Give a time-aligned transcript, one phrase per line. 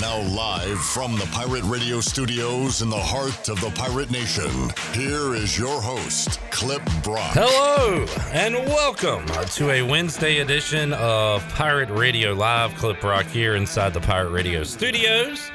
[0.00, 4.50] Now, live from the Pirate Radio studios in the heart of the Pirate Nation,
[4.94, 7.32] here is your host, Clip Brock.
[7.34, 12.74] Hello, and welcome to a Wednesday edition of Pirate Radio Live.
[12.76, 15.50] Clip Brock here inside the Pirate Radio studios.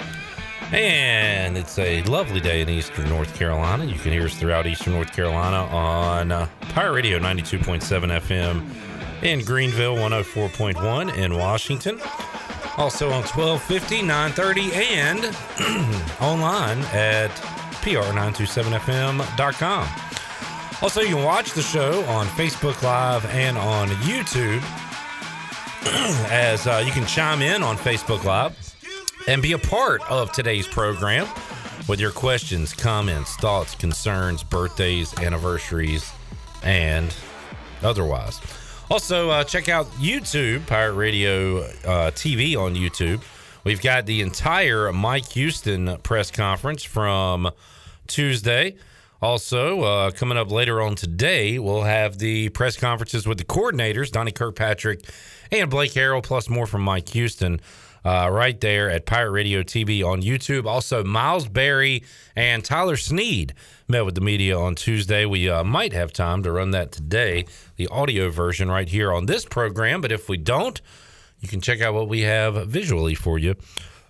[0.71, 3.85] And it's a lovely day in Eastern North Carolina.
[3.85, 7.81] You can hear us throughout Eastern North Carolina on uh, Pirate Radio 92.7
[8.19, 11.99] FM in Greenville, 104.1 in Washington.
[12.77, 15.25] Also on 1250, 930, and
[16.21, 17.31] online at
[17.81, 19.87] pr927fm.com.
[20.81, 24.61] Also, you can watch the show on Facebook Live and on YouTube
[26.29, 28.53] as uh, you can chime in on Facebook Live
[29.27, 31.27] and be a part of today's program
[31.87, 36.11] with your questions, comments, thoughts, concerns, birthdays, anniversaries,
[36.63, 37.15] and
[37.81, 38.41] otherwise.
[38.91, 43.23] Also, uh, check out YouTube, Pirate Radio uh, TV on YouTube.
[43.63, 47.49] We've got the entire Mike Houston press conference from
[48.05, 48.75] Tuesday.
[49.23, 54.11] Also, uh, coming up later on today, we'll have the press conferences with the coordinators,
[54.11, 55.03] Donnie Kirkpatrick
[55.51, 57.59] and Blake Harrell, plus more from Mike Houston
[58.05, 60.67] uh, right there at Pirate Radio TV on YouTube.
[60.67, 62.03] Also, Miles Berry
[62.35, 63.55] and Tyler Sneed
[63.87, 65.25] met with the media on Tuesday.
[65.25, 69.25] We uh, might have time to run that today, the audio version right here on
[69.25, 70.01] this program.
[70.01, 70.81] But if we don't,
[71.39, 73.55] you can check out what we have visually for you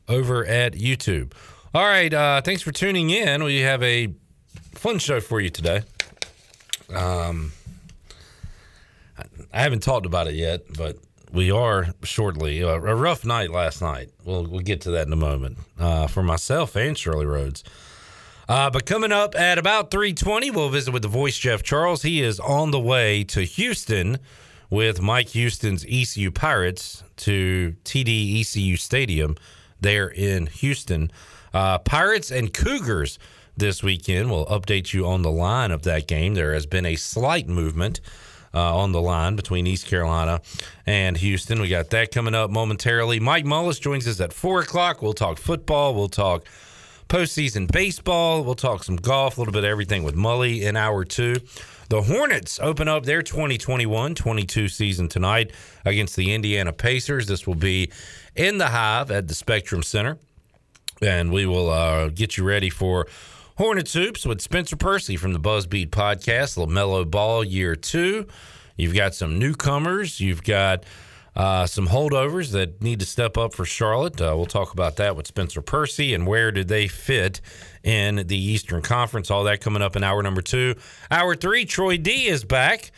[0.08, 1.34] over at YouTube.
[1.74, 2.14] All right.
[2.14, 3.44] Uh, thanks for tuning in.
[3.44, 4.14] We have a
[4.74, 5.82] fun show for you today.
[6.94, 7.52] Um,
[9.52, 10.98] I haven't talked about it yet, but
[11.32, 12.64] we are shortly.
[12.64, 14.10] Uh, a rough night last night.
[14.24, 17.64] We'll we'll get to that in a moment uh, for myself and Shirley Rhodes.
[18.48, 22.04] Uh, but coming up at about three twenty, we'll visit with the voice Jeff Charles.
[22.04, 24.20] He is on the way to Houston
[24.70, 29.36] with Mike Houston's ECU Pirates to TD ECU Stadium
[29.82, 31.12] there in Houston.
[31.54, 33.18] Uh, Pirates and Cougars
[33.58, 34.30] this weekend.
[34.30, 36.34] We'll update you on the line of that game.
[36.34, 38.02] There has been a slight movement
[38.54, 40.42] uh, on the line between East Carolina
[40.86, 41.62] and Houston.
[41.62, 43.20] We got that coming up momentarily.
[43.20, 45.02] Mike Mullis joins us at four o'clock.
[45.02, 45.94] We'll talk football.
[45.96, 46.46] We'll talk
[47.08, 48.44] postseason baseball.
[48.44, 51.36] We'll talk some golf, a little bit of everything with Mully in hour two.
[51.90, 55.52] The Hornets open up their 2021 22 season tonight
[55.86, 57.28] against the Indiana Pacers.
[57.28, 57.92] This will be
[58.36, 60.18] in the Hive at the Spectrum Center.
[61.02, 63.06] And we will uh, get you ready for
[63.58, 68.28] Hornets Hoops with Spencer Percy from the Buzzbeat podcast, LaMelo Ball year two.
[68.78, 70.20] You've got some newcomers.
[70.20, 70.84] You've got
[71.36, 74.22] uh, some holdovers that need to step up for Charlotte.
[74.22, 77.42] Uh, we'll talk about that with Spencer Percy and where did they fit
[77.84, 79.30] in the Eastern Conference.
[79.30, 80.76] All that coming up in hour number two.
[81.12, 82.92] Hour three, Troy D is back.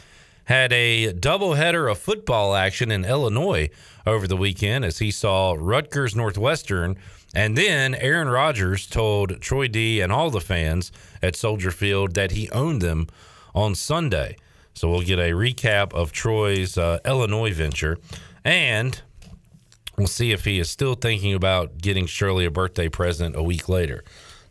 [0.46, 3.70] Had a doubleheader of football action in Illinois
[4.06, 6.96] over the weekend as he saw Rutgers Northwestern.
[7.36, 12.32] And then Aaron Rodgers told Troy D and all the fans at Soldier Field that
[12.32, 13.08] he owned them
[13.54, 14.38] on Sunday.
[14.74, 17.98] So we'll get a recap of Troy's uh, Illinois venture.
[18.48, 19.02] And
[19.98, 23.68] we'll see if he is still thinking about getting Shirley a birthday present a week
[23.68, 24.06] later.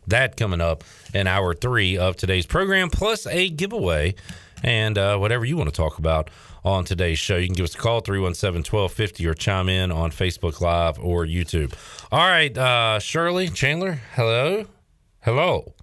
[0.05, 0.83] That coming up
[1.15, 4.13] in hour three of today's program, plus a giveaway
[4.61, 6.29] and uh, whatever you want to talk about
[6.63, 7.37] on today's show.
[7.37, 11.25] You can give us a call, 317 1250, or chime in on Facebook Live or
[11.25, 11.73] YouTube.
[12.11, 14.67] All right, uh, Shirley, Chandler, hello.
[15.23, 15.73] Hello.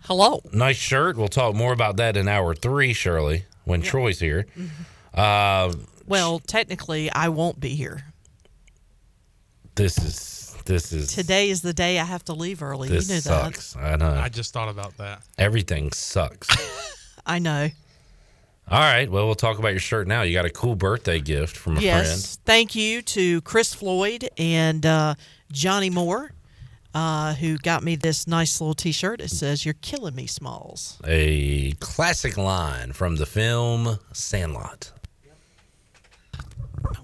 [0.00, 0.42] Hello.
[0.52, 1.16] Nice shirt.
[1.16, 3.80] We'll talk more about that in hour three, Shirley, when.
[3.80, 4.46] Troy's here.
[4.58, 4.82] Mm-hmm.
[5.14, 5.72] Uh,
[6.08, 8.04] well, technically, I won't be here.
[9.74, 12.88] This is this is today is the day I have to leave early.
[12.88, 13.74] This you know sucks.
[13.74, 13.80] that.
[13.82, 14.10] I know.
[14.10, 15.22] I just thought about that.
[15.38, 16.48] Everything sucks.
[17.26, 17.68] I know.
[18.70, 19.10] All right.
[19.10, 20.22] Well, we'll talk about your shirt now.
[20.22, 22.44] You got a cool birthday gift from a yes, friend.
[22.44, 25.14] Thank you to Chris Floyd and uh,
[25.50, 26.32] Johnny Moore,
[26.92, 29.22] uh, who got me this nice little t shirt.
[29.22, 30.98] It says, You're killing me, Smalls.
[31.06, 34.92] A classic line from the film Sandlot.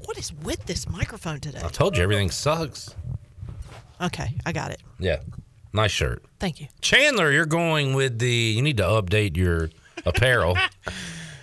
[0.04, 1.60] What is with this microphone today?
[1.64, 2.94] I told you everything sucks.
[4.00, 4.82] Okay, I got it.
[4.98, 5.20] Yeah.
[5.72, 6.24] Nice shirt.
[6.38, 6.68] Thank you.
[6.80, 8.30] Chandler, you're going with the.
[8.30, 9.70] You need to update your
[10.06, 10.56] apparel.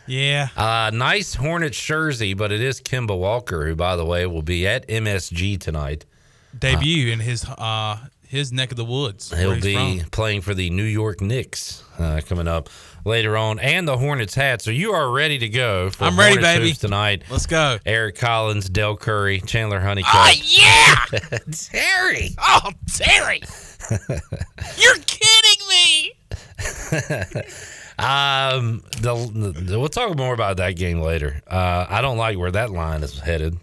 [0.08, 0.50] Yeah.
[0.58, 4.68] Uh, nice Hornet jersey, but it is Kemba Walker, who, by the way, will be
[4.68, 6.06] at MSG tonight.
[6.58, 7.98] Debut in his uh
[8.28, 9.32] his neck of the woods.
[9.38, 10.10] He'll be from.
[10.10, 12.68] playing for the New York Knicks uh, coming up
[13.06, 14.62] later on, and the Hornets hat.
[14.62, 16.74] So you are ready to go for I'm ready, Hornets baby.
[16.74, 17.24] tonight.
[17.30, 17.78] Let's go.
[17.86, 20.12] Eric Collins, Dell Curry, Chandler Honeycutt.
[20.14, 21.06] Oh yeah!
[21.52, 22.30] Terry.
[22.40, 23.42] Oh Terry!
[24.78, 26.14] You're kidding me!
[28.00, 29.14] Um, the,
[29.68, 31.40] the- we'll talk more about that game later.
[31.46, 33.58] Uh, I don't like where that line is headed.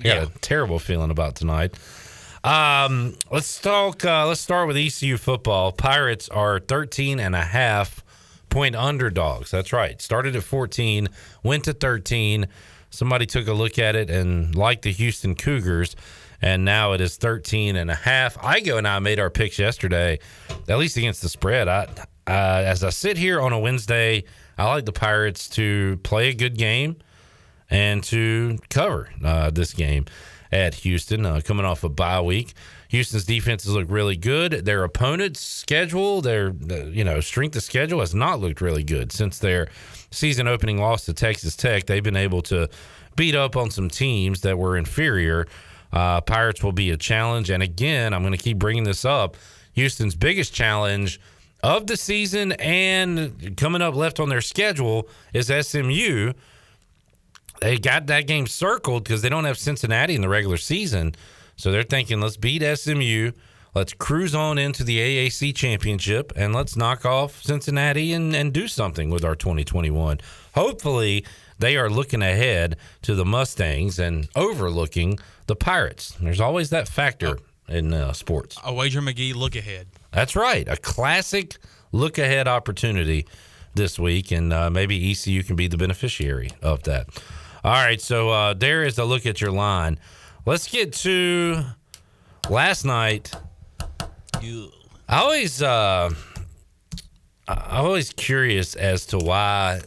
[0.00, 0.22] I got Yeah.
[0.22, 1.74] a terrible feeling about tonight.
[2.44, 4.06] Um, let's talk.
[4.06, 5.70] Uh, let's start with ECU football.
[5.70, 8.01] Pirates are 13 and a half
[8.52, 9.50] point underdogs.
[9.50, 10.00] That's right.
[10.00, 11.08] Started at 14,
[11.42, 12.46] went to 13.
[12.90, 15.96] Somebody took a look at it and liked the Houston Cougars,
[16.42, 18.36] and now it is 13 and a half.
[18.36, 20.18] Igo and I made our picks yesterday,
[20.68, 21.66] at least against the spread.
[21.66, 21.84] I,
[22.26, 24.24] uh, as I sit here on a Wednesday,
[24.58, 26.96] I like the Pirates to play a good game
[27.70, 30.04] and to cover uh, this game
[30.52, 32.52] at Houston, uh, coming off a bye week.
[32.92, 34.66] Houston's defenses look really good.
[34.66, 39.38] Their opponent's schedule, their you know strength of schedule, has not looked really good since
[39.38, 39.68] their
[40.10, 41.86] season opening loss to Texas Tech.
[41.86, 42.68] They've been able to
[43.16, 45.46] beat up on some teams that were inferior.
[45.90, 49.38] Uh, Pirates will be a challenge, and again, I'm going to keep bringing this up.
[49.72, 51.18] Houston's biggest challenge
[51.62, 56.34] of the season and coming up left on their schedule is SMU
[57.62, 61.14] they got that game circled because they don't have Cincinnati in the regular season.
[61.62, 63.30] So they're thinking, let's beat SMU.
[63.72, 68.66] Let's cruise on into the AAC championship and let's knock off Cincinnati and, and do
[68.66, 70.18] something with our 2021.
[70.56, 71.24] Hopefully,
[71.60, 76.16] they are looking ahead to the Mustangs and overlooking the Pirates.
[76.20, 77.38] There's always that factor
[77.68, 78.58] in uh, sports.
[78.64, 79.86] A wager McGee look ahead.
[80.10, 80.66] That's right.
[80.66, 81.58] A classic
[81.92, 83.24] look ahead opportunity
[83.76, 87.06] this week, and uh, maybe ECU can be the beneficiary of that.
[87.62, 90.00] All right, so uh, there is a look at your line.
[90.44, 91.64] Let's get to
[92.50, 93.32] last night.
[95.08, 96.10] I always, uh,
[97.46, 99.82] I- I'm always curious as to why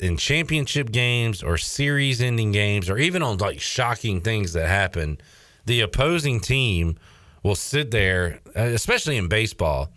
[0.00, 5.18] in championship games or series-ending games, or even on like shocking things that happen,
[5.66, 6.96] the opposing team
[7.44, 9.92] will sit there, uh, especially in baseball,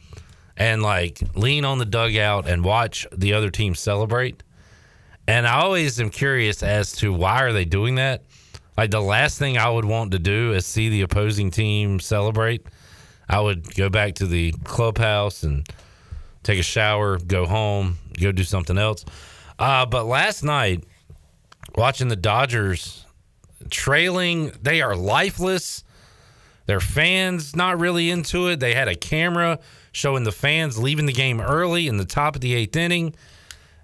[0.56, 4.44] and like lean on the dugout and watch the other team celebrate.
[5.28, 8.24] And I always am curious as to why are they doing that?
[8.78, 12.66] Like the last thing I would want to do is see the opposing team celebrate.
[13.28, 15.68] I would go back to the clubhouse and
[16.44, 19.06] take a shower, go home, go do something else.
[19.58, 20.84] Uh, but last night,
[21.76, 23.06] watching the Dodgers
[23.70, 25.84] trailing, they are lifeless.
[26.66, 28.60] Their fans not really into it.
[28.60, 29.60] They had a camera
[29.92, 33.16] showing the fans leaving the game early in the top of the eighth inning,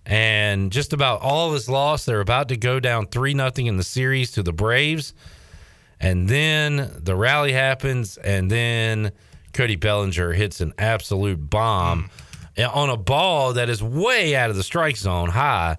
[0.05, 2.05] and just about all is lost.
[2.05, 5.13] They're about to go down three nothing in the series to the Braves,
[5.99, 9.11] and then the rally happens, and then
[9.53, 12.09] Cody Bellinger hits an absolute bomb
[12.55, 12.75] mm.
[12.75, 15.77] on a ball that is way out of the strike zone, high,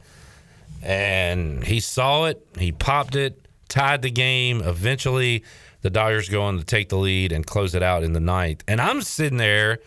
[0.83, 2.47] and he saw it.
[2.59, 4.61] He popped it, tied the game.
[4.63, 5.45] Eventually,
[5.83, 8.63] the Dodgers go on to take the lead and close it out in the ninth.
[8.69, 9.79] And I'm sitting there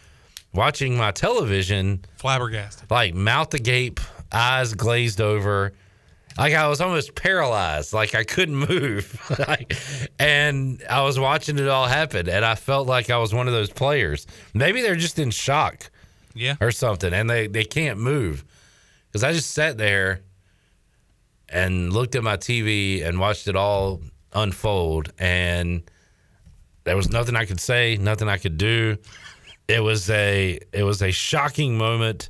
[0.53, 2.89] watching my television, Flabbergasted.
[2.89, 3.99] like mouth agape,
[4.35, 5.73] eyes glazed over.
[6.37, 9.17] Like I was almost paralyzed, like I couldn't move.
[9.47, 9.73] like,
[10.19, 13.53] and I was watching it all happen, and I felt like I was one of
[13.53, 14.27] those players.
[14.53, 15.89] Maybe they're just in shock
[16.33, 16.55] Yeah.
[16.59, 18.43] or something, and they, they can't move.
[19.07, 20.19] Because I just sat there
[21.47, 24.01] and looked at my TV and watched it all
[24.33, 25.83] unfold, and
[26.83, 28.97] there was nothing I could say, nothing I could do.
[29.69, 32.27] It was a it was a shocking moment.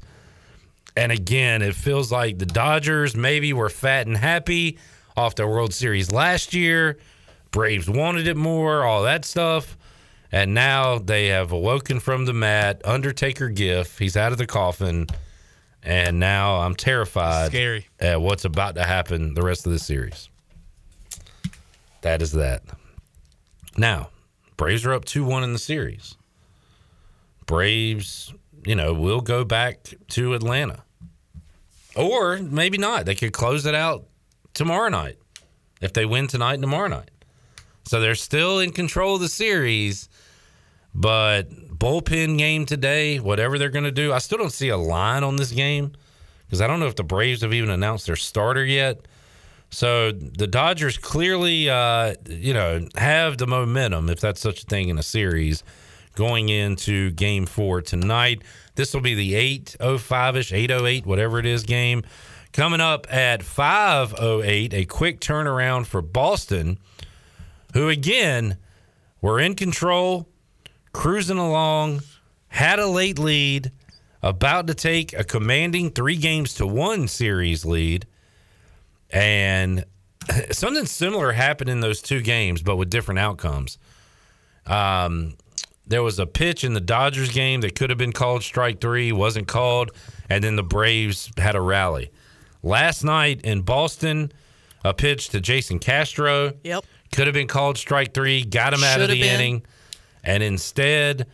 [0.98, 4.78] And again, it feels like the Dodgers maybe were fat and happy
[5.18, 6.98] off the World Series last year.
[7.52, 9.78] Braves wanted it more, all that stuff.
[10.32, 12.82] And now they have awoken from the mat.
[12.84, 13.98] Undertaker gif.
[14.00, 15.08] He's out of the coffin.
[15.84, 17.88] And now I'm terrified Scary.
[18.00, 20.30] at what's about to happen the rest of the series.
[22.02, 22.64] That is that.
[23.78, 24.10] Now,
[24.58, 26.16] Braves are up 2 1 in the series.
[27.46, 28.34] Braves,
[28.66, 30.84] you know, will go back to Atlanta.
[31.96, 33.06] Or maybe not.
[33.06, 34.06] They could close it out
[34.54, 35.18] tomorrow night
[35.82, 37.12] if they win tonight and tomorrow night.
[37.86, 40.10] So they're still in control of the series,
[40.94, 45.24] but bullpen game today, whatever they're going to do, I still don't see a line
[45.24, 45.94] on this game
[46.46, 49.06] because I don't know if the Braves have even announced their starter yet.
[49.70, 54.90] So the Dodgers clearly, uh, you know, have the momentum, if that's such a thing
[54.90, 55.64] in a series,
[56.16, 58.42] going into Game Four tonight.
[58.75, 62.03] This will be the 8:05 ish, 8:08, whatever it is, game
[62.51, 64.74] coming up at 5:08.
[64.74, 66.77] A quick turnaround for Boston,
[67.74, 68.58] who again
[69.22, 70.27] were in control,
[70.94, 72.01] cruising along,
[72.50, 73.72] had a late lead,
[74.22, 78.05] about to take a commanding three games to one series lead
[79.12, 79.86] and
[80.51, 83.77] something similar happened in those two games, but with different outcomes.
[84.65, 85.36] Um,
[85.88, 89.12] there was a pitch in the Dodgers game that could have been called strike three,
[89.12, 89.92] wasn't called,
[90.30, 92.12] and then the Braves had a rally.
[92.63, 94.32] Last night in Boston,
[94.84, 96.54] a pitch to Jason Castro.
[96.63, 96.86] Yep.
[97.12, 99.36] Could have been called strike three, got him out Should of the been.
[99.36, 99.63] inning,
[100.24, 101.27] and instead,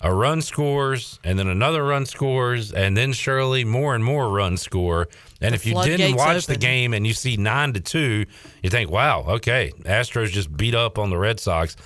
[0.00, 4.60] a run scores, and then another run scores, and then surely more and more runs
[4.60, 5.08] score.
[5.40, 8.26] And The if you didn't watch the game and you see nine to two,
[8.62, 11.76] you think, wow, okay, Astros just beat up on the Red Sox.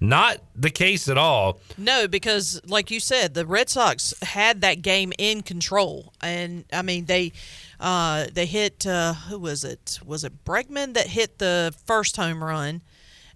[0.00, 1.60] Not the case at all.
[1.76, 6.80] No, because like you said, the Red Sox had that game in control, and I
[6.82, 7.32] mean they
[7.78, 9.98] uh, they hit uh, who was it?
[10.04, 12.80] Was it Bregman that hit the first home run?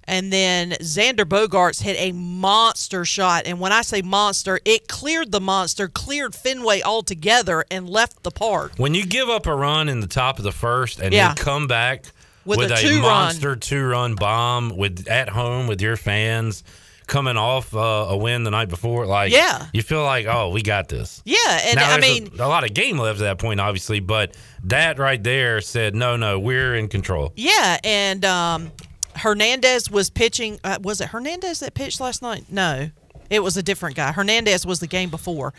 [0.06, 3.44] And then Xander Bogaerts hit a monster shot.
[3.46, 8.30] And when I say monster, it cleared the monster, cleared Fenway altogether, and left the
[8.30, 8.72] park.
[8.76, 11.28] When you give up a run in the top of the first and Yeah.
[11.28, 12.04] then come back
[12.44, 16.62] With with, a a, monster two-run bomb with at home with your fans
[17.06, 19.66] coming off uh, a win the night before, like Yeah.
[19.72, 21.22] you feel like oh we got this.
[21.24, 24.00] Yeah, and now, I mean, a, a lot of game left at that point, obviously,
[24.00, 27.32] but that right there said no, no, we're in control.
[27.36, 28.72] Yeah, and um,
[29.16, 30.58] Hernandez was pitching.
[30.64, 32.44] Uh, was it Hernandez that pitched last night?
[32.50, 32.90] No,
[33.34, 34.12] it was a different guy.
[34.12, 35.52] Hernandez was the game before.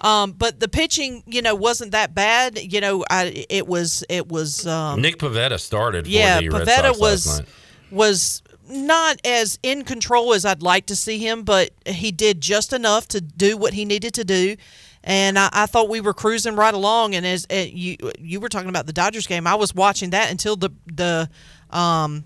[0.00, 2.58] Um, but the pitching, you know, wasn't that bad.
[2.58, 4.66] You know, I it was it was.
[4.66, 6.06] Um, Nick Pivetta started.
[6.06, 7.42] yeah, for the Red Pivetta was
[7.90, 12.72] was not as in control as I'd like to see him, but he did just
[12.72, 14.56] enough to do what he needed to do.
[15.04, 17.14] And I, I thought we were cruising right along.
[17.14, 20.30] And as uh, you you were talking about the Dodgers game, I was watching that
[20.30, 21.28] until the the
[21.70, 22.24] um,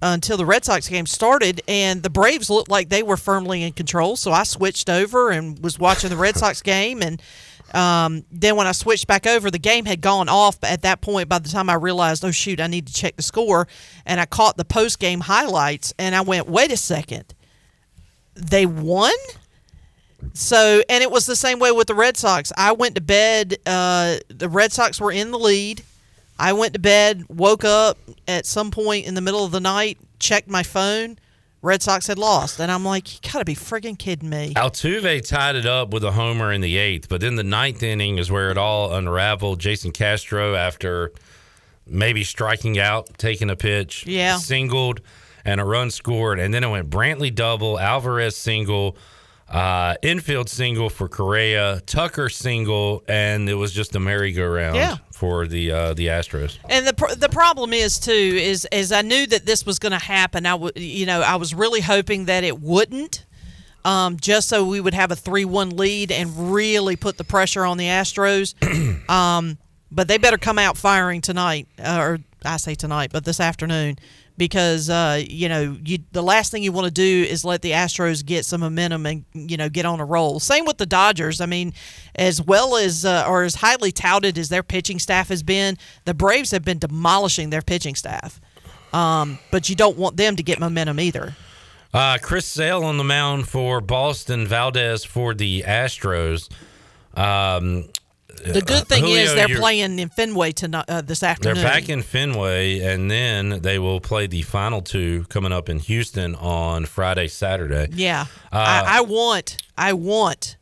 [0.00, 3.72] until the Red Sox game started, and the Braves looked like they were firmly in
[3.72, 4.16] control.
[4.16, 7.20] So I switched over and was watching the Red Sox game, and
[7.74, 10.58] um, then when I switched back over, the game had gone off.
[10.62, 13.22] At that point, by the time I realized, oh shoot, I need to check the
[13.22, 13.66] score,
[14.06, 17.34] and I caught the post game highlights, and I went, wait a second,
[18.34, 19.14] they won.
[20.32, 22.52] So, and it was the same way with the Red Sox.
[22.56, 23.56] I went to bed.
[23.64, 25.82] Uh, the Red Sox were in the lead.
[26.38, 29.98] I went to bed, woke up at some point in the middle of the night,
[30.18, 31.18] checked my phone.
[31.60, 34.54] Red Sox had lost, and I'm like, you gotta be friggin' kidding me.
[34.54, 38.18] Altuve tied it up with a homer in the eighth, but then the ninth inning
[38.18, 39.58] is where it all unraveled.
[39.58, 41.10] Jason Castro, after
[41.84, 44.36] maybe striking out, taking a pitch, Yeah.
[44.36, 45.00] singled,
[45.44, 48.96] and a run scored, and then it went Brantley double, Alvarez single,
[49.48, 54.96] uh, infield single for Correa, Tucker single, and it was just a merry-go-round Yeah.
[55.18, 56.58] For the uh, the Astros.
[56.70, 59.92] And the pr- the problem is too is is I knew that this was going
[59.92, 60.46] to happen.
[60.46, 63.26] I would you know I was really hoping that it wouldn't,
[63.84, 67.64] um, just so we would have a three one lead and really put the pressure
[67.64, 68.54] on the Astros.
[69.10, 69.58] um,
[69.90, 73.98] but they better come out firing tonight, uh, or I say tonight, but this afternoon,
[74.38, 77.72] because uh, you know you the last thing you want to do is let the
[77.72, 80.40] Astros get some momentum and you know get on a roll.
[80.40, 81.40] Same with the Dodgers.
[81.40, 81.74] I mean,
[82.14, 85.76] as well as uh, or as highly touted as their pitching staff has been,
[86.06, 88.40] the Braves have been demolishing their pitching staff.
[88.94, 91.36] Um, but you don't want them to get momentum either.
[91.92, 96.48] Uh, Chris Sale on the mound for Boston, Valdez for the Astros.
[97.14, 97.88] Um,
[98.38, 101.56] The good thing Julio, is they're playing in Fenway tonight uh, this afternoon.
[101.56, 105.78] They're back in Fenway, and then they will play the final two coming up in
[105.78, 107.88] Houston on Friday, Saturday.
[107.92, 110.56] Yeah, Uh, I, I want, I want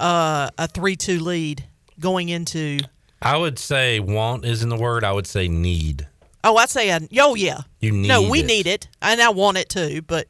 [0.00, 1.64] uh, a three-two lead
[2.00, 2.78] going into.
[3.22, 5.04] I would say want isn't the word.
[5.04, 6.06] I would say need.
[6.42, 8.46] Oh, I'd say, a, oh yeah, You need no, we it.
[8.46, 10.02] need it, and I want it too.
[10.02, 10.26] But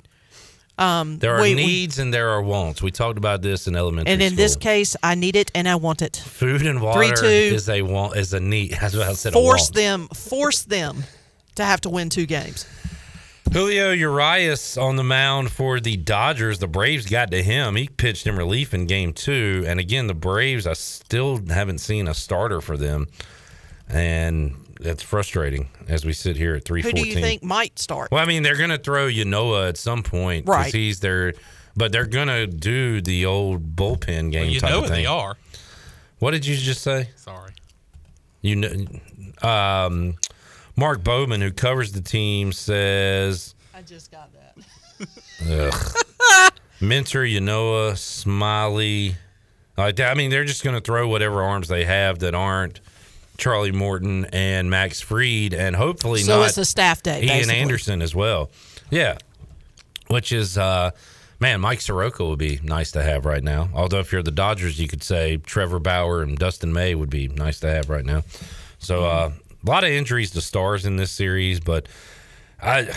[0.78, 2.83] um, There are we- we- needs and there are wants.
[2.83, 5.76] We talked about this in elementary and in this case, I need it and I
[5.76, 6.16] want it.
[6.16, 7.25] food and water 3-2.
[7.52, 8.73] is a want is a need.
[8.81, 9.33] That's what I said.
[9.33, 11.04] Force them, force them
[11.54, 12.66] to have to win two games.
[13.52, 16.59] Julio Urias on the mound for the Dodgers.
[16.59, 17.76] The Braves got to him.
[17.76, 19.62] He pitched in relief in game two.
[19.69, 23.07] And again, the Braves, I still haven't seen a starter for them.
[23.88, 27.04] And that's frustrating as we sit here at Who 314.
[27.04, 28.11] do you think might start?
[28.11, 30.47] Well, I mean, they're going to throw Ynoa at some point.
[30.47, 30.75] 'cause Right.
[30.75, 31.35] He's there,
[31.76, 35.02] but they're going to do the old bullpen game you type know of what thing.
[35.02, 35.37] they are.
[36.19, 37.11] What did you just say?
[37.16, 37.52] Sorry.
[38.43, 40.14] You know, um,
[40.76, 45.71] Mark Bowman, who covers the team, says I just got that.
[45.75, 46.52] Ugh.
[46.81, 49.14] Minter, Ynoa, Smyly.
[49.76, 50.11] Like that.
[50.11, 52.81] I mean, they're just going to throw whatever arms they have that aren't
[53.37, 57.57] Charlie Morton and Max Fried, and hopefully So not it's a staff day, Ian basically.
[57.61, 58.50] Anderson as well.
[58.91, 59.19] Yeah,
[60.09, 60.91] which is uh,
[61.41, 63.69] man, Mike Soroka would be nice to have right now.
[63.75, 67.29] Although if you're the Dodgers, you could say Trevor Bauer and Dustin May would be
[67.29, 68.23] nice to have right now.
[68.79, 69.33] So uh,
[69.67, 71.88] a lot of injuries to stars in this series, but.
[72.62, 72.88] I,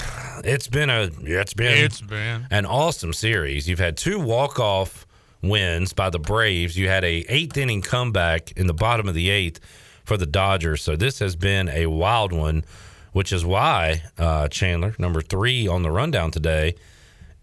[0.46, 2.48] it's been a it's been It's been.
[2.52, 3.68] an awesome series.
[3.68, 5.06] You've had two walk off
[5.42, 6.78] wins by the Braves.
[6.78, 9.60] You had a eighth inning comeback in the bottom of the eighth
[10.08, 10.82] for the Dodgers.
[10.82, 12.64] So this has been a wild one,
[13.12, 16.76] which is why uh, Chandler number three on the rundown today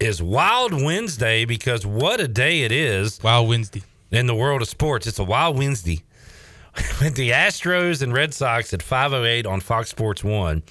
[0.01, 3.23] is Wild Wednesday because what a day it is!
[3.23, 5.07] Wild Wednesday in the world of sports.
[5.07, 6.03] It's a Wild Wednesday
[7.03, 10.63] with the Astros and Red Sox at 5:08 on Fox Sports One.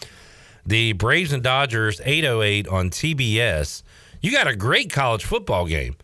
[0.65, 3.83] The Braves and Dodgers 808 on TBS.
[4.19, 5.95] You got a great college football game.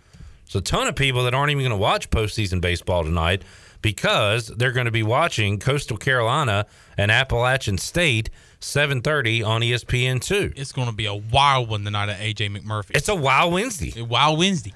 [0.45, 3.43] So a ton of people that aren't even going to watch postseason baseball tonight
[3.81, 6.65] because they're going to be watching Coastal Carolina
[6.97, 10.51] and Appalachian State 7:30 on E ESPN two.
[10.55, 12.91] It's going to be a wild one tonight at AJ McMurphy.
[12.95, 13.99] It's a Wild Wednesday.
[13.99, 14.73] A wild Wednesday.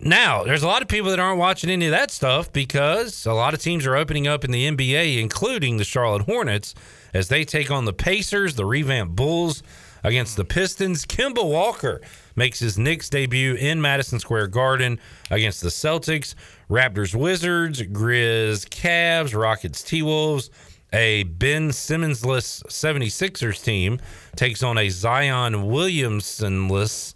[0.00, 3.32] Now, there's a lot of people that aren't watching any of that stuff because a
[3.32, 6.74] lot of teams are opening up in the NBA, including the Charlotte Hornets,
[7.12, 9.62] as they take on the Pacers, the revamped Bulls
[10.04, 11.04] against the Pistons.
[11.04, 12.00] Kemba Walker
[12.36, 15.00] makes his Knicks debut in Madison Square Garden
[15.32, 16.36] against the Celtics,
[16.68, 20.50] Raptors Wizards, Grizz Cavs, Rockets T Wolves.
[20.92, 24.00] A Ben Simmons-less 76ers team
[24.36, 27.14] takes on a Zion Williamson-less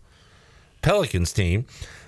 [0.83, 1.65] Pelicans team.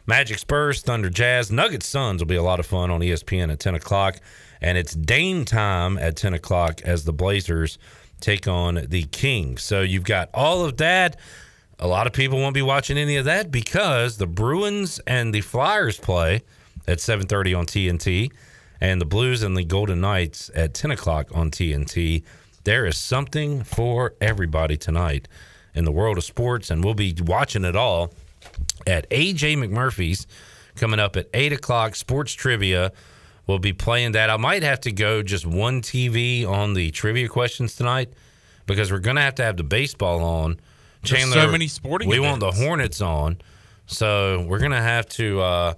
[0.06, 3.60] Magic Spurs, Thunder Jazz, Nuggets Suns will be a lot of fun on ESPN at
[3.60, 4.16] 10 o'clock.
[4.60, 7.78] And it's Dame time at 10 o'clock as the Blazers
[8.20, 9.62] take on the Kings.
[9.62, 11.18] So you've got all of that.
[11.78, 15.40] A lot of people won't be watching any of that because the Bruins and the
[15.40, 16.42] Flyers play
[16.86, 18.32] at 7.30 on TNT
[18.80, 22.22] and the Blues and the Golden Knights at 10 o'clock on TNT.
[22.64, 25.28] There is something for everybody tonight
[25.74, 28.12] in the world of sports, and we'll be watching it all
[28.86, 30.26] at AJ McMurphy's
[30.76, 31.94] coming up at 8 o'clock.
[31.94, 32.92] Sports Trivia
[33.46, 34.30] We'll be playing that.
[34.30, 38.12] I might have to go just one TV on the trivia questions tonight
[38.66, 40.58] because we're going to have to have the baseball on.
[41.02, 42.50] There's so many sporting We want the.
[42.50, 43.38] Hornets on.
[43.86, 45.40] So we're going to have to.
[45.40, 45.74] Uh,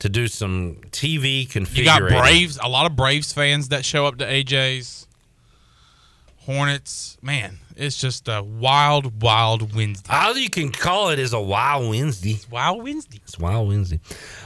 [0.00, 2.04] to do some TV configuration.
[2.04, 5.06] You got Braves, a lot of Braves fans that show up to AJ's.
[6.40, 10.10] Hornets, man, it's just a wild, wild Wednesday.
[10.10, 12.38] All you can call it is a Wild Wednesday.
[12.50, 13.20] Wild Wednesday.
[13.22, 14.00] It's Wild Wednesday.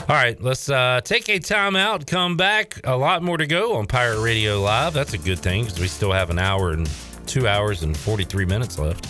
[0.08, 2.80] All right, let's uh, take a time out, come back.
[2.84, 4.94] A lot more to go on Pirate Radio Live.
[4.94, 6.90] That's a good thing because we still have an hour and
[7.26, 9.06] two hours and 43 minutes left.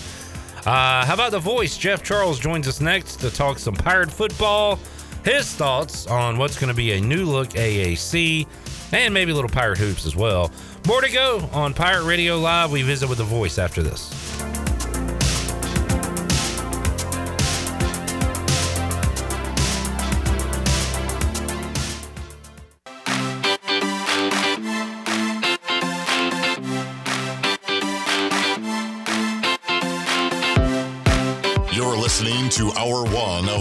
[0.67, 1.77] Uh, how about The Voice?
[1.77, 4.79] Jeff Charles joins us next to talk some Pirate football,
[5.25, 8.47] his thoughts on what's going to be a new look AAC,
[8.93, 10.51] and maybe a little Pirate Hoops as well.
[10.87, 12.73] More to go on Pirate Radio Live.
[12.73, 14.32] We visit with The Voice after this.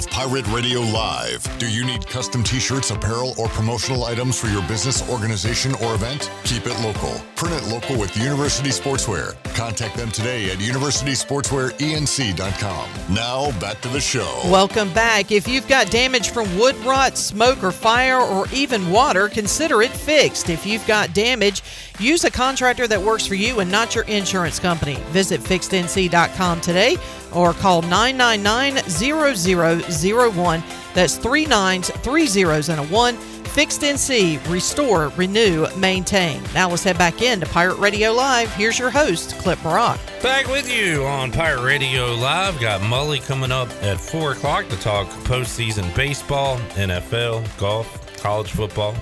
[0.05, 1.47] Of Pirate Radio Live.
[1.59, 5.93] Do you need custom t shirts, apparel, or promotional items for your business, organization, or
[5.95, 6.31] event?
[6.43, 7.21] Keep it local.
[7.35, 9.35] Print it local with University Sportswear.
[9.55, 12.89] Contact them today at universitysportswearenc.com.
[13.13, 14.41] Now, back to the show.
[14.45, 15.31] Welcome back.
[15.31, 19.91] If you've got damage from wood rot, smoke, or fire, or even water, consider it
[19.91, 20.49] fixed.
[20.49, 21.61] If you've got damage,
[21.99, 24.95] use a contractor that works for you and not your insurance company.
[25.09, 26.97] Visit fixednc.com today
[27.33, 30.63] or call 999-0001.
[30.93, 33.17] That's three nines, three zeros, and a one.
[33.51, 36.41] Fixed NC, restore, renew, maintain.
[36.53, 38.49] Now let's head back in to Pirate Radio Live.
[38.53, 39.99] Here's your host, Clip Brock.
[40.23, 42.61] Back with you on Pirate Radio Live.
[42.61, 48.95] Got Mully coming up at 4 o'clock to talk postseason baseball, NFL, golf, college football.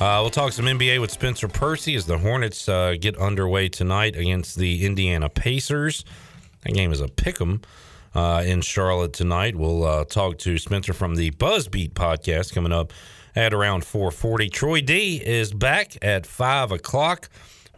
[0.00, 4.16] Uh, we'll talk some NBA with Spencer Percy as the Hornets uh, get underway tonight
[4.16, 6.06] against the Indiana Pacers.
[6.64, 7.62] That game is a pick 'em
[8.14, 9.56] uh, in Charlotte tonight.
[9.56, 12.92] We'll uh, talk to Spencer from the Buzzbeat podcast coming up
[13.36, 14.50] at around 4:40.
[14.50, 17.28] Troy D is back at five o'clock.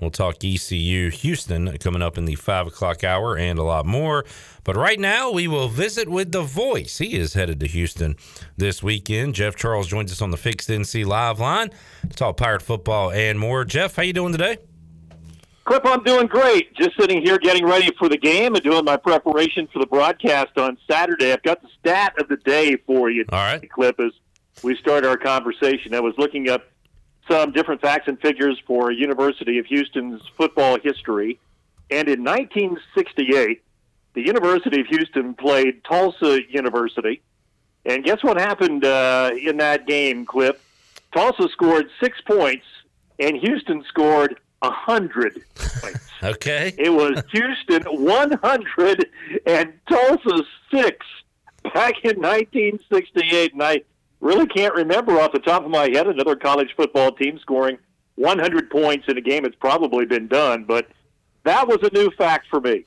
[0.01, 4.25] We'll talk ECU Houston coming up in the five o'clock hour and a lot more.
[4.65, 6.97] But right now, we will visit with The Voice.
[6.97, 8.17] He is headed to Houston
[8.57, 9.35] this weekend.
[9.35, 11.69] Jeff Charles joins us on the Fixed NC Live line
[12.09, 13.67] to talk Pirate football and more.
[13.67, 14.57] Jeff, how you doing today?
[15.65, 16.75] Clip, I'm doing great.
[16.75, 20.57] Just sitting here getting ready for the game and doing my preparation for the broadcast
[20.59, 21.33] on Saturday.
[21.33, 23.25] I've got the stat of the day for you.
[23.31, 23.71] All right.
[23.71, 24.13] Clip, as
[24.63, 25.95] we start our conversation.
[25.95, 26.65] I was looking up
[27.31, 31.39] some different facts and figures for University of Houston's football history.
[31.91, 33.63] And in 1968,
[34.15, 37.23] the University of Houston played Tulsa University.
[37.85, 40.61] And guess what happened uh, in that game, Clip?
[41.13, 42.67] Tulsa scored six points,
[43.19, 45.99] and Houston scored a hundred points.
[46.23, 46.75] Okay.
[46.77, 49.07] It was Houston 100
[49.47, 51.07] and Tulsa 6
[51.73, 53.55] back in 1968.
[53.55, 53.81] And I
[54.21, 57.79] really can't remember off the top of my head another college football team scoring
[58.17, 59.47] 100 points in a game.
[59.47, 60.89] It's probably been done, but
[61.45, 62.85] that was a new fact for me.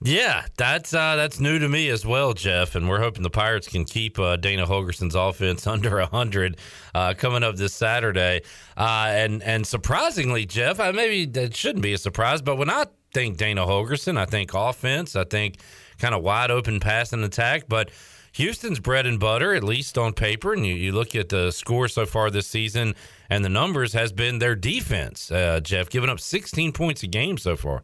[0.00, 2.76] Yeah, that's uh, that's new to me as well, Jeff.
[2.76, 6.56] And we're hoping the Pirates can keep uh, Dana Holgorsen's offense under hundred
[6.94, 8.42] uh, coming up this Saturday.
[8.76, 12.86] Uh, and and surprisingly, Jeff, I, maybe that shouldn't be a surprise, but when I
[13.12, 15.58] think Dana Holgorsen, I think offense, I think
[15.98, 17.90] kind of wide open passing attack, but.
[18.32, 21.88] Houston's bread and butter, at least on paper, and you, you look at the score
[21.88, 22.94] so far this season
[23.28, 25.32] and the numbers, has been their defense.
[25.32, 27.82] Uh, Jeff, giving up 16 points a game so far.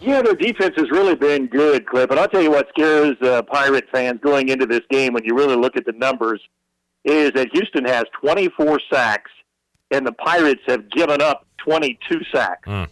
[0.00, 2.10] Yeah, their defense has really been good, Cliff.
[2.10, 5.34] And I'll tell you what scares uh, Pirate fans going into this game when you
[5.34, 6.40] really look at the numbers
[7.04, 9.30] is that Houston has 24 sacks
[9.90, 12.68] and the Pirates have given up 22 sacks.
[12.68, 12.88] Mm.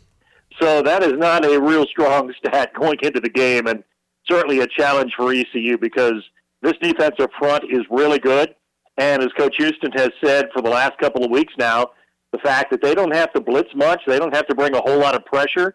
[0.60, 3.82] So that is not a real strong stat going into the game and
[4.26, 6.22] certainly a challenge for ECU because
[6.62, 8.54] this defensive front is really good.
[8.96, 11.90] And as Coach Houston has said for the last couple of weeks now,
[12.32, 14.80] the fact that they don't have to blitz much, they don't have to bring a
[14.80, 15.74] whole lot of pressure,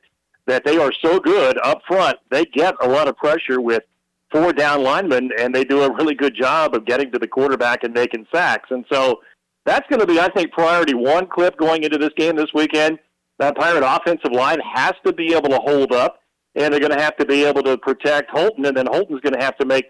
[0.50, 3.84] that they are so good up front, they get a lot of pressure with
[4.32, 7.84] four down linemen, and they do a really good job of getting to the quarterback
[7.84, 8.70] and making sacks.
[8.72, 9.22] And so
[9.66, 13.00] that's going to be, I think, priority one clip going into this game this weekend.
[13.40, 16.20] That Pirate offensive line has to be able to hold up,
[16.56, 19.34] and they're going to have to be able to protect Holton, and then Holton's going
[19.34, 19.86] to have to make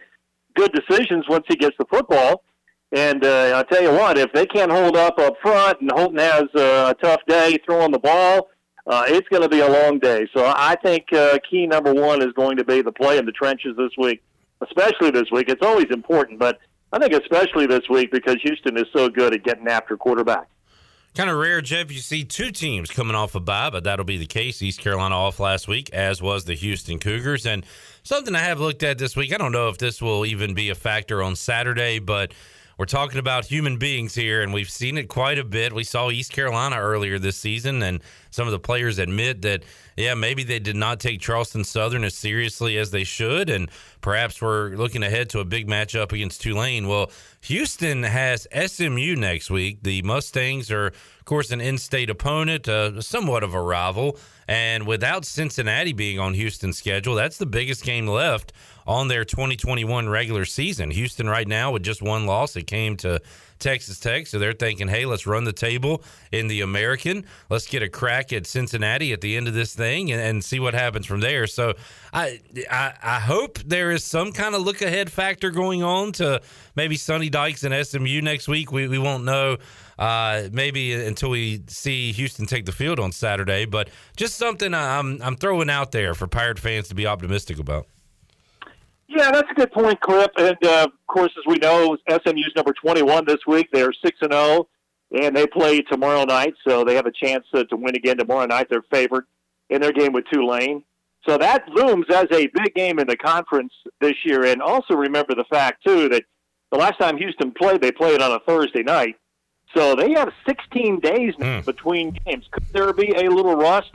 [0.56, 2.43] good decisions once he gets the football.
[2.91, 6.17] And uh, I'll tell you what, if they can't hold up up front and Holton
[6.17, 8.50] has a tough day throwing the ball,
[8.88, 10.28] uh, it's going to be a long day.
[10.34, 13.32] So I think uh, key number one is going to be the play in the
[13.32, 14.22] trenches this week,
[14.62, 15.50] especially this week.
[15.50, 16.60] It's always important, but
[16.92, 20.48] I think especially this week because Houston is so good at getting after quarterback.
[21.15, 21.92] Kind of rare, Jeff.
[21.92, 24.62] You see two teams coming off a bye, but that'll be the case.
[24.62, 27.46] East Carolina off last week, as was the Houston Cougars.
[27.46, 27.65] And
[28.04, 30.70] something I have looked at this week, I don't know if this will even be
[30.70, 32.32] a factor on Saturday, but
[32.80, 35.74] we're talking about human beings here, and we've seen it quite a bit.
[35.74, 39.63] We saw East Carolina earlier this season, and some of the players admit that,
[39.98, 44.42] yeah, maybe they did not take Charleston Southern as seriously as they should, and perhaps
[44.42, 46.88] we're looking ahead to a big matchup against Tulane.
[46.88, 47.12] Well,
[47.42, 49.84] Houston has SMU next week.
[49.84, 50.94] The Mustangs are,
[51.30, 54.18] course, an in state opponent, uh, somewhat of a rival.
[54.48, 58.52] And without Cincinnati being on Houston's schedule, that's the biggest game left
[58.88, 60.89] on their 2021 regular season.
[60.89, 63.22] Houston, right now, with just one loss, it came to
[63.60, 64.26] Texas Tech.
[64.26, 67.26] So they're thinking, hey, let's run the table in the American.
[67.50, 70.60] Let's get a crack at Cincinnati at the end of this thing and, and see
[70.60, 71.46] what happens from there.
[71.46, 71.76] So
[72.12, 72.39] I,
[72.72, 76.42] I, I hope there is some kind of look ahead factor going on to
[76.76, 78.72] maybe Sonny Dykes and SMU next week.
[78.72, 79.58] We, we won't know
[80.00, 83.66] uh, maybe until we see Houston take the field on Saturday.
[83.66, 87.86] But just something I'm I'm throwing out there for Pirate fans to be optimistic about.
[89.08, 90.32] Yeah, that's a good point, Clip.
[90.38, 93.68] And uh, of course, as we know, SMU's number 21 this week.
[93.74, 94.68] They are 6 and 0,
[95.20, 98.46] and they play tomorrow night, so they have a chance uh, to win again tomorrow
[98.46, 98.68] night.
[98.70, 99.26] They're favored
[99.70, 100.84] in their game with Tulane.
[101.28, 104.46] So that looms as a big game in the conference this year.
[104.46, 106.24] And also remember the fact, too, that
[106.72, 109.16] the last time Houston played, they played on a Thursday night.
[109.76, 111.66] So they have 16 days Mm.
[111.66, 112.46] between games.
[112.52, 113.92] Could there be a little rust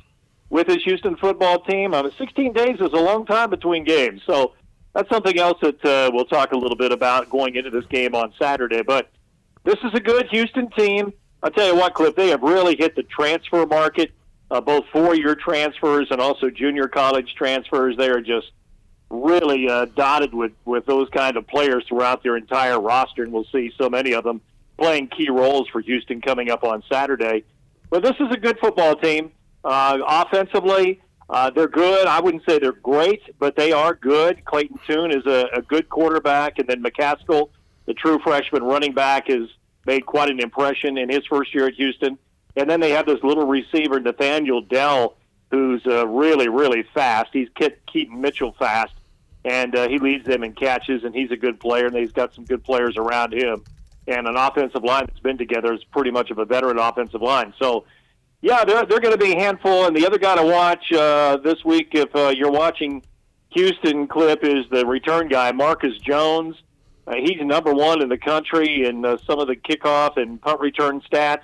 [0.51, 1.95] with this Houston football team?
[1.95, 4.23] I mean, 16 days is a long time between games.
[4.27, 4.53] So
[4.95, 8.15] that's something else that uh, we'll talk a little bit about going into this game
[8.15, 8.83] on Saturday.
[8.83, 9.11] But
[9.65, 11.13] this is a good Houston team.
[11.43, 14.13] I'll tell you what, Cliff, they have really hit the transfer market,
[14.51, 17.97] uh, both four-year transfers and also junior college transfers.
[17.97, 18.51] They are just
[19.11, 23.45] really uh, dotted with, with those kind of players throughout their entire roster, and we'll
[23.53, 24.41] see so many of them
[24.77, 27.45] playing key roles for Houston coming up on Saturday.
[27.91, 29.31] But this is a good football team.
[29.65, 32.07] Uh, offensively, uh, they're good.
[32.07, 34.45] I wouldn't say they're great, but they are good.
[34.45, 37.51] Clayton Tune is a, a good quarterback, and then McCaskill,
[37.87, 39.49] the true freshman running back, has
[39.87, 42.19] made quite an impression in his first year at Houston.
[42.57, 45.17] And then they have this little receiver, Nathaniel Dell,
[45.51, 47.31] who's uh, really, really fast.
[47.33, 48.93] He's Ke- Keaton Mitchell fast,
[49.45, 52.35] and uh, he leads them in catches, and he's a good player, and he's got
[52.35, 53.65] some good players around him.
[54.07, 57.55] And an offensive line that's been together is pretty much of a veteran offensive line.
[57.59, 57.85] So
[58.43, 59.87] Yeah, they're they're going to be a handful.
[59.87, 63.03] And the other guy to watch uh, this week, if uh, you're watching
[63.51, 66.55] Houston clip, is the return guy Marcus Jones.
[67.07, 70.61] Uh, he's number one in the country in uh, some of the kickoff and punt
[70.61, 71.43] return stats,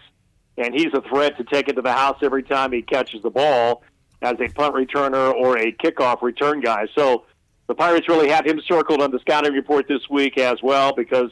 [0.59, 3.31] and he's a threat to take it to the house every time he catches the
[3.31, 3.83] ball
[4.23, 6.87] as a punt returner or a kickoff return guy.
[6.95, 7.25] So
[7.67, 11.31] the Pirates really have him circled on the scouting report this week as well because,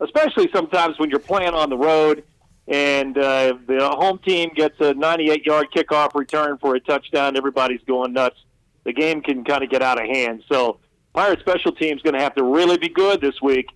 [0.00, 2.24] especially sometimes when you're playing on the road
[2.66, 7.80] and uh, the home team gets a 98 yard kickoff return for a touchdown, everybody's
[7.86, 8.36] going nuts.
[8.84, 10.44] The game can kind of get out of hand.
[10.50, 10.78] So,
[11.14, 13.66] Pirate special teams going to have to really be good this week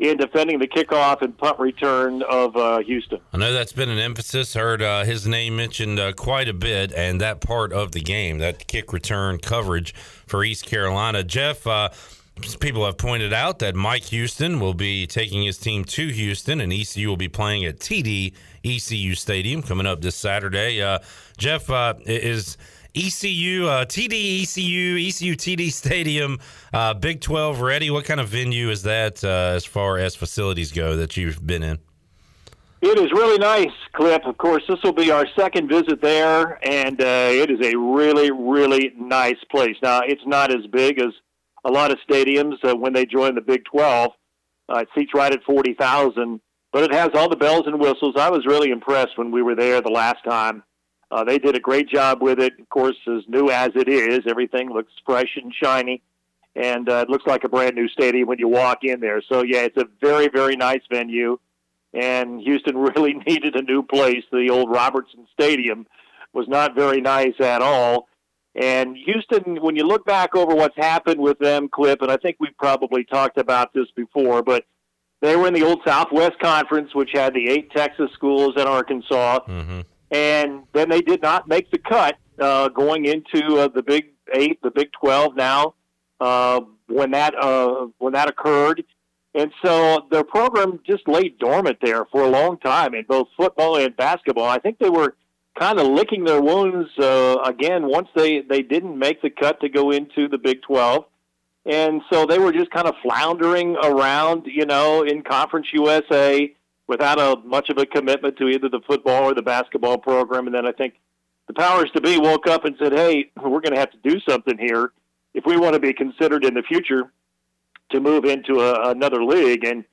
[0.00, 3.20] in defending the kickoff and punt return of uh, Houston.
[3.32, 4.54] I know that's been an emphasis.
[4.54, 8.38] Heard uh, his name mentioned uh, quite a bit, and that part of the game,
[8.38, 9.94] that kick return coverage
[10.26, 11.22] for East Carolina.
[11.22, 11.90] Jeff, uh,
[12.60, 16.72] people have pointed out that Mike Houston will be taking his team to Houston, and
[16.72, 20.82] ECU will be playing at TD ECU Stadium coming up this Saturday.
[20.82, 20.98] Uh,
[21.36, 22.56] Jeff, uh, is
[22.94, 26.38] ECU, uh, TD ECU, ECU TD Stadium,
[26.72, 27.90] uh, Big 12 ready?
[27.90, 31.62] What kind of venue is that uh, as far as facilities go that you've been
[31.62, 31.78] in?
[32.82, 34.24] It is really nice, Clip.
[34.24, 38.30] Of course, this will be our second visit there, and uh, it is a really,
[38.30, 39.76] really nice place.
[39.82, 41.12] Now, it's not as big as
[41.64, 44.12] a lot of stadiums uh, when they join the Big 12.
[44.68, 46.40] Uh, it seats right at 40,000,
[46.72, 48.14] but it has all the bells and whistles.
[48.16, 50.62] I was really impressed when we were there the last time.
[51.10, 52.52] Uh, they did a great job with it.
[52.60, 56.02] Of course, as new as it is, everything looks fresh and shiny,
[56.54, 59.20] and uh, it looks like a brand new stadium when you walk in there.
[59.28, 61.38] So, yeah, it's a very, very nice venue,
[61.92, 64.22] and Houston really needed a new place.
[64.30, 65.86] The old Robertson Stadium
[66.32, 68.06] was not very nice at all.
[68.60, 72.36] And Houston, when you look back over what's happened with them, Clip, and I think
[72.40, 74.66] we've probably talked about this before, but
[75.22, 79.40] they were in the old Southwest Conference, which had the eight Texas schools in Arkansas.
[79.48, 79.80] Mm-hmm.
[80.10, 84.60] And then they did not make the cut uh, going into uh, the Big Eight,
[84.62, 85.74] the Big Twelve now
[86.20, 88.84] uh, when that uh, when that occurred.
[89.34, 93.76] And so their program just lay dormant there for a long time in both football
[93.76, 94.46] and basketball.
[94.46, 95.14] I think they were
[95.60, 99.68] kind of licking their wounds uh, again once they they didn't make the cut to
[99.68, 101.04] go into the Big 12,
[101.66, 106.52] and so they were just kind of floundering around, you know, in Conference USA
[106.86, 110.46] without a much of a commitment to either the football or the basketball program.
[110.46, 110.94] And then I think
[111.46, 114.18] the powers to be woke up and said, "Hey, we're going to have to do
[114.26, 114.92] something here
[115.34, 117.12] if we want to be considered in the future
[117.90, 119.84] to move into a, another league." And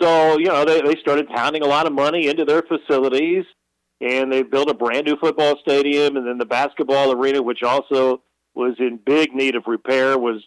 [0.00, 3.44] so, you know, they, they started pounding a lot of money into their facilities
[4.00, 8.22] and they built a brand new football stadium, and then the basketball arena, which also
[8.54, 10.42] was in big need of repair, was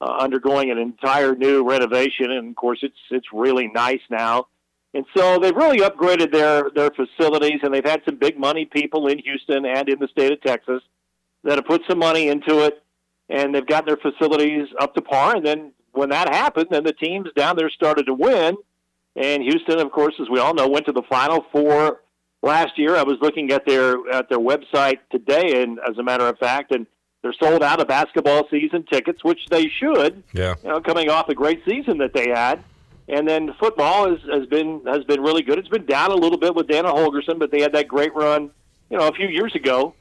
[0.00, 2.30] uh, undergoing an entire new renovation.
[2.30, 4.48] And of course, it's it's really nice now.
[4.94, 9.06] And so they've really upgraded their their facilities, and they've had some big money people
[9.06, 10.82] in Houston and in the state of Texas
[11.44, 12.82] that have put some money into it,
[13.28, 15.36] and they've got their facilities up to par.
[15.36, 18.56] And then when that happened, then the teams down there started to win.
[19.16, 22.01] And Houston, of course, as we all know, went to the Final Four
[22.42, 22.96] last year.
[22.96, 26.74] I was looking at their at their website today, and as a matter of fact,
[26.74, 26.86] and
[27.22, 30.22] they're sold out of basketball season tickets, which they should.
[30.32, 32.62] Yeah, you know, coming off a great season that they had.
[33.08, 35.58] And then football has, has been has been really good.
[35.58, 38.50] It's been down a little bit with Dana Holgorsen, but they had that great run,
[38.90, 39.94] you know, a few years ago.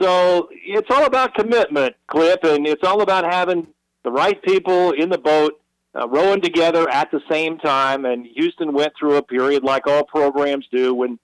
[0.00, 3.68] So it's all about commitment, Clip, and it's all about having
[4.04, 5.60] the right people in the boat
[5.94, 8.04] uh, rowing together at the same time.
[8.04, 11.18] And Houston went through a period like all programs do when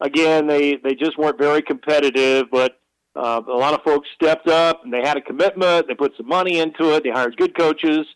[0.00, 2.80] again, they, they just weren't very competitive, but
[3.16, 5.86] uh, a lot of folks stepped up and they had a commitment.
[5.86, 7.04] They put some money into it.
[7.04, 8.06] They hired good coaches.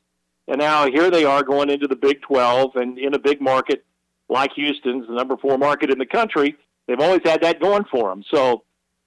[0.49, 3.85] And now here they are going into the Big 12 and in a big market
[4.29, 6.57] like Houston's, the number four market in the country.
[6.87, 8.25] They've always had that going for them.
[8.33, 8.65] So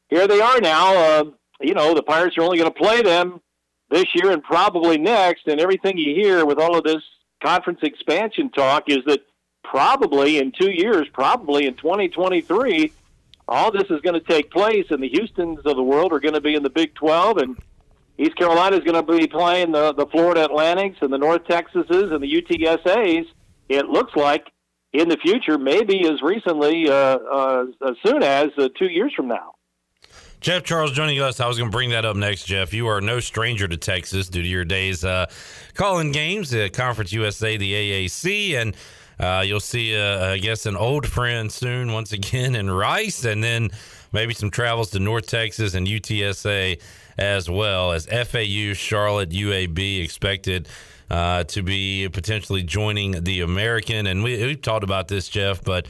[0.09, 0.95] here they are now.
[0.95, 1.23] Uh,
[1.59, 3.41] you know, the Pirates are only going to play them
[3.89, 5.47] this year and probably next.
[5.47, 7.03] And everything you hear with all of this
[7.43, 9.21] conference expansion talk is that
[9.63, 12.91] probably in two years, probably in 2023,
[13.47, 16.33] all this is going to take place, and the Houston's of the world are going
[16.33, 17.57] to be in the Big 12, and
[18.17, 22.13] East Carolina is going to be playing the, the Florida Atlantics and the North Texases
[22.13, 23.25] and the UTSAs.
[23.69, 24.47] It looks like
[24.93, 29.27] in the future, maybe as recently, uh, uh, as soon as uh, two years from
[29.27, 29.55] now.
[30.41, 31.39] Jeff Charles joining us.
[31.39, 32.73] I was going to bring that up next, Jeff.
[32.73, 35.27] You are no stranger to Texas due to your days uh,
[35.75, 38.75] calling games at Conference USA, the AAC, and
[39.21, 43.43] uh, you'll see, uh, I guess, an old friend soon once again in Rice, and
[43.43, 43.69] then
[44.11, 46.81] maybe some travels to North Texas and UTSA
[47.17, 50.67] as well as FAU, Charlotte, UAB expected.
[51.09, 55.85] Uh, to be potentially joining the American, and we, we've talked about this, Jeff, but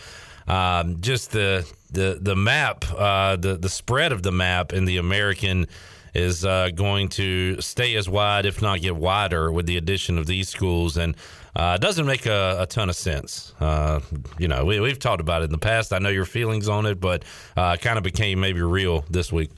[0.48, 4.98] um, just the the the map, uh, the the spread of the map in the
[4.98, 5.68] American
[6.14, 10.26] is uh, going to stay as wide, if not get wider, with the addition of
[10.26, 11.16] these schools, and
[11.56, 13.54] uh, it doesn't make a, a ton of sense.
[13.60, 14.00] Uh,
[14.38, 15.94] you know, we, we've talked about it in the past.
[15.94, 17.24] I know your feelings on it, but
[17.58, 19.52] uh, kind of became maybe real this week.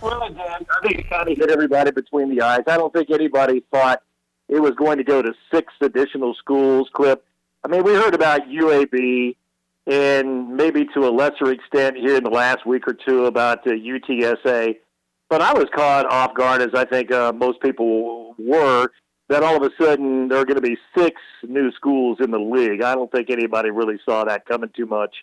[0.00, 2.62] Well, Dan, I think it kind of hit everybody between the eyes.
[2.66, 4.02] I don't think anybody thought
[4.48, 6.88] it was going to go to six additional schools.
[6.92, 7.24] Clip.
[7.64, 9.36] I mean, we heard about UAB
[9.86, 13.70] and maybe to a lesser extent here in the last week or two about uh,
[13.70, 14.76] UTSA.
[15.28, 18.88] But I was caught off guard, as I think uh, most people were,
[19.30, 22.38] that all of a sudden there are going to be six new schools in the
[22.38, 22.82] league.
[22.82, 25.14] I don't think anybody really saw that coming too much.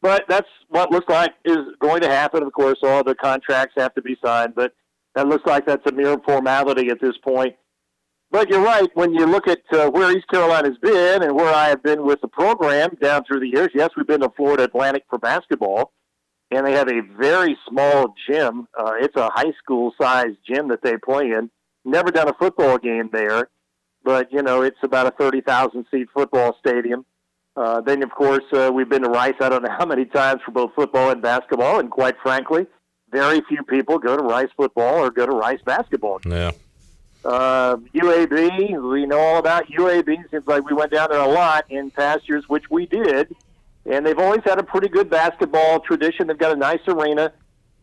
[0.00, 2.42] But that's what looks like is going to happen.
[2.42, 4.72] Of course, all the contracts have to be signed, but
[5.14, 7.54] that looks like that's a mere formality at this point.
[8.30, 8.88] But you're right.
[8.94, 12.20] When you look at uh, where East Carolina's been and where I have been with
[12.22, 15.92] the program down through the years, yes, we've been to Florida Atlantic for basketball,
[16.50, 18.66] and they have a very small gym.
[18.76, 21.50] Uh, it's a high school sized gym that they play in.
[21.84, 23.48] Never done a football game there,
[24.02, 27.04] but you know it's about a thirty thousand seat football stadium.
[27.56, 29.34] Uh, then, of course, uh, we've been to Rice.
[29.40, 32.66] I don't know how many times for both football and basketball, and quite frankly,
[33.10, 36.20] very few people go to Rice football or go to Rice basketball.
[36.26, 36.50] Yeah.
[37.24, 40.30] Uh, UAB, we know all about UAB.
[40.30, 43.34] Seems like we went down there a lot in past years, which we did.
[43.86, 46.26] And they've always had a pretty good basketball tradition.
[46.26, 47.32] They've got a nice arena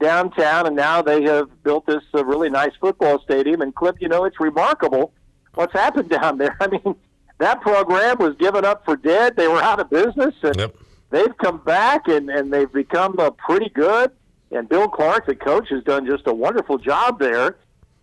[0.02, 3.62] downtown, and now they have built this uh, really nice football stadium.
[3.62, 5.14] And Clip, you know, it's remarkable
[5.54, 6.58] what's happened down there.
[6.60, 6.96] I mean,
[7.38, 9.36] that program was given up for dead.
[9.38, 10.76] They were out of business, and Yep.
[11.12, 14.12] they've come back and, and they've become uh, pretty good.
[14.52, 17.58] And Bill Clark, the coach, has done just a wonderful job there.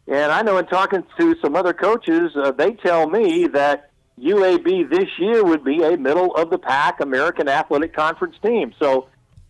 [0.06, 4.88] And I know in talking to some other coaches, uh, they tell me that UAB
[4.90, 8.72] this year would be a middle of the pack American Athletic Conference team.
[8.78, 9.08] So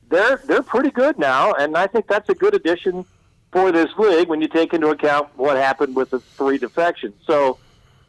[0.09, 3.05] they're they're pretty good now, and I think that's a good addition
[3.53, 7.15] for this league when you take into account what happened with the three defections.
[7.27, 7.59] So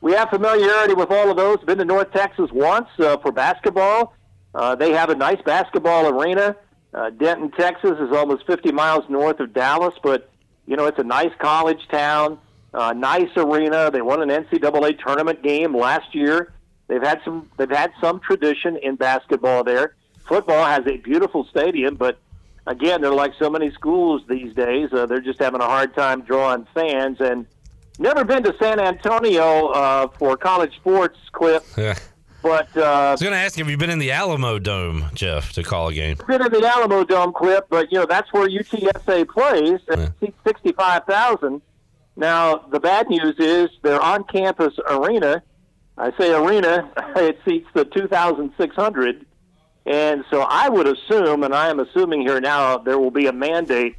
[0.01, 1.59] we have familiarity with all of those.
[1.63, 4.13] Been to North Texas once uh, for basketball.
[4.53, 6.55] Uh, they have a nice basketball arena.
[6.93, 10.29] Uh, Denton, Texas, is almost 50 miles north of Dallas, but
[10.65, 12.39] you know it's a nice college town,
[12.73, 13.91] uh, nice arena.
[13.91, 16.53] They won an NCAA tournament game last year.
[16.87, 17.49] They've had some.
[17.57, 19.95] They've had some tradition in basketball there.
[20.29, 22.19] Football has a beautiful stadium, but
[22.67, 24.93] again, they're like so many schools these days.
[24.93, 27.19] Uh, they're just having a hard time drawing fans.
[27.19, 27.47] And
[27.97, 31.65] never been to San Antonio uh, for college sports clip,
[32.41, 35.05] but uh, I was going to ask you, have you been in the Alamo Dome,
[35.15, 36.17] Jeff, to call a game?
[36.27, 39.79] been in the Alamo Dome clip, but you know that's where UTSA plays.
[39.89, 40.03] Yeah.
[40.03, 41.61] It seats sixty-five thousand.
[42.15, 45.41] Now the bad news is their on-campus arena.
[45.97, 49.25] I say arena; it seats the two thousand six hundred,
[49.85, 53.33] and so I would assume, and I am assuming here now, there will be a
[53.33, 53.95] mandate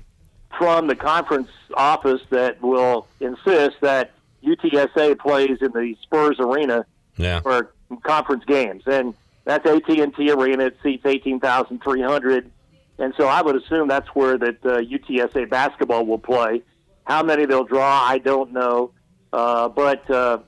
[0.59, 4.13] from the conference office that will insist that
[4.45, 6.85] UTSA plays in the Spurs arena
[7.17, 7.41] Yeah.
[7.41, 9.15] for conference games, and
[9.45, 10.67] that's AT and T Arena.
[10.67, 12.51] It seats eighteen thousand three hundred,
[12.99, 16.63] and so I would assume that's where that uh, UTSA basketball will play.
[17.05, 18.93] How many they'll draw, I don't know,
[19.33, 20.39] uh, but uh,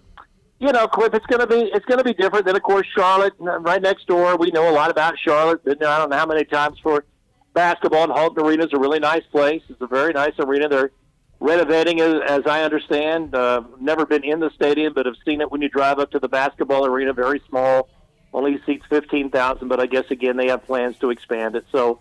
[0.62, 2.46] you know, Cliff, it's to be it's to be different.
[2.46, 4.36] Then of course Charlotte, right next door.
[4.36, 5.64] We know a lot about Charlotte.
[5.64, 7.04] Been there I don't know how many times for
[7.52, 8.04] basketball.
[8.04, 9.62] And Halton Arena is a really nice place.
[9.68, 10.68] It's a very nice arena.
[10.68, 10.92] They're
[11.40, 13.34] renovating it, as I understand.
[13.34, 16.20] Uh, never been in the stadium, but have seen it when you drive up to
[16.20, 17.12] the basketball arena.
[17.12, 17.88] Very small,
[18.32, 19.66] only seats fifteen thousand.
[19.66, 21.64] But I guess again they have plans to expand it.
[21.72, 21.98] So,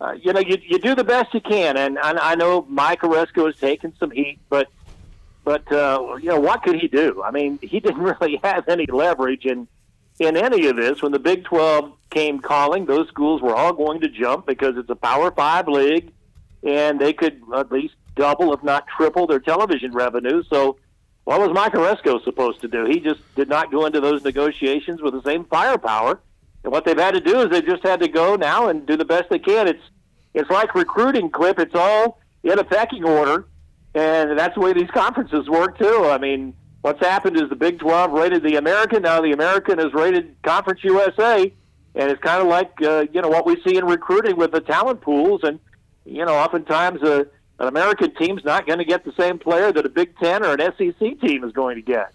[0.00, 1.76] uh, you know, you you do the best you can.
[1.76, 4.68] And I, I know Mike Aresco has taken some heat, but
[5.48, 7.22] but uh, you know what could he do?
[7.24, 9.66] I mean, he didn't really have any leverage in
[10.18, 11.00] in any of this.
[11.00, 14.90] When the Big Twelve came calling, those schools were all going to jump because it's
[14.90, 16.12] a Power Five league,
[16.62, 20.42] and they could at least double, if not triple, their television revenue.
[20.50, 20.76] So,
[21.24, 22.84] what was Mike Aresco supposed to do?
[22.84, 26.20] He just did not go into those negotiations with the same firepower.
[26.62, 28.98] And what they've had to do is they just had to go now and do
[28.98, 29.66] the best they can.
[29.66, 29.84] It's
[30.34, 31.58] it's like recruiting, Clip.
[31.58, 33.46] It's all in a pecking order,
[33.98, 36.06] and that's the way these conferences work too.
[36.06, 39.02] I mean, what's happened is the Big 12 rated the American.
[39.02, 41.52] Now the American has rated Conference USA,
[41.94, 44.60] and it's kind of like uh, you know what we see in recruiting with the
[44.60, 45.40] talent pools.
[45.42, 45.58] And
[46.04, 47.24] you know, oftentimes uh,
[47.58, 50.54] an American team's not going to get the same player that a Big Ten or
[50.54, 52.12] an SEC team is going to get.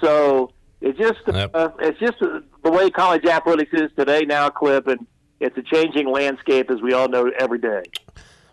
[0.00, 0.50] So
[0.80, 1.50] it's just Yep.
[1.54, 5.06] uh, it's just the way college athletics is today now, Clip, and
[5.40, 7.82] it's a changing landscape as we all know every day.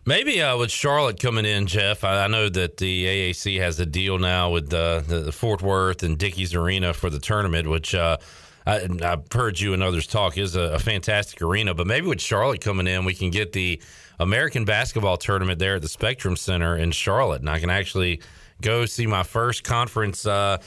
[0.09, 3.85] Maybe uh, with Charlotte coming in, Jeff, I, I know that the AAC has a
[3.85, 7.93] deal now with uh, the, the Fort Worth and Dickies Arena for the tournament, which
[7.93, 8.17] uh,
[8.65, 11.75] I, have heard you and others talk, is a, a, fantastic arena.
[11.75, 13.79] But maybe with Charlotte coming in, we can get the
[14.19, 18.19] American basketball tournament there at the Spectrum Center in Charlotte, and I can actually
[18.61, 20.57] go see my first conference uh,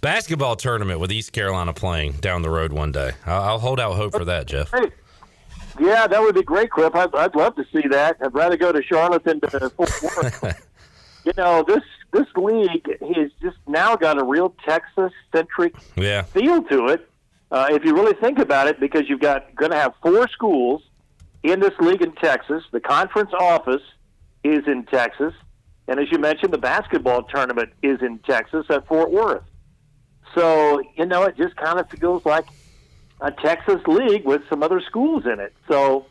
[0.00, 3.10] basketball tournament with East Carolina playing down the road one day.
[3.26, 4.70] I'll, I'll hold out hope for that, Jeff.
[4.70, 4.92] Hey.
[5.80, 6.94] Yeah, that would be great, Clip.
[6.94, 8.16] I'd, I'd love to see that.
[8.22, 10.68] I'd rather go to Charlotte than to Fort Worth.
[11.24, 16.22] you know, this this league has just now got a real Texas centric yeah.
[16.22, 17.08] feel to it.
[17.50, 20.82] Uh, if you really think about it, because you've got going to have four schools
[21.42, 22.62] in this league in Texas.
[22.70, 23.82] The conference office
[24.44, 25.34] is in Texas,
[25.88, 29.44] and as you mentioned, the basketball tournament is in Texas at Fort Worth.
[30.34, 32.46] So you know, it just kind of feels like
[33.22, 35.54] a Texas league with some other schools in it.
[35.70, 36.06] So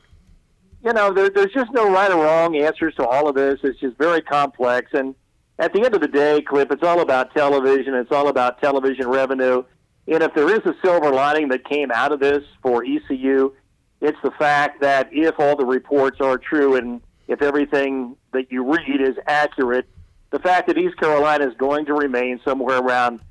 [0.84, 3.60] you know, there, there's just no right or wrong answers to all of this.
[3.64, 4.92] It's just very complex.
[4.94, 5.16] And
[5.60, 7.94] at the end of the day, Clip, it's all about television.
[7.94, 9.64] It's all about television revenue.
[10.08, 13.54] And if there is a silver lining that came out of this for ECU,
[14.02, 18.64] it's the fact that if all the reports are true and if everything that you
[18.64, 19.88] read is accurate,
[20.32, 23.22] the fact that East Carolina is going to remain somewhere around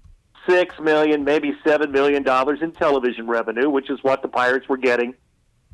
[0.49, 4.77] six million, maybe seven million dollars in television revenue, which is what the Pirates were
[4.77, 5.15] getting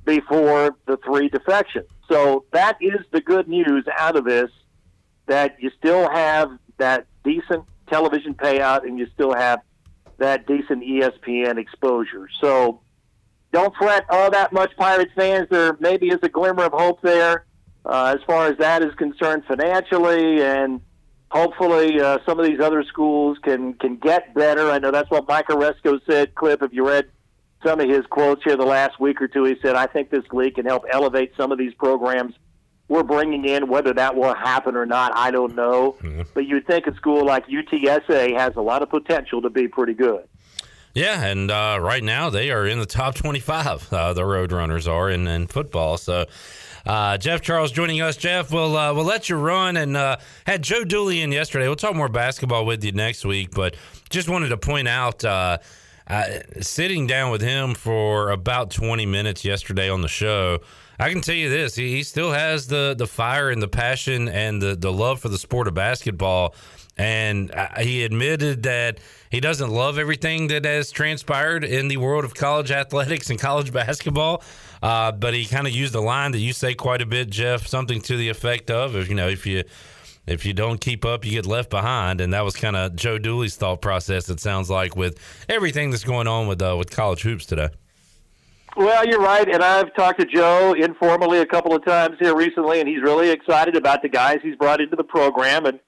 [0.05, 1.89] before the three defections.
[2.09, 4.51] So that is the good news out of this
[5.27, 9.61] that you still have that decent television payout and you still have
[10.19, 12.29] that decent ESPN exposure.
[12.41, 12.81] So
[13.53, 15.49] don't fret all that much, Pirates fans.
[15.51, 17.47] There maybe is a glimmer of hope there
[17.87, 20.81] uh, as far as that is concerned financially, and
[21.31, 24.71] hopefully uh, some of these other schools can can get better.
[24.71, 26.35] I know that's what Mike Aresco said.
[26.35, 27.07] Clip, if you read
[27.65, 29.45] some of his quotes here the last week or two.
[29.45, 32.35] He said, I think this league can help elevate some of these programs
[32.89, 33.69] we're bringing in.
[33.69, 35.97] Whether that will happen or not, I don't know.
[36.03, 36.23] Mm-hmm.
[36.35, 39.95] But you'd think a school like UTSA has a lot of potential to be pretty
[39.95, 40.29] good.
[40.95, 43.93] Yeah, and uh, right now they are in the top 25.
[43.93, 45.99] Uh, the Roadrunners are in, in football.
[45.99, 46.25] So
[46.87, 48.17] uh, Jeff Charles joining us.
[48.17, 50.17] Jeff, we'll uh, we'll let you run and uh,
[50.47, 51.67] had Joe Dooley in yesterday.
[51.67, 53.77] We'll talk more basketball with you next week, but
[54.09, 55.59] just wanted to point out uh,
[56.61, 60.61] sitting down with him for about 20 minutes yesterday on the show,
[60.99, 64.29] I can tell you this: he, he still has the the fire and the passion
[64.29, 66.55] and the the love for the sport of basketball.
[66.99, 72.25] And uh, he admitted that he doesn't love everything that has transpired in the world
[72.25, 74.43] of college athletics and college basketball.
[74.83, 77.67] Uh, but he kind of used a line that you say quite a bit, Jeff,
[77.67, 79.65] something to the effect of, if you know, if you
[80.27, 82.21] if you don't keep up, you get left behind.
[82.21, 84.29] And that was kind of Joe Dooley's thought process.
[84.29, 85.19] It sounds like with
[85.49, 87.69] everything that's going on with uh, with college hoops today.
[88.77, 92.79] Well, you're right, and I've talked to Joe informally a couple of times here recently,
[92.79, 95.65] and he's really excited about the guys he's brought into the program.
[95.65, 95.81] And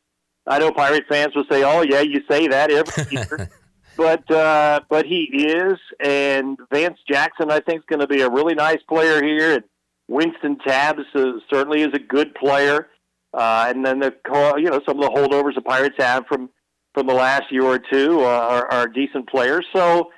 [0.46, 3.50] I know Pirate fans will say, "Oh, yeah, you say that every year."
[3.98, 8.30] but uh, but he is, and Vance Jackson, I think, is going to be a
[8.30, 9.64] really nice player here, and
[10.08, 12.86] Wynston Tabbs uh, certainly is a good player.
[13.34, 14.14] Uh, and then the
[14.56, 16.48] you know some of the holdovers the Pirates have from
[16.94, 19.66] from the last year or two uh, are, are decent players.
[19.74, 20.10] So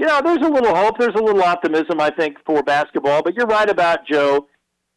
[0.00, 3.22] you know there's a little hope, there's a little optimism I think for basketball.
[3.22, 4.48] But you're right about Joe,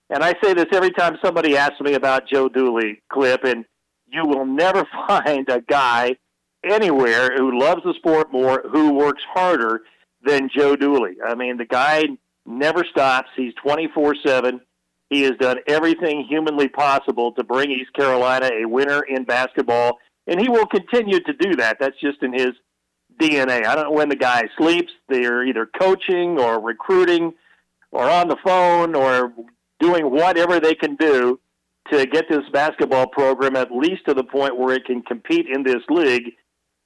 [0.10, 3.66] and I say this every time somebody asks me about Joe Dooley clip, and
[4.08, 6.18] you will never find a guy
[6.64, 9.82] anywhere who loves the sport more, who works harder
[10.24, 11.16] than Joe Dooley.
[11.26, 12.03] I mean the guy
[12.45, 13.30] never stops.
[13.36, 14.62] He's 24 seven
[15.12, 20.39] he has done everything humanly possible to bring East Carolina a winner in basketball, and
[20.39, 21.78] he will continue to do that.
[21.82, 22.51] That's just in his
[23.22, 23.66] DNA.
[23.66, 24.93] I don't know when the guy sleeps.
[25.09, 27.34] They're either coaching or recruiting
[27.91, 29.34] or on the phone or
[29.82, 31.41] doing whatever they can do
[31.91, 35.64] to get this basketball program at least to the point where it can compete in
[35.64, 36.36] this league.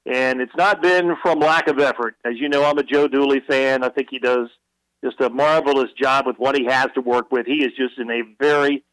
[0.05, 2.15] And it's not been from lack of effort.
[2.23, 3.83] As you know, I'm a Joe Dooley fan.
[3.83, 4.49] I think he does–
[5.05, 7.45] just a marvelous job with what he has to work with.
[7.45, 8.83] He is just in a very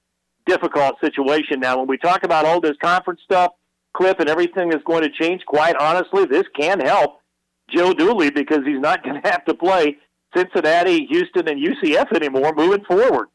[0.47, 1.79] difficult situation now.
[1.79, 3.53] When we talk about all this conference stuff,
[3.95, 7.21] Cliff, and everything is going to change, quite honestly, this can help
[7.71, 9.97] Joe Dooley because he's not going to have to play
[10.37, 13.29] Cincinnati, Houston, and UCF anymore moving forward.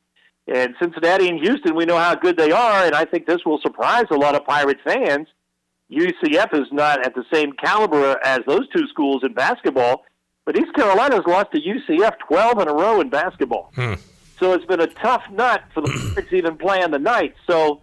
[0.48, 3.60] And Cincinnati and Houston, we know how good they are, and I think this will
[3.62, 5.28] surprise a lot of Pirate fans.
[5.92, 10.04] UCF is not at the same caliber as those two schools in basketball,
[10.46, 13.72] but East Carolina's lost to UCF 12 in a row in basketball.
[13.76, 13.94] Hmm.
[14.40, 17.36] So it's been a tough nut for the Pirates even playing the night.
[17.48, 17.82] So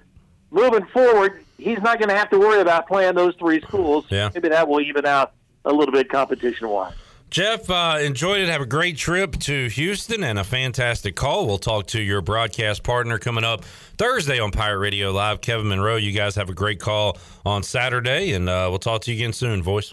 [0.51, 4.07] moving forward, he's not going to have to worry about playing those three schools.
[4.11, 4.31] Yeah.
[4.35, 5.33] Maybe that will even out
[5.65, 6.95] a little bit competition wise.
[7.35, 8.49] Jeff, uh, enjoyed it.
[8.49, 11.49] Have a great trip to Houston and a fantastic call.
[11.49, 15.97] We'll talk to your broadcast partner coming up Thursday on Pirate Radio Live, Kevin Monroe.
[15.97, 19.33] You guys have a great call on Saturday, and uh, we'll talk to you again
[19.33, 19.93] soon, voice.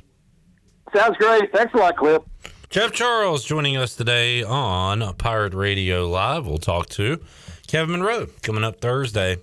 [0.95, 1.51] Sounds great.
[1.51, 2.21] Thanks a lot, Cliff.
[2.69, 6.45] Jeff Charles joining us today on Pirate Radio Live.
[6.45, 7.19] We'll talk to
[7.65, 9.37] Kevin Monroe coming up Thursday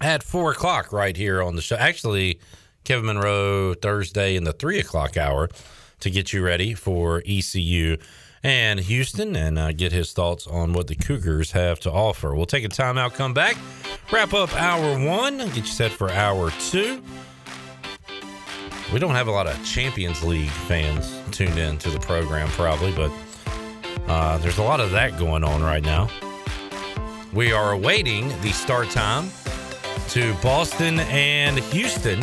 [0.00, 1.76] at four o'clock right here on the show.
[1.76, 2.40] Actually,
[2.82, 5.48] Kevin Monroe Thursday in the three o'clock hour
[6.00, 7.96] to get you ready for ECU
[8.42, 12.34] and Houston and uh, get his thoughts on what the Cougars have to offer.
[12.34, 13.56] We'll take a timeout, come back,
[14.10, 17.02] wrap up hour one, get you set for hour two.
[18.92, 22.92] We don't have a lot of Champions League fans tuned in to the program, probably,
[22.92, 23.12] but
[24.08, 26.08] uh, there's a lot of that going on right now.
[27.32, 29.30] We are awaiting the start time
[30.08, 32.20] to Boston and Houston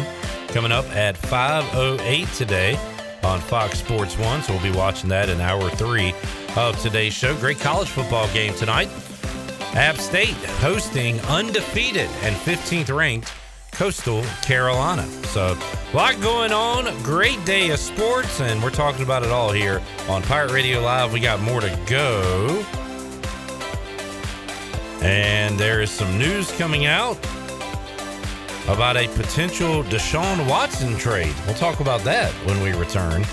[0.50, 2.78] coming up at 5:08 today
[3.24, 4.42] on Fox Sports One.
[4.42, 6.14] So we'll be watching that in hour three
[6.56, 7.36] of today's show.
[7.38, 8.90] Great college football game tonight.
[9.74, 13.34] App State hosting undefeated and 15th ranked
[13.72, 15.04] Coastal Carolina.
[15.28, 15.56] So
[15.94, 16.86] a lot going on.
[17.04, 21.14] Great day of sports, and we're talking about it all here on Pirate Radio Live.
[21.14, 22.66] We got more to go.
[25.02, 27.20] And there is some news coming out
[28.68, 31.34] about a potential Deshaun Watson trade.
[31.46, 33.24] We'll talk about that when we return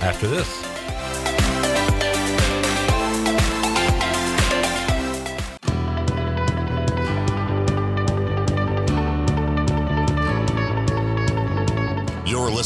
[0.00, 0.61] after this.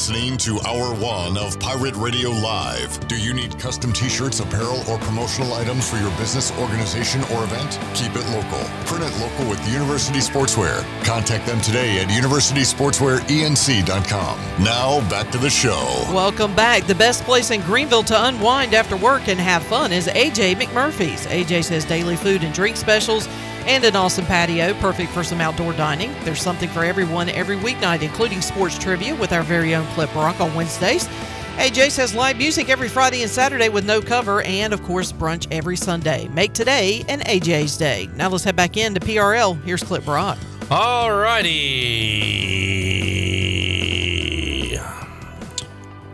[0.09, 3.09] Listening to Hour One of Pirate Radio Live.
[3.09, 7.43] Do you need custom t shirts, apparel, or promotional items for your business, organization, or
[7.43, 7.81] event?
[7.93, 8.61] Keep it local.
[8.85, 10.85] Print it local with University Sportswear.
[11.05, 14.39] Contact them today at universitysportswearenc.com.
[14.63, 16.05] Now, back to the show.
[16.13, 16.87] Welcome back.
[16.87, 21.27] The best place in Greenville to unwind after work and have fun is AJ McMurphy's.
[21.27, 23.27] AJ says daily food and drink specials
[23.67, 26.15] and an awesome patio, perfect for some outdoor dining.
[26.25, 30.41] There's something for everyone every weeknight, including sports trivia with our very own Clip Rock
[30.41, 31.09] on Wednesdays.
[31.57, 35.47] AJ says live music every Friday and Saturday with no cover, and of course, brunch
[35.51, 36.29] every Sunday.
[36.29, 38.09] Make today an AJ's day.
[38.15, 39.61] Now let's head back into PRL.
[39.65, 40.39] Here's Clip Rock.
[40.71, 42.37] All righty.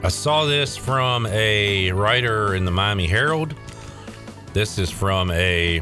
[0.04, 3.54] I saw this from a writer in the Miami Herald.
[4.52, 5.80] This is from a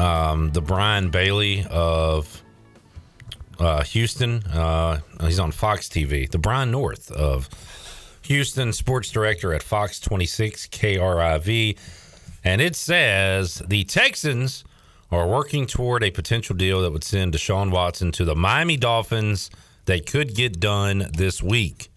[0.00, 2.42] um, the Brian Bailey of
[3.58, 4.42] uh, Houston.
[4.44, 6.30] Uh, he's on Fox TV.
[6.30, 7.48] The Brian North of
[8.22, 11.78] Houston, sports director at Fox 26 KRIV.
[12.42, 14.64] And it says the Texans
[15.10, 19.50] are working toward a potential deal that would send Deshaun Watson to the Miami Dolphins.
[19.84, 21.90] They could get done this week.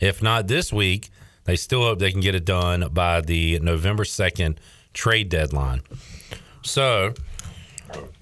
[0.00, 1.10] If not this week,
[1.44, 4.58] they still hope they can get it done by the November 2nd
[4.92, 5.82] trade deadline.
[6.62, 7.14] So,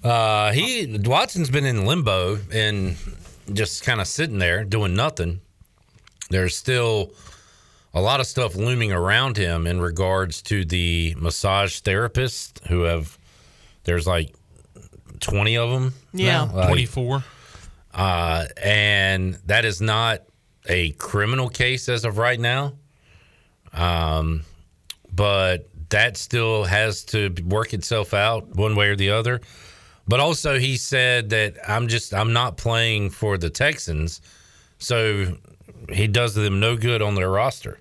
[0.05, 2.97] uh, he Watson's been in limbo and
[3.53, 5.41] just kind of sitting there doing nothing.
[6.31, 7.13] There's still
[7.93, 13.19] a lot of stuff looming around him in regards to the massage therapists who have.
[13.85, 14.35] There's like
[15.21, 15.95] twenty of them.
[16.13, 16.45] Yeah.
[16.47, 16.55] now.
[16.55, 17.25] Like, 24.
[17.95, 20.23] uh, and that is not
[20.67, 22.75] a criminal case as of right now.
[23.73, 24.43] Um,
[25.13, 29.41] but that still has to work itself out one way or the other.
[30.09, 34.21] But also, he said that I'm just I'm not playing for the Texans,
[34.79, 35.37] so
[35.93, 37.79] he does them no good on their roster.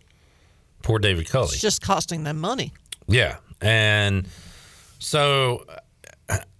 [0.83, 1.49] Poor David Culley.
[1.53, 2.73] It's just costing them money.
[3.07, 3.37] Yeah.
[3.61, 4.27] And
[4.99, 5.65] so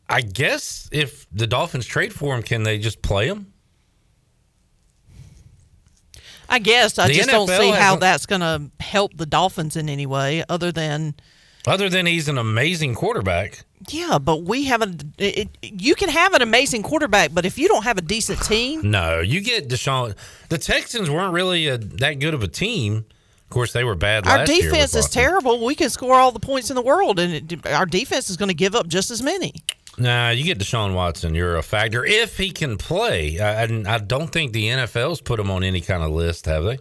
[0.10, 3.54] I guess if the Dolphins trade for him, can they just play him?
[6.50, 9.88] I guess I The just don't see how that's going to help the Dolphins in
[9.88, 11.14] any way, other than
[11.70, 13.64] Other than he's an amazing quarterback.
[13.90, 14.18] yeah.
[14.18, 15.04] But we haven't.
[15.18, 18.42] It, it, you can have an amazing quarterback, but if you don't have a decent
[18.44, 20.16] team, No, you get Deshaun.
[20.50, 23.06] The Texans weren't really a, that good of a team.
[23.44, 24.64] Of course, they were bad our last year.
[24.72, 25.64] defense is terrible.
[25.66, 28.50] We can score all the points in the world, and it, our defense is going
[28.50, 29.54] to give up just as many.
[29.98, 31.34] Nah, you get Deshaun Watson.
[31.36, 33.40] You're a factor if he can play.
[33.40, 36.64] I, I, I don't think the NFL's put him on any kind of list, have
[36.64, 36.78] they?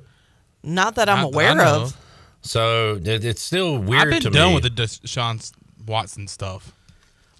[0.62, 1.82] Not that I'm I- I aware know.
[1.82, 1.96] of.
[2.42, 4.54] So it, it's still weird I've been to done me.
[4.54, 5.52] with the Deshaun
[5.86, 6.72] Watson stuff.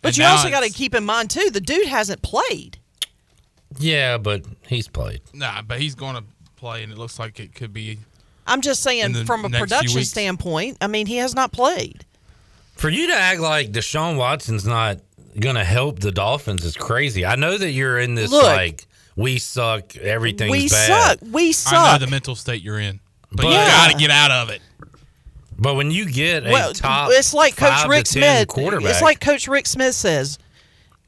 [0.03, 2.79] But And you also got to keep in mind too, the dude hasn't played.
[3.79, 5.21] yeah, but he's played.
[5.33, 6.25] Nah, but he's going to
[6.57, 7.99] play, and it looks like it could be.
[8.47, 12.05] I'm just saying, from a production standpoint, I mean, he has not played.
[12.77, 14.99] For you to act like Deshaun Watson's not
[15.39, 17.27] going to help the Dolphins is crazy.
[17.27, 18.45] I know that you're in this Look.
[18.45, 18.87] like
[19.17, 21.19] we suck, everything's we bad.
[21.21, 21.29] suck.
[21.33, 21.73] We suck.
[21.75, 24.51] I know the mental state you're in, but, But- you got to get out of
[24.51, 24.63] it.
[25.59, 28.49] But when you get a well, top, it's like Coach five Rick to 10 Smith.
[28.49, 30.39] quarterback, It's like Coach Rick Smith says,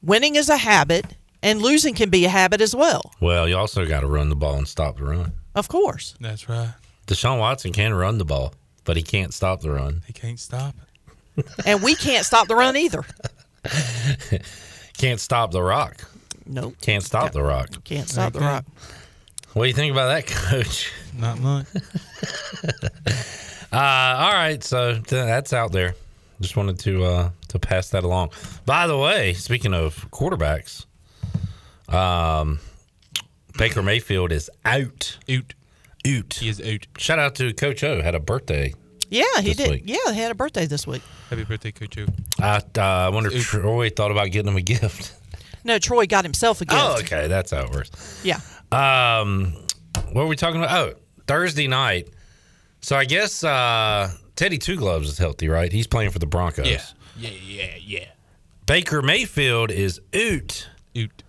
[0.03, 1.07] winning is a habit,
[1.43, 3.13] and losing can be a habit as well.
[3.21, 5.33] well, you also got to run the ball and stop the run.
[5.55, 6.15] Of course.
[6.21, 6.75] That's right.
[7.07, 8.55] Deshaun Watson can run the ball.
[8.85, 10.03] but he can't stop the run.
[10.07, 10.75] He can't stop.
[11.67, 13.05] and we can't stop the run either.
[14.99, 16.09] Can't stop the rock.
[16.47, 16.75] Nope.
[16.83, 17.69] Can't stop the rock.
[17.85, 18.65] Can't stop the rock.
[19.55, 20.93] What do you think about that, Coach?
[21.19, 21.67] Not much.
[23.73, 25.95] Uh, all right, so th- that's out there.
[26.41, 28.31] Just wanted to uh, to pass that along.
[28.65, 30.87] By the way, speaking of quarterbacks,
[31.89, 32.61] um,
[33.59, 35.19] Baker Mayfield is out.
[35.29, 35.55] Oot.
[36.07, 36.35] Out.
[36.35, 36.87] He is out.
[36.97, 38.01] Shout out to Coach O.
[38.01, 38.73] Had a birthday.
[39.11, 39.71] Yeah, he did.
[39.71, 39.83] week.
[39.85, 41.03] Yeah, he had a birthday this week.
[41.29, 42.07] Happy birthday, Coach O.
[42.39, 45.15] I uh, I wonder if Troy thought about getting him a gift.
[45.63, 46.81] No, Troy got himself a gift.
[46.83, 48.23] Oh, okay, that's how it works.
[48.25, 48.41] Yeah.
[48.73, 49.53] Um,
[50.13, 50.75] what were we talking about?
[50.75, 50.95] Oh,
[51.27, 52.09] Thursday night.
[52.81, 55.71] So I guess uh, Teddy Two Gloves is healthy, right?
[55.73, 56.67] He's playing for the Broncos.
[56.67, 56.83] Yeah.
[57.19, 58.05] Yeah, yeah, yeah.
[58.67, 60.69] Baker Mayfield is out.
[60.97, 61.23] Oot.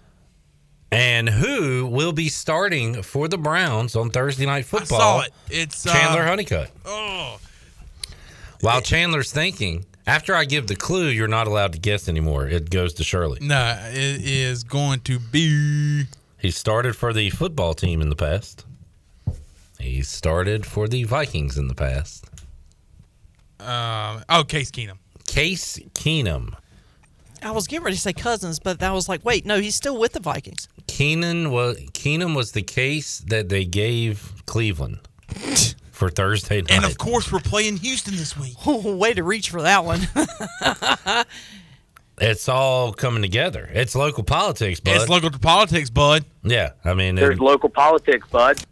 [0.92, 5.00] And who will be starting for the Browns on Thursday night I football?
[5.00, 5.32] saw it.
[5.50, 6.70] It's uh, Chandler Honeycutt.
[6.86, 7.40] Oh,
[8.62, 12.48] While Chandler's thinking, after I give the clue, you're not allowed to guess anymore.
[12.48, 13.40] It goes to Shirley.
[13.42, 16.06] no, it is going to be.
[16.38, 18.66] He started for the football team in the past.
[19.82, 22.26] He started for the Vikings in the past.
[23.60, 24.98] Um, oh, Case Keenum.
[25.28, 26.56] Case Keenum.
[27.44, 29.98] I was getting ready to say cousins, but I was like, wait, no, he's still
[29.98, 30.68] with the Vikings.
[30.88, 35.00] Keenan was Keenum was the case that they gave Cleveland
[35.92, 36.72] for Thursday night.
[36.72, 38.56] And of course, we're playing Houston this week.
[38.66, 40.02] Way to reach for that one.
[42.20, 43.70] it's all coming together.
[43.74, 44.96] It's local politics, bud.
[44.96, 46.26] It's local to politics, bud.
[46.44, 48.64] yeah, I mean, There's it- local politics, bud.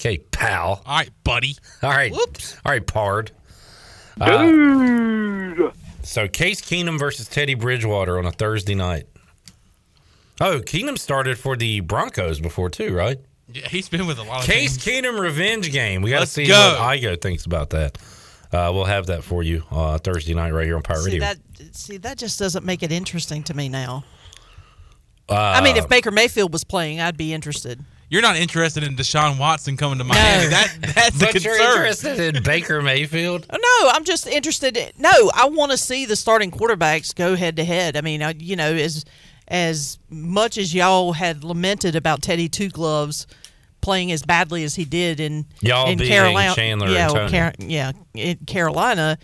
[0.00, 0.82] Okay, pal.
[0.86, 1.56] All right, buddy.
[1.82, 2.56] All right, Whoops.
[2.64, 3.30] all right, pard.
[4.24, 5.72] Dude.
[6.02, 9.06] So Case Keenum versus Teddy Bridgewater on a Thursday night.
[10.40, 13.18] Oh, Keenum started for the Broncos before too, right?
[13.52, 15.04] Yeah, he's been with a lot of Case teams.
[15.04, 16.02] Keenum revenge game.
[16.02, 16.76] We got to Let's see go.
[16.78, 17.98] what Igo thinks about that.
[18.52, 21.20] Uh, we'll have that for you uh, Thursday night right here on Pirate see Radio.
[21.20, 21.38] that?
[21.76, 24.04] See that just doesn't make it interesting to me now.
[25.28, 27.84] Uh, I mean, if Baker Mayfield was playing, I'd be interested.
[28.10, 30.44] You're not interested in Deshaun Watson coming to Miami.
[30.44, 30.50] No.
[30.50, 31.76] That that's the but you're concern.
[31.76, 33.46] interested in Baker Mayfield.
[33.60, 34.76] No, I'm just interested.
[34.76, 37.96] In, no, I want to see the starting quarterbacks go head to head.
[37.96, 39.04] I mean, I, you know, as
[39.48, 43.26] as much as y'all had lamented about Teddy Two Gloves
[43.80, 47.30] playing as badly as he did in Y'all in beating Carolina, Chandler yeah, well, Tony.
[47.30, 49.18] Car- yeah, in Carolina.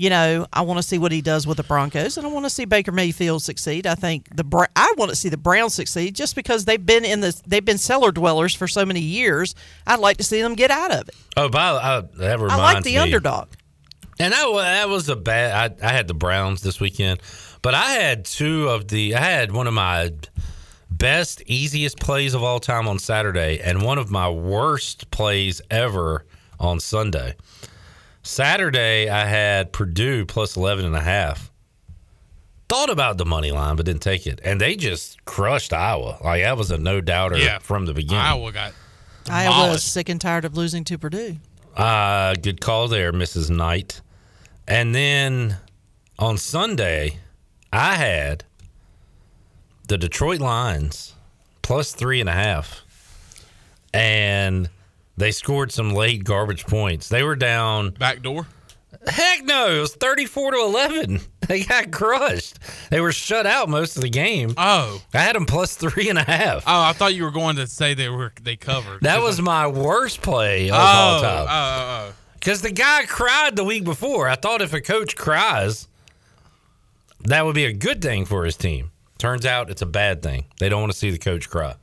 [0.00, 2.46] You know, I want to see what he does with the Broncos, and I want
[2.46, 3.86] to see Baker Mayfield succeed.
[3.86, 7.20] I think the I want to see the Browns succeed just because they've been in
[7.20, 9.54] the they've been cellar dwellers for so many years.
[9.86, 11.14] I'd like to see them get out of it.
[11.36, 12.96] Oh, by uh, that reminds I like the me.
[12.96, 13.48] underdog.
[14.18, 15.74] And that, that was a bad.
[15.82, 17.20] I, I had the Browns this weekend,
[17.60, 19.14] but I had two of the.
[19.16, 20.12] I had one of my
[20.90, 26.24] best, easiest plays of all time on Saturday, and one of my worst plays ever
[26.58, 27.34] on Sunday.
[28.22, 31.50] Saturday, I had Purdue plus 11 and a half.
[32.68, 34.40] Thought about the money line, but didn't take it.
[34.44, 36.18] And they just crushed Iowa.
[36.22, 37.58] Like, that was a no doubter Yeah.
[37.58, 38.24] from the beginning.
[38.24, 38.72] Iowa got
[39.28, 39.92] Iowa is demolished.
[39.92, 41.38] sick and tired of losing to Purdue.
[41.76, 43.50] Uh, good call there, Mrs.
[43.50, 44.00] Knight.
[44.68, 45.56] And then
[46.18, 47.18] on Sunday,
[47.72, 48.44] I had
[49.88, 51.14] the Detroit Lions
[51.62, 52.82] plus three and a half.
[53.92, 54.68] And
[55.20, 57.08] they scored some late garbage points.
[57.08, 57.90] They were down.
[57.90, 58.46] back door.
[59.06, 61.20] Heck no, it was 34 to 11.
[61.50, 62.60] They got crushed.
[62.90, 64.54] They were shut out most of the game.
[64.56, 66.62] Oh, I had them plus three and a half.
[66.64, 69.00] oh, I thought you were going to say they were they covered.
[69.00, 71.46] That was my worst play of oh, all oh, time.
[71.48, 72.08] oh, oh.
[72.10, 72.14] oh.
[72.34, 74.28] Because the guy cried the week before.
[74.28, 75.88] I thought if a coach cries,
[77.24, 78.92] that would be a good thing for his team.
[79.18, 80.44] Turns out it's a bad thing.
[80.60, 81.74] They don't want to see the coach cry.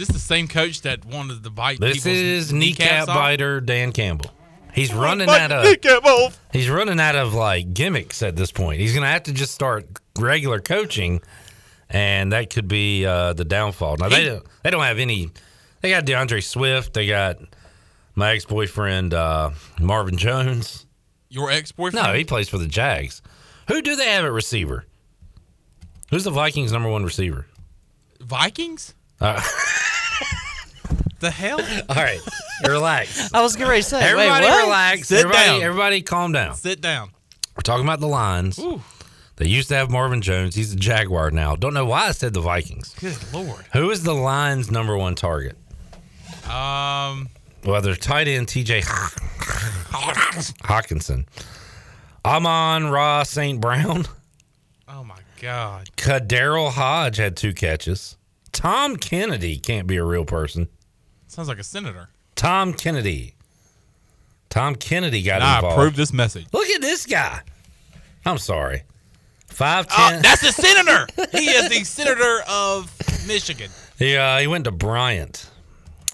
[0.00, 1.78] Is this the same coach that wanted to bite?
[1.78, 4.30] This is kneecap biter Dan Campbell.
[4.72, 8.80] He's running out of he's running out of like gimmicks at this point.
[8.80, 9.86] He's going to have to just start
[10.18, 11.20] regular coaching,
[11.90, 13.98] and that could be uh, the downfall.
[13.98, 15.32] Now they don't they don't have any.
[15.82, 16.94] They got D'Andre Swift.
[16.94, 17.36] They got
[18.14, 20.86] my ex boyfriend uh, Marvin Jones.
[21.28, 22.06] Your ex boyfriend?
[22.06, 23.20] No, he plays for the Jags.
[23.68, 24.86] Who do they have at receiver?
[26.08, 27.46] Who's the Vikings' number one receiver?
[28.18, 28.94] Vikings.
[29.20, 29.40] Uh,
[31.20, 31.60] The hell?
[31.88, 32.20] all right,
[32.66, 33.32] relax.
[33.34, 35.08] I was getting ready to say, Everybody wait, relax.
[35.08, 35.62] Sit everybody, down.
[35.62, 36.54] everybody calm down.
[36.54, 37.10] Sit down.
[37.56, 38.58] We're talking about the Lions.
[38.58, 38.80] Ooh,
[39.36, 40.54] They used to have Marvin Jones.
[40.54, 41.56] He's a Jaguar now.
[41.56, 42.94] Don't know why I said the Vikings.
[42.98, 43.66] good lord.
[43.74, 45.58] Who is the Lions' number one target?
[46.48, 47.28] Um,
[47.64, 48.82] Well, their tight end TJ
[50.64, 51.26] Hockenson,
[52.24, 53.60] Amon Ra St.
[53.60, 54.06] Brown,
[54.88, 55.90] oh my god.
[55.96, 58.16] Daryl Hodge had two catches.
[58.60, 60.68] Tom Kennedy can't be a real person.
[61.28, 62.10] Sounds like a senator.
[62.36, 63.34] Tom Kennedy.
[64.50, 65.78] Tom Kennedy got And I involved.
[65.78, 66.46] approve this message.
[66.52, 67.40] Look at this guy.
[68.26, 68.82] I'm sorry.
[69.46, 70.22] Five Oh, ten.
[70.22, 71.06] that's the senator.
[71.38, 72.92] he is the senator of
[73.26, 73.70] Michigan.
[73.98, 75.48] he uh, he went to Bryant.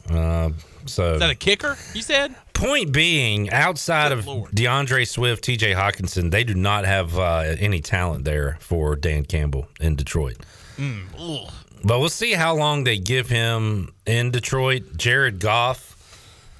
[0.09, 0.51] Uh,
[0.85, 1.77] so Is that a kicker?
[1.95, 2.33] You said?
[2.55, 4.55] point being, outside Good of Lord.
[4.55, 5.73] D'Andre Swift, T.J.
[5.75, 10.37] Hockenson, they do not have uh, any talent there for Dan Campbell in Detroit.
[10.79, 11.51] Ugh.
[11.87, 14.97] But we'll see how long they give him in Detroit.
[14.97, 15.93] Jared Goff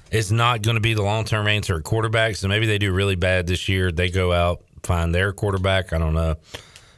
[0.09, 2.37] is not going to be the long term answer at quarterback.
[2.37, 3.91] So maybe they do really bad this year.
[3.91, 5.91] They go out, find their quarterback.
[5.91, 6.35] I don't know,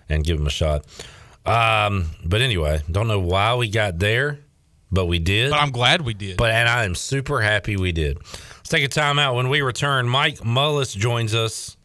[0.10, 0.86] and give him a shot.
[1.44, 4.38] Um, but anyway, don't know why we got there,
[4.92, 5.50] but we did.
[5.50, 6.38] But I'm glad we did.
[6.38, 8.18] But and I am super happy we did.
[8.18, 9.34] Let's take a time out.
[9.34, 11.78] When we return, Mike Mullis joins us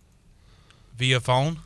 [0.96, 1.58] Via phone.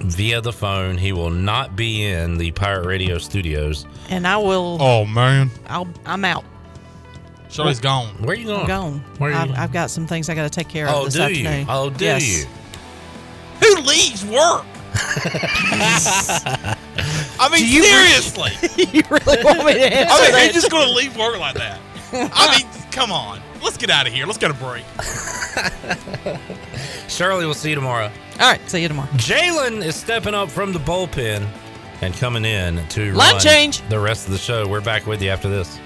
[0.00, 0.98] Via the phone.
[0.98, 3.86] He will not be in the Pirate Radio studios.
[4.10, 4.78] And I will.
[4.80, 5.50] Oh man.
[5.68, 5.88] I'll.
[6.06, 6.44] I'm out.
[7.48, 8.08] Shirley's gone.
[8.18, 8.60] Where are you going?
[8.62, 9.04] I'm gone.
[9.18, 9.60] Where are you I've, going?
[9.60, 11.60] I've got some things I got to take care of Oh, this do afternoon.
[11.60, 11.66] you?
[11.68, 12.26] Oh, do Yes.
[12.26, 12.46] you?
[13.62, 14.64] Who leaves work?
[16.16, 18.50] I mean, you re- seriously.
[18.92, 20.42] you really want me to answer I mean, that?
[20.46, 21.80] who's just going to leave work like that?
[22.12, 23.40] I mean, come on.
[23.62, 24.26] Let's get out of here.
[24.26, 24.84] Let's get a break.
[27.08, 28.10] Shirley, we'll see you tomorrow.
[28.40, 28.60] All right.
[28.68, 29.08] See you tomorrow.
[29.12, 31.46] Jalen is stepping up from the bullpen
[32.00, 33.80] and coming in to Line run change.
[33.88, 34.66] the rest of the show.
[34.66, 35.78] We're back with you after this.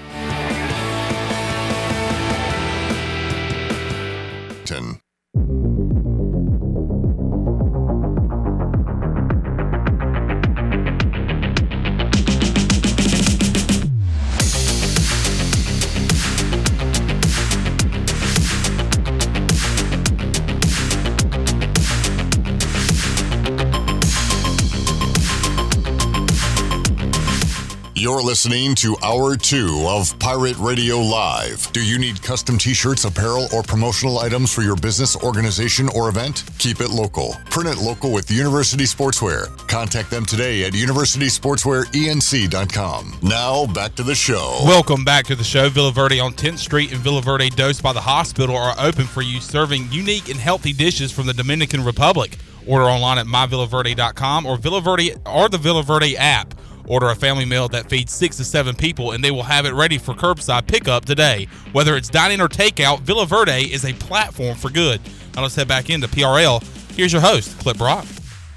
[28.09, 31.71] You're listening to Hour 2 of Pirate Radio Live.
[31.73, 36.09] Do you need custom t shirts, apparel, or promotional items for your business, organization, or
[36.09, 36.43] event?
[36.57, 37.35] Keep it local.
[37.51, 39.55] Print it local with University Sportswear.
[39.67, 43.19] Contact them today at universitysportswearenc.com.
[43.21, 44.57] Now, back to the show.
[44.65, 45.69] Welcome back to the show.
[45.69, 49.21] Villa Verde on 10th Street and Villa Verde Dose by the Hospital are open for
[49.21, 52.37] you, serving unique and healthy dishes from the Dominican Republic.
[52.65, 56.55] Order online at myvillaverde.com or Villa Verde or the Villa Verde app.
[56.89, 59.73] Order a family meal that feeds six to seven people, and they will have it
[59.73, 61.47] ready for curbside pickup today.
[61.71, 64.99] Whether it's dining or takeout, Villa Verde is a platform for good.
[65.35, 66.61] Now let's head back into PRL.
[66.95, 68.05] Here's your host, Clip Brock.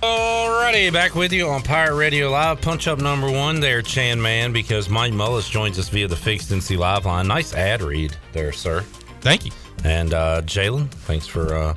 [0.03, 2.61] Alrighty, back with you on Pirate Radio Live.
[2.61, 6.51] Punch up number one there, Chan Man, because Mike Mullis joins us via the Fixed
[6.51, 7.29] NC Live line.
[7.29, 8.81] Nice ad read there, sir.
[9.21, 9.53] Thank you.
[9.85, 11.75] And uh, Jalen, thanks for uh,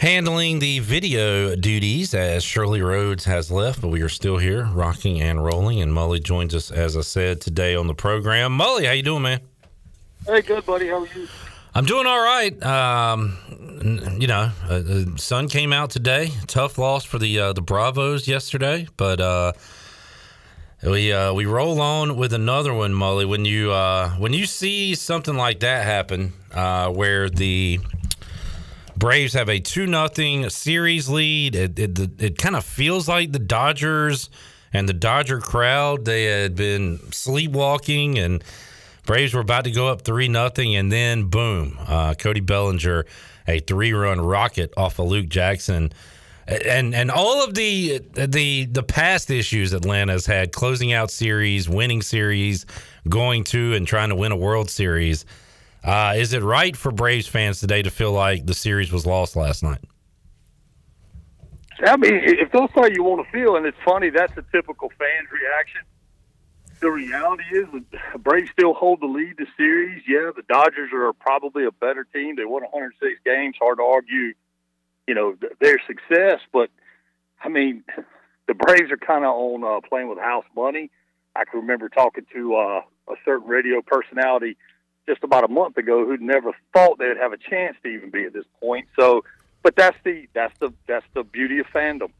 [0.00, 5.20] handling the video duties as Shirley Rhodes has left, but we are still here, rocking
[5.20, 5.82] and rolling.
[5.82, 8.52] And Molly joins us, as I said, today on the program.
[8.52, 9.40] Molly, how you doing, man?
[10.26, 10.88] Hey, good buddy.
[10.88, 11.28] How are you?
[11.74, 12.62] I'm doing all right.
[12.64, 13.36] Um,
[14.18, 16.30] you know, uh, the sun came out today.
[16.46, 19.52] Tough loss for the uh, the Bravos yesterday, but uh,
[20.82, 23.26] we uh, we roll on with another one, Molly.
[23.26, 27.80] When you uh, when you see something like that happen, uh, where the
[29.00, 33.38] Braves have a two nothing series lead, it it, it kind of feels like the
[33.40, 34.28] Dodgers
[34.72, 38.44] and the Dodger crowd they had been sleepwalking and.
[39.06, 43.06] Braves were about to go up three nothing, and then boom, uh, Cody Bellinger,
[43.48, 45.90] a three run rocket off of Luke Jackson,
[46.46, 52.02] and and all of the the the past issues Atlanta's had, closing out series, winning
[52.02, 52.66] series,
[53.08, 55.24] going to and trying to win a World Series.
[55.82, 59.36] Uh, is it right for Braves fans today to feel like the series was lost
[59.36, 59.80] last night?
[61.86, 64.90] I mean, if that's how you want to feel, and it's funny, that's a typical
[64.98, 65.80] fan's reaction.
[66.80, 70.02] The reality is, the Braves still hold the lead the series.
[70.06, 72.36] Yeah, the Dodgers are probably a better team.
[72.36, 73.56] They won 106 games.
[73.58, 74.34] Hard to argue,
[75.06, 76.40] you know, their success.
[76.52, 76.70] But
[77.42, 77.84] I mean,
[78.46, 80.90] the Braves are kind of on uh, playing with house money.
[81.36, 84.56] I can remember talking to uh, a certain radio personality
[85.10, 88.24] just about a month ago who'd never thought they'd have a chance to even be
[88.24, 88.86] at this point.
[88.96, 89.24] So,
[89.62, 92.10] but that's the that's the that's the beauty of fandom.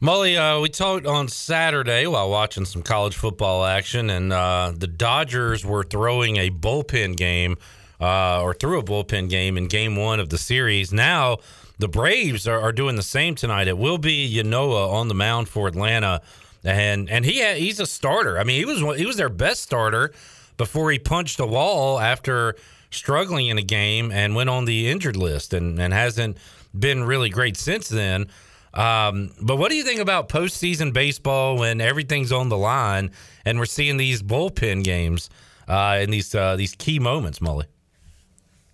[0.00, 4.88] Molly, uh, we talked on Saturday while watching some college football action, and uh, the
[4.88, 7.56] Dodgers were throwing a bullpen game,
[8.00, 10.92] uh, or threw a bullpen game in Game One of the series.
[10.92, 11.38] Now
[11.78, 13.68] the Braves are, are doing the same tonight.
[13.68, 16.20] It will be Ynoa on the mound for Atlanta,
[16.64, 18.40] and and he he's a starter.
[18.40, 20.12] I mean, he was he was their best starter
[20.56, 22.56] before he punched a wall after
[22.90, 26.38] struggling in a game and went on the injured list, and and hasn't
[26.78, 28.28] been really great since then.
[28.74, 33.10] Um, but what do you think about postseason baseball when everything's on the line
[33.46, 35.30] and we're seeing these bullpen games
[35.66, 37.66] uh, in these uh, these key moments, Molly?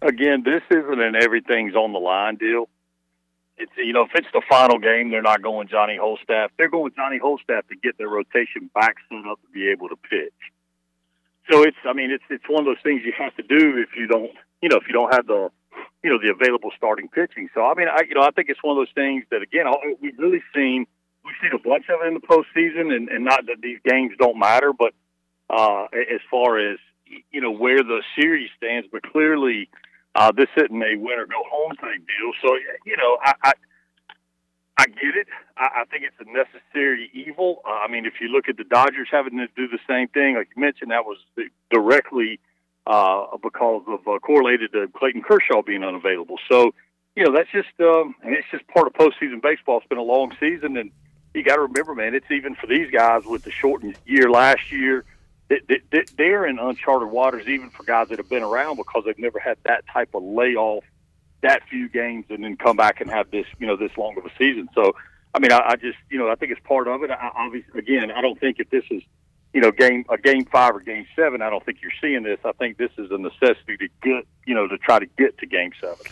[0.03, 2.69] again, this isn't an everything's on the line deal.
[3.57, 6.49] It's you know, if it's the final game, they're not going Johnny Wholestaff.
[6.59, 9.97] They're going Johnny Wholestaff to get their rotation back set up to be able to
[9.97, 10.33] pitch.
[11.53, 13.91] So it's, I mean, it's it's one of those things you have to do if
[13.97, 14.31] you don't,
[14.63, 15.51] you know, if you don't have the,
[16.03, 17.49] you know, the available starting pitching.
[17.55, 19.67] So I mean, I you know, I think it's one of those things that again,
[20.01, 20.87] we've really seen
[21.25, 24.13] we've seen a bunch of it in the postseason, and, and not that these games
[24.19, 24.95] don't matter, but
[25.51, 26.79] uh, as far as
[27.31, 29.69] you know where the series stands, but clearly
[30.15, 32.33] uh, this isn't a win or go home type deal.
[32.41, 33.53] So you know, I I,
[34.79, 35.27] I get it.
[35.57, 37.63] I, I think it's a necessary evil.
[37.65, 40.37] Uh, I mean, if you look at the Dodgers having to do the same thing,
[40.37, 41.19] like you mentioned, that was
[41.71, 42.41] directly
[42.87, 46.39] uh, because of uh, correlated to Clayton Kershaw being unavailable.
[46.51, 46.73] So
[47.15, 49.79] you know, that's just um, and it's just part of postseason baseball.
[49.79, 50.91] It's been a long season, and
[51.35, 54.73] you got to remember, man, it's even for these guys with the shortened year last
[54.73, 55.05] year
[56.17, 59.57] they're in uncharted waters, even for guys that have been around because they've never had
[59.65, 60.85] that type of layoff,
[61.43, 64.25] that few games, and then come back and have this, you know, this long of
[64.25, 64.69] a season.
[64.75, 64.93] So,
[65.35, 67.11] I mean, I, I just, you know, I think it's part of it.
[67.11, 69.03] I, obviously, again, I don't think if this is,
[69.53, 72.39] you know, game a game five or game seven, I don't think you're seeing this.
[72.45, 75.47] I think this is a necessity to get, you know, to try to get to
[75.47, 76.07] game seven.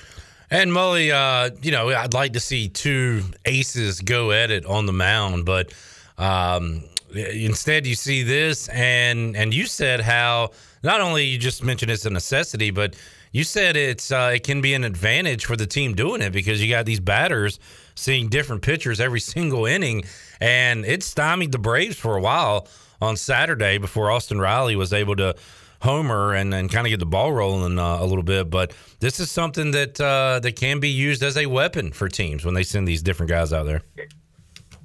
[0.51, 4.87] And Mully, uh, you know, I'd like to see two aces go at it on
[4.87, 5.72] the mound, but
[6.18, 6.83] um,
[7.14, 10.51] instead you see this and and you said how
[10.83, 12.95] not only you just mentioned it's a necessity but
[13.33, 16.62] you said it's uh, it can be an advantage for the team doing it because
[16.62, 17.59] you got these batters
[17.95, 20.05] seeing different pitchers every single inning
[20.41, 22.66] and it stymied the Braves for a while
[23.01, 25.35] on Saturday before Austin Riley was able to
[25.83, 29.18] homer and, and kind of get the ball rolling uh, a little bit but this
[29.18, 32.62] is something that uh, that can be used as a weapon for teams when they
[32.62, 33.83] send these different guys out there.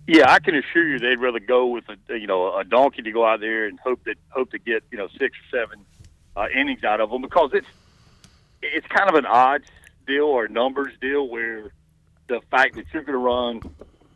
[0.07, 3.11] Yeah, I can assure you they'd rather go with a you know a donkey to
[3.11, 5.85] go out there and hope that hope to get you know six or seven
[6.37, 7.67] uh, innings out of them because it's
[8.61, 9.67] it's kind of an odds
[10.07, 11.71] deal or numbers deal where
[12.27, 13.61] the fact that you're going to run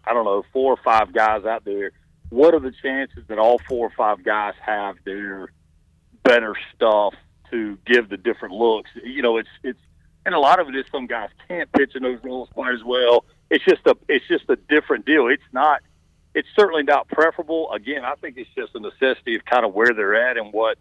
[0.05, 1.91] I don't know four or five guys out there,
[2.29, 5.51] what are the chances that all four or five guys have their
[6.23, 7.13] better stuff
[7.51, 8.89] to give the different looks?
[9.03, 9.79] You know, it's it's
[10.25, 12.83] and a lot of it is some guys can't pitch in those roles quite as
[12.83, 15.27] well it's just a it's just a different deal.
[15.27, 15.81] It's not
[16.35, 17.71] it's certainly not preferable.
[17.71, 20.77] Again, I think it's just a necessity of kind of where they're at and what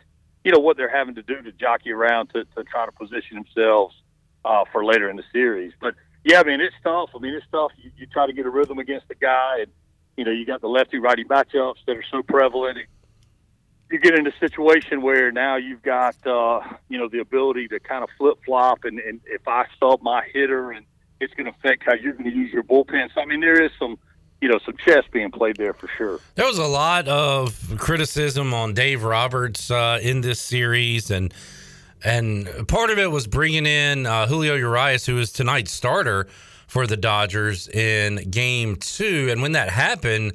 [0.49, 3.37] you know what they're having to do to jockey around to, to try to position
[3.37, 3.95] themselves
[4.47, 5.75] uh, for later in the series.
[5.79, 5.95] But
[6.25, 7.11] yeah, I mean it's tough.
[7.15, 7.71] I mean it's tough.
[7.77, 9.71] You, you try to get a rhythm against the guy, and
[10.17, 12.79] you know you got the lefty righty matchups that are so prevalent.
[13.93, 17.79] You get in a situation where now you've got uh, you know the ability to
[17.79, 20.87] kind of flip flop, and, and if I sub my hitter and
[21.21, 23.11] it's going to affect how you're going to use your bullpen.
[23.15, 23.99] So I mean, there is some
[24.41, 26.21] you know some chess being played there for sure.
[26.35, 31.33] There was a lot of criticism on Dave Roberts uh, in this series, and
[32.05, 36.29] and part of it was bringing in uh, Julio Urias, who is tonight's starter
[36.67, 40.35] for the Dodgers in Game Two, and when that happened.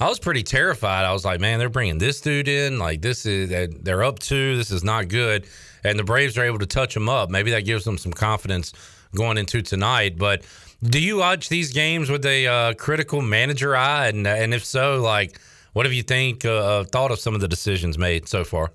[0.00, 1.04] I was pretty terrified.
[1.04, 2.80] I was like, man, they're bringing this dude in.
[2.80, 3.48] Like, this is,
[3.80, 5.46] they're up to This is not good.
[5.84, 7.30] And the Braves are able to touch him up.
[7.30, 8.72] Maybe that gives them some confidence
[9.14, 10.18] going into tonight.
[10.18, 10.44] But
[10.84, 14.08] do you watch these games with a uh, critical manager eye?
[14.08, 15.40] And, and if so, like,
[15.72, 18.70] what have you think uh, thought of some of the decisions made so far?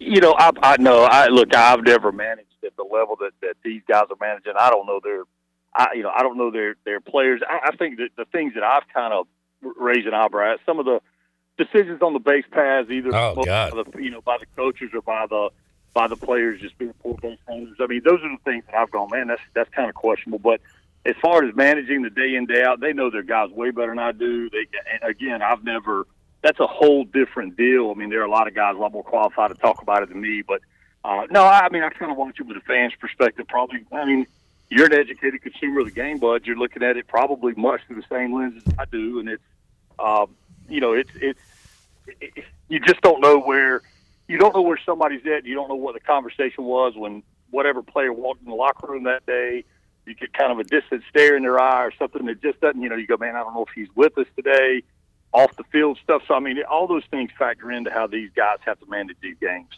[0.00, 1.04] You know, I, I know.
[1.04, 1.54] I look.
[1.54, 4.52] I've never managed at the level that, that these guys are managing.
[4.58, 5.24] I don't know their,
[5.74, 7.40] I you know, I don't know their their players.
[7.48, 9.26] I, I think that the things that I've kind of
[9.60, 11.00] raised an eyebrow at some of the
[11.56, 15.02] decisions on the base paths, either oh, by the, you know by the coaches or
[15.02, 15.50] by the
[15.94, 17.76] by the players just being poor base runners.
[17.80, 20.38] I mean, those are the things that I've gone, man, that's that's kind of questionable.
[20.38, 20.60] But
[21.04, 23.88] as far as managing the day in day out, they know their guys way better
[23.90, 24.50] than I do.
[24.50, 24.66] They
[25.02, 26.06] again, I've never.
[26.42, 27.90] That's a whole different deal.
[27.90, 30.04] I mean, there are a lot of guys a lot more qualified to talk about
[30.04, 30.42] it than me.
[30.42, 30.60] But
[31.04, 33.46] uh, no, I mean, I kind of watch it with a fan's perspective.
[33.48, 34.26] Probably, I mean,
[34.70, 36.46] you're an educated consumer of the game, bud.
[36.46, 39.42] You're looking at it probably much through the same lens as I do, and it's,
[39.98, 40.26] uh,
[40.68, 41.40] you know, it's it's
[42.20, 43.82] it, you just don't know where
[44.28, 45.44] you don't know where somebody's at.
[45.44, 49.04] You don't know what the conversation was when whatever player walked in the locker room
[49.04, 49.64] that day.
[50.08, 52.80] You get kind of a distant stare in their eye or something that just doesn't,
[52.80, 54.82] you know, you go, man, I don't know if he's with us today,
[55.32, 56.22] off the field stuff.
[56.26, 59.36] So, I mean, all those things factor into how these guys have to manage these
[59.40, 59.68] games.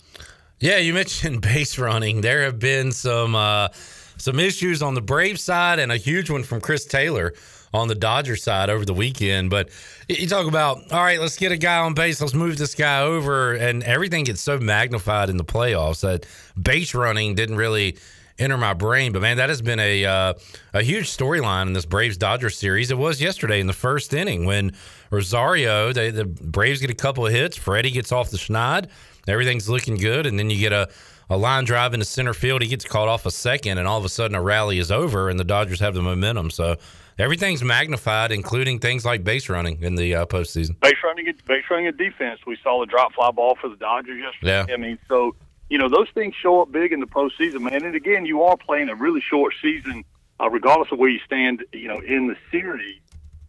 [0.61, 2.21] Yeah, you mentioned base running.
[2.21, 3.69] There have been some uh,
[4.17, 7.33] some issues on the Brave side and a huge one from Chris Taylor
[7.73, 9.51] on the Dodger side over the weekend.
[9.51, 9.71] But
[10.09, 13.01] you talk about, all right, let's get a guy on base, let's move this guy
[13.01, 16.27] over, and everything gets so magnified in the playoffs that
[16.61, 17.97] base running didn't really
[18.41, 19.13] enter my brain.
[19.13, 20.35] But man, that has been a uh,
[20.73, 22.91] a huge storyline in this Braves Dodgers series.
[22.91, 24.73] It was yesterday in the first inning when
[25.11, 28.89] Rosario, they, the Braves get a couple of hits, Freddie gets off the schneid,
[29.29, 30.89] everything's looking good, and then you get a
[31.31, 32.61] a line drive into center field.
[32.61, 35.29] He gets caught off a second, and all of a sudden a rally is over,
[35.29, 36.51] and the Dodgers have the momentum.
[36.51, 36.77] So
[37.19, 40.79] everything's magnified, including things like base running in the uh, postseason.
[40.81, 42.41] Base running, base running, and defense.
[42.49, 44.65] We saw the drop fly ball for the Dodgers yesterday.
[44.69, 44.75] Yeah.
[44.75, 45.37] I mean, so
[45.71, 47.85] you know those things show up big in the postseason, man.
[47.85, 50.05] And again, you are playing a really short season,
[50.41, 53.01] uh, regardless of where you stand, you know, in the series.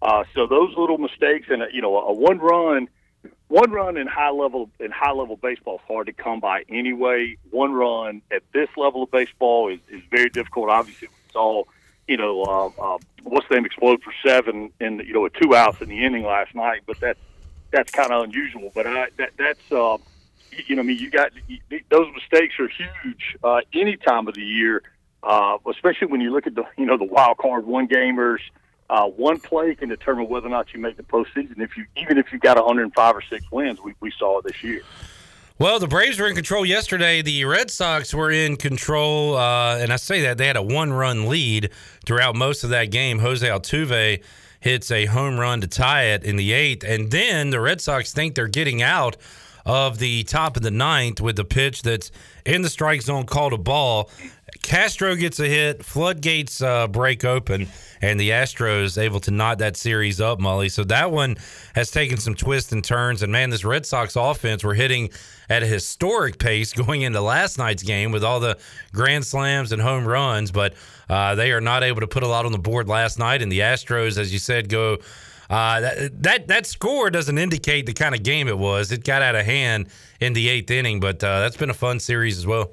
[0.02, 2.88] Uh, so those little mistakes and a, you know a one run,
[3.48, 7.36] one run in high level in high level baseball is hard to come by anyway.
[7.50, 10.70] One run at this level of baseball is, is very difficult.
[10.70, 11.64] Obviously, we saw
[12.08, 15.56] you know uh, uh, what's the name explode for seven in you know with two
[15.56, 17.20] outs in the inning last night, but that's
[17.72, 18.72] that's kind of unusual.
[18.76, 19.98] But I, that that's uh,
[20.68, 21.32] you know I mean you got
[21.90, 24.84] those mistakes are huge uh, any time of the year,
[25.24, 28.40] uh, especially when you look at the you know the wild card one gamers.
[28.90, 31.60] Uh, one play can determine whether or not you make the postseason.
[31.60, 34.62] If you even if you've got 105 or six wins, we, we saw it this
[34.62, 34.82] year.
[35.62, 37.22] Well, the Braves were in control yesterday.
[37.22, 41.30] The Red Sox were in control, uh, and I say that they had a one-run
[41.30, 41.70] lead
[42.04, 43.20] throughout most of that game.
[43.20, 44.24] Jose Altuve
[44.60, 48.12] hits a home run to tie it in the eighth, and then the Red Sox
[48.12, 49.18] think they're getting out
[49.66, 52.12] of the top of the ninth with the pitch that's
[52.46, 54.10] in the strike zone called a ball.
[54.64, 57.68] Castro gets a hit, floodgates uh, break open,
[58.02, 60.70] and the Astros able to knot that series up, Molly.
[60.70, 61.38] So that one
[61.74, 63.24] has taken some twists and turns.
[63.24, 65.10] And man, this Red Sox offense were hitting
[65.50, 68.58] at a historic pace going into last night's game with all the
[68.94, 70.74] grand slams and home runs, but
[71.10, 73.42] uh, they are not able to put a lot on the board last night.
[73.42, 74.98] And the Astros, as you said, go.
[75.52, 78.90] Uh, that, that that score doesn't indicate the kind of game it was.
[78.90, 79.90] It got out of hand
[80.22, 82.72] in the eighth inning, but uh, that's been a fun series as well.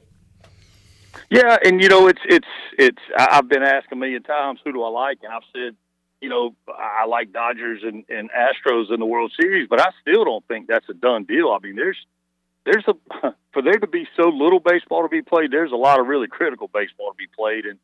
[1.28, 2.46] Yeah, and you know it's it's
[2.78, 3.02] it's.
[3.18, 5.74] I've been asked a million times who do I like, and I've said,
[6.20, 10.24] you know, I like Dodgers and, and Astros in the World Series, but I still
[10.24, 11.50] don't think that's a done deal.
[11.50, 11.98] I mean, there's
[12.64, 12.94] there's a
[13.52, 15.50] for there to be so little baseball to be played.
[15.50, 17.80] There's a lot of really critical baseball to be played, and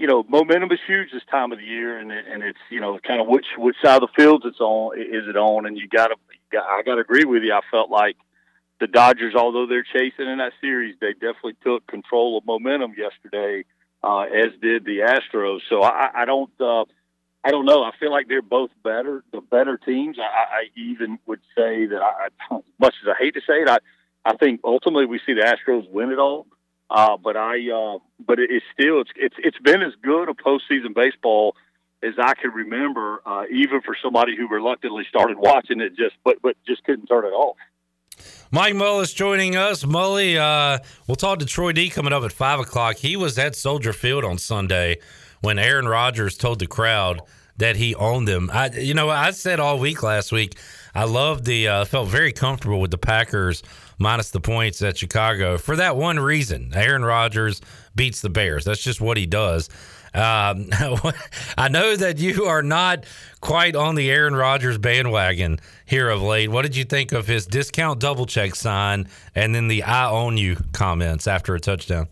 [0.00, 2.98] you know, momentum is huge this time of the year, and and it's you know
[3.06, 5.86] kind of which which side of the fields it's on is it on, and you
[5.88, 6.16] got to
[6.58, 7.52] I got to agree with you.
[7.52, 8.16] I felt like
[8.80, 13.66] the Dodgers, although they're chasing in that series, they definitely took control of momentum yesterday,
[14.02, 15.60] uh, as did the Astros.
[15.68, 16.86] So I, I don't, uh,
[17.44, 17.82] I don't know.
[17.82, 20.16] I feel like they're both better, the better teams.
[20.18, 23.68] I, I even would say that, I, as much as I hate to say it,
[23.68, 23.78] I,
[24.24, 26.46] I think ultimately we see the Astros win it all.
[26.90, 30.34] Uh, but I, uh, but it, it's still, it's, it's, it's been as good a
[30.34, 31.54] postseason baseball
[32.02, 36.40] as I can remember, uh, even for somebody who reluctantly started watching it, just but
[36.42, 37.56] but just couldn't turn it off.
[38.50, 39.84] Mike Mullis joining us.
[39.84, 42.96] Mully, uh, we'll talk to Troy D coming up at 5 o'clock.
[42.96, 44.98] He was at Soldier Field on Sunday
[45.40, 47.20] when Aaron Rodgers told the crowd
[47.56, 48.50] that he owned them.
[48.52, 50.58] I, you know, I said all week last week,
[50.94, 53.62] I loved the, uh, felt very comfortable with the Packers
[54.00, 56.72] minus the points at Chicago for that one reason.
[56.74, 57.60] Aaron Rodgers
[57.94, 58.64] beats the Bears.
[58.64, 59.68] That's just what he does.
[60.12, 60.70] Um,
[61.58, 63.04] I know that you are not
[63.40, 66.48] quite on the Aaron Rodgers bandwagon here of late.
[66.50, 70.36] What did you think of his discount double check sign and then the "I own
[70.36, 72.08] you" comments after a touchdown?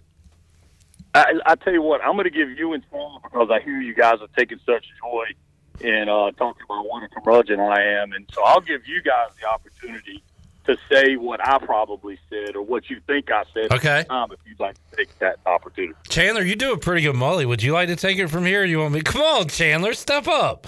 [1.14, 3.80] I, I tell you what, I'm going to give you and Tom because I hear
[3.80, 5.24] you guys are taking such joy
[5.80, 9.30] in uh, talking about what a curmudgeon I am, and so I'll give you guys
[9.41, 10.22] the opportunity
[10.69, 13.73] to say what I probably said or what you think I said.
[13.73, 14.05] Okay.
[14.09, 15.95] Time if you'd like to take that opportunity.
[16.09, 17.47] Chandler, you do a pretty good molly.
[17.47, 18.64] Would you like to take it from here?
[18.64, 19.01] you want me?
[19.01, 20.66] Come on, Chandler, step up.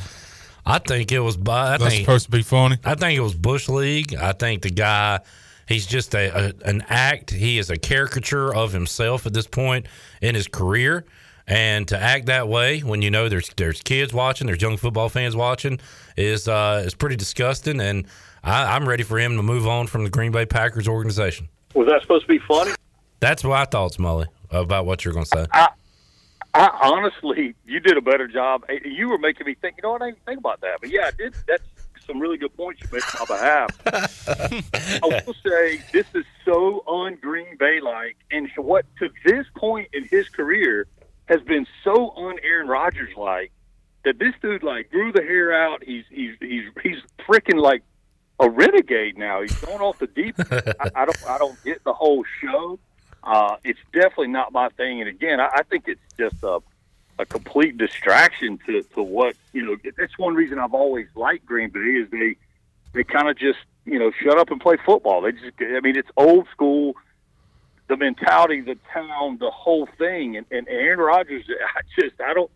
[0.64, 1.36] I think it was.
[1.36, 2.78] I That's think, supposed to be funny.
[2.84, 4.14] I think it was Bush League.
[4.14, 5.20] I think the guy,
[5.66, 7.30] he's just a, a an act.
[7.30, 9.86] He is a caricature of himself at this point
[10.20, 11.04] in his career.
[11.46, 15.08] And to act that way when you know there's there's kids watching, there's young football
[15.08, 15.80] fans watching,
[16.16, 17.80] is uh, is pretty disgusting.
[17.80, 18.06] And
[18.42, 21.48] I, I'm ready for him to move on from the Green Bay Packers organization.
[21.74, 22.72] Was that supposed to be funny?
[23.20, 25.46] That's what I thought, Smully, about what you're going to say.
[25.52, 25.68] I,
[26.54, 28.64] I honestly, you did a better job.
[28.84, 29.76] You were making me think.
[29.76, 30.02] You know what?
[30.02, 31.34] I didn't think about that, but yeah, I did.
[31.46, 31.62] That's
[32.06, 33.70] some really good points you made on my behalf.
[35.04, 39.88] I will say this is so un Green Bay like, and what to this point
[39.92, 40.86] in his career
[41.26, 43.52] has been so un Aaron Rodgers like
[44.04, 45.84] that this dude like grew the hair out.
[45.84, 47.82] He's he's he's he's freaking like
[48.40, 49.42] a renegade now.
[49.42, 50.34] He's going off the deep.
[50.50, 52.78] I, I don't I don't get the whole show.
[53.22, 55.00] Uh, it's definitely not my thing.
[55.00, 56.60] And again, I, I think it's just a
[57.18, 59.76] a complete distraction to, to what you know.
[59.96, 62.36] That's one reason I've always liked Green Bay is they
[62.94, 65.20] they kind of just you know shut up and play football.
[65.20, 66.94] They just I mean it's old school,
[67.88, 70.38] the mentality, the town, the whole thing.
[70.38, 71.44] And, and Aaron Rodgers,
[71.76, 72.50] I just I don't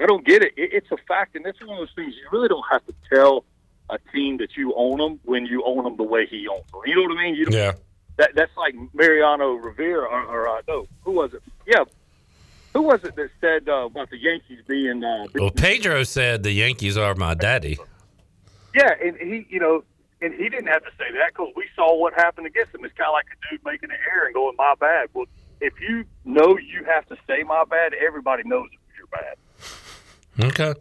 [0.00, 0.54] I don't get it.
[0.56, 0.70] it.
[0.72, 3.44] It's a fact, and that's one of those things you really don't have to tell
[3.90, 6.80] a team that you own them when you own them the way he owns them.
[6.86, 7.34] You know what I mean?
[7.34, 7.72] You Yeah.
[8.16, 11.42] that that's like Mariano Rivera or, or uh, no, who was it?
[11.66, 11.84] Yeah,
[12.74, 15.02] who was it that said uh, about the Yankees being?
[15.04, 17.78] Uh, Well, Pedro said the Yankees are my daddy.
[18.74, 19.84] yeah, and he, you know,
[20.20, 22.84] and he didn't have to say that because we saw what happened against him.
[22.84, 25.26] It's kind of like a dude making an error and going, "My bad." Well,
[25.60, 29.36] if you know you have to say "my bad," everybody knows you're bad.
[30.40, 30.74] Okay.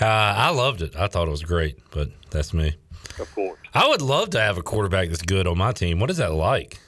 [0.00, 0.96] Uh, I loved it.
[0.96, 2.74] I thought it was great, but that's me.
[3.18, 3.58] Of course.
[3.74, 6.00] I would love to have a quarterback that's good on my team.
[6.00, 6.78] What is that like?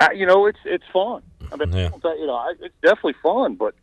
[0.00, 1.22] Uh, you know, it's it's fun.
[1.52, 1.90] I mean, Yeah.
[2.04, 3.74] you know, it's definitely fun, but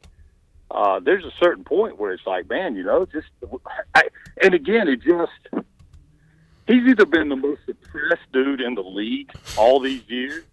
[0.72, 3.28] uh, there's a certain point where it's like, man, you know, just
[3.96, 4.04] I,
[4.42, 5.66] and again, it just
[6.68, 10.44] he's either been the most suppressed dude in the league all these years,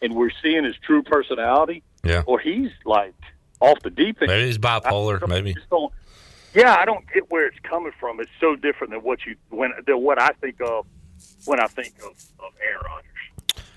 [0.00, 2.22] and we're seeing his true personality, Yeah.
[2.26, 3.14] or he's like
[3.60, 4.30] off the deep end.
[4.30, 5.26] Maybe he's bipolar.
[5.28, 5.54] Maybe.
[6.54, 8.20] Yeah, I don't get where it's coming from.
[8.20, 10.86] It's so different than what you when than what I think of
[11.44, 13.10] when I think of, of Aaron Rodgers.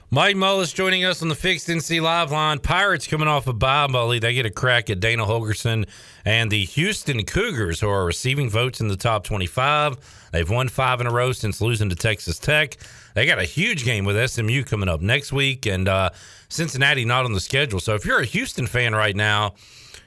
[0.09, 2.59] Mike Mullis joining us on the Fixed NC Live line.
[2.59, 4.21] Pirates coming off a bye, Mully.
[4.21, 5.85] They get a crack at Dana Holgorsen
[6.23, 10.29] and the Houston Cougars, who are receiving votes in the top 25.
[10.31, 12.77] They've won five in a row since losing to Texas Tech.
[13.15, 16.11] They got a huge game with SMU coming up next week, and uh,
[16.47, 17.81] Cincinnati not on the schedule.
[17.81, 19.55] So if you're a Houston fan right now,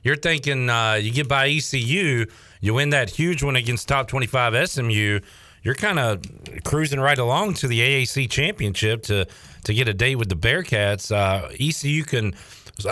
[0.02, 2.24] you're thinking uh, you get by ECU,
[2.60, 5.20] you win that huge one against top 25 SMU.
[5.62, 6.22] You're kind of
[6.64, 9.26] cruising right along to the AAC championship to
[9.64, 11.14] to get a date with the Bearcats.
[11.14, 12.34] Uh, ECU can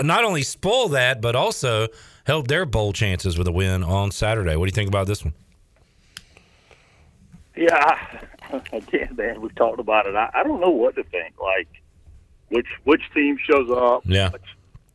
[0.02, 1.88] not only spoil that, but also
[2.26, 4.54] help their bowl chances with a win on Saturday.
[4.54, 5.32] What do you think about this one?
[7.56, 10.14] Yeah, I, again, man, we've talked about it.
[10.14, 11.34] I, I don't know what to think.
[11.40, 11.68] Like,
[12.50, 14.02] which which team shows up?
[14.04, 14.30] Yeah.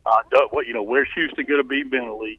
[0.06, 0.82] Uh, what you know?
[0.82, 2.38] Where's Houston going to be mentally?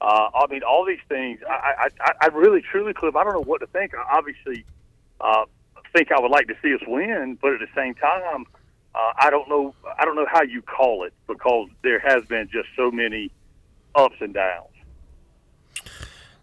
[0.00, 1.40] Uh, I mean, all these things.
[1.48, 3.16] I, I, I really, truly, Cliff.
[3.16, 3.94] I don't know what to think.
[3.94, 4.64] I obviously
[5.20, 5.44] uh,
[5.92, 8.46] think I would like to see us win, but at the same time,
[8.94, 9.74] uh, I don't know.
[9.98, 13.30] I don't know how you call it because there has been just so many
[13.94, 14.68] ups and downs.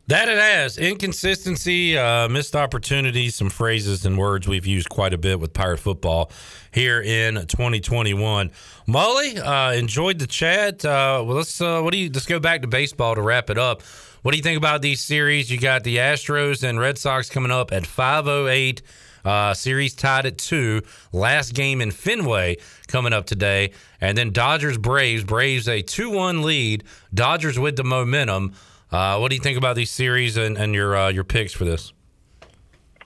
[0.07, 5.17] That it has inconsistency, uh, missed opportunities, some phrases and words we've used quite a
[5.17, 6.31] bit with Pirate football
[6.71, 8.51] here in 2021.
[8.85, 10.85] Molly, uh, enjoyed the chat.
[10.85, 13.57] Uh, well, let's uh, what do you let's go back to baseball to wrap it
[13.57, 13.81] up.
[14.21, 15.49] What do you think about these series?
[15.49, 18.83] You got the Astros and Red Sox coming up at 5:08.
[19.25, 20.83] Uh, series tied at two.
[21.13, 25.23] Last game in Fenway coming up today, and then Dodgers Braves.
[25.23, 26.83] Braves a two-one lead.
[27.11, 28.53] Dodgers with the momentum.
[28.95, 31.65] Uh, what do you think about these series and, and your uh, your picks for
[31.65, 31.91] this?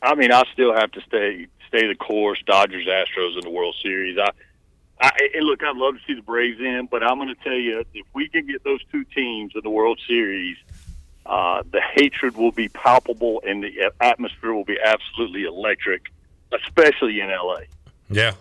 [0.03, 2.39] I mean, I still have to stay stay the course.
[2.45, 4.15] Dodgers, Astros in the World Series.
[4.19, 4.29] I,
[5.01, 7.55] I and look, I'd love to see the Braves in, but I'm going to tell
[7.55, 10.57] you, if we can get those two teams in the World Series,
[11.25, 16.03] uh, the hatred will be palpable and the atmosphere will be absolutely electric,
[16.51, 17.61] especially in LA.
[18.11, 18.33] Yeah.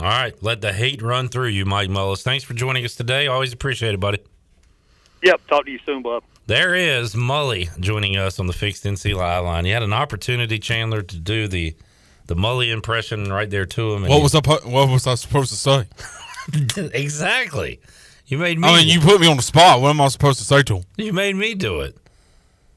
[0.00, 0.34] All right.
[0.42, 2.22] Let the hate run through you, Mike Mullis.
[2.22, 3.28] Thanks for joining us today.
[3.28, 4.18] Always appreciate it, buddy.
[5.22, 5.46] Yep.
[5.46, 6.24] Talk to you soon, Bob.
[6.46, 9.66] There is Mully joining us on the Fixed NC Live line.
[9.66, 11.74] You had an opportunity, Chandler, to do the
[12.26, 14.02] the Mully impression right there to him.
[14.02, 14.40] What was I?
[14.40, 15.86] What was I supposed to say?
[16.94, 17.80] exactly?
[18.26, 18.68] You made me.
[18.68, 19.80] I mean, you put me on the spot.
[19.80, 20.84] What am I supposed to say to him?
[20.96, 21.96] you made me do it.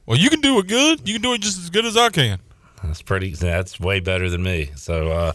[0.04, 1.06] Well, you can do it good.
[1.06, 2.40] You can do it just as good as I can.
[2.82, 3.34] That's pretty.
[3.34, 4.70] That's way better than me.
[4.74, 5.32] So uh,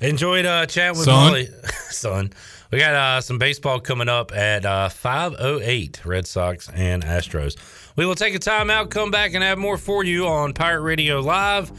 [0.00, 1.26] enjoyed uh, chatting with Son.
[1.26, 1.48] Molly,
[1.90, 2.32] son.
[2.70, 6.04] We got uh, some baseball coming up at uh, five oh eight.
[6.04, 7.56] Red Sox and Astros.
[7.96, 11.20] We will take a timeout, come back, and have more for you on Pirate Radio
[11.20, 11.72] Live.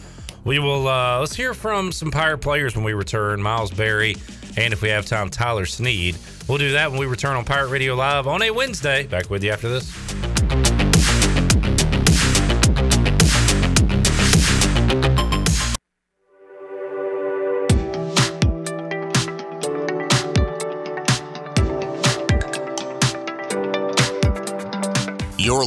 [0.46, 3.40] We will uh, let's hear from some Pirate players when we return.
[3.40, 4.16] Miles Berry,
[4.58, 6.16] and if we have time, Tyler Sneed.
[6.48, 9.06] We'll do that when we return on Pirate Radio Live on a Wednesday.
[9.06, 10.69] Back with you after this.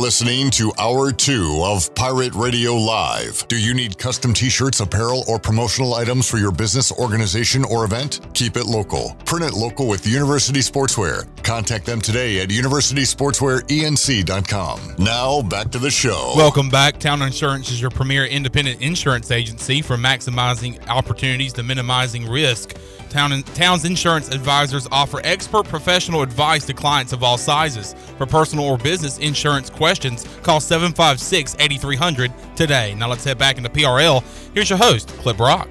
[0.02, 3.46] Listening to Hour 2 of Pirate Radio Live.
[3.46, 7.84] Do you need custom t shirts, apparel, or promotional items for your business, organization, or
[7.84, 8.18] event?
[8.34, 9.14] Keep it local.
[9.24, 11.28] Print it local with University Sportswear.
[11.44, 14.80] Contact them today at universitysportswearenc.com.
[14.98, 16.32] Now, back to the show.
[16.34, 16.98] Welcome back.
[16.98, 22.74] Town Insurance is your premier independent insurance agency for maximizing opportunities to minimizing risk.
[23.12, 27.94] Town, Town's insurance advisors offer expert professional advice to clients of all sizes.
[28.16, 32.94] For personal or business insurance questions, call 756 8300 today.
[32.94, 34.24] Now let's head back into PRL.
[34.54, 35.68] Here's your host, Clip Rock.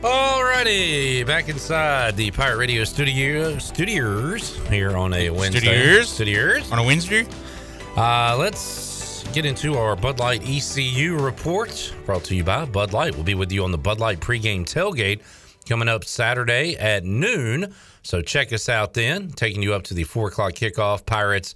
[0.00, 5.60] Alrighty, back inside the Pirate Radio studio studios here on a Wednesday.
[5.60, 6.08] Studios?
[6.08, 6.72] Studios.
[6.72, 7.26] On a Wednesday?
[7.94, 11.94] Uh, let's get into our Bud Light ECU report.
[12.06, 13.14] Brought to you by Bud Light.
[13.14, 15.20] We'll be with you on the Bud Light pregame tailgate
[15.66, 17.74] coming up Saturday at noon.
[18.02, 19.30] So check us out then.
[19.30, 21.06] Taking you up to the four o'clock kickoff.
[21.06, 21.54] Pirates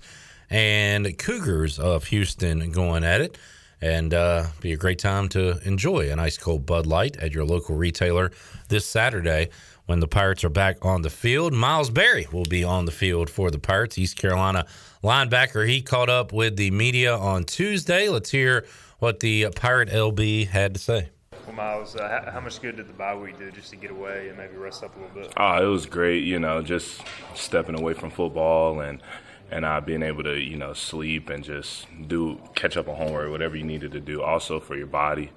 [0.51, 3.39] and Cougars of Houston going at it.
[3.80, 7.44] And uh, be a great time to enjoy an ice cold Bud Light at your
[7.44, 8.32] local retailer
[8.68, 9.51] this Saturday
[9.86, 11.52] when the Pirates are back on the field.
[11.52, 13.97] Miles Berry will be on the field for the Pirates.
[13.97, 14.66] East Carolina
[15.02, 15.66] linebacker.
[15.66, 18.09] He caught up with the media on Tuesday.
[18.09, 18.66] Let's hear
[18.98, 21.09] what the Pirate LB had to say.
[21.48, 23.90] Well, Miles, uh, how, how, much good did the bye week do just to get
[23.90, 25.32] away and maybe rest up a little bit?
[25.34, 26.22] Oh, it was great.
[26.24, 27.00] You know, just
[27.34, 29.02] stepping away from football and
[29.50, 33.30] and uh, being able to you know sleep and just do catch up on homework,
[33.30, 34.20] whatever you needed to do.
[34.20, 35.30] Also for your body,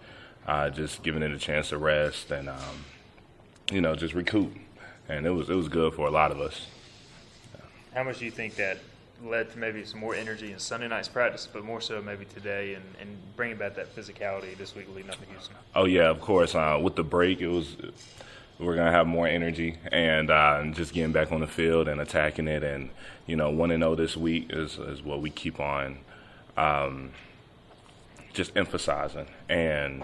[0.48, 2.84] uh, just giving it a chance to rest and um,
[3.72, 4.54] you know just recoup.
[5.08, 6.68] And it was it was good for a lot of us.
[7.94, 8.80] How much do you think that
[9.24, 12.74] led to maybe some more energy in Sunday night's practice, but more so maybe today
[12.74, 15.56] and, and bringing back that physicality this week leading up to Houston?
[15.76, 16.56] Oh yeah, of course.
[16.56, 17.76] Uh, with the break, it was
[18.60, 22.48] we're gonna have more energy and uh, just getting back on the field and attacking
[22.48, 22.64] it.
[22.64, 22.90] And
[23.26, 26.00] you know, one and zero oh this week is is what we keep on
[26.58, 27.12] um,
[28.34, 29.28] just emphasizing.
[29.50, 30.04] And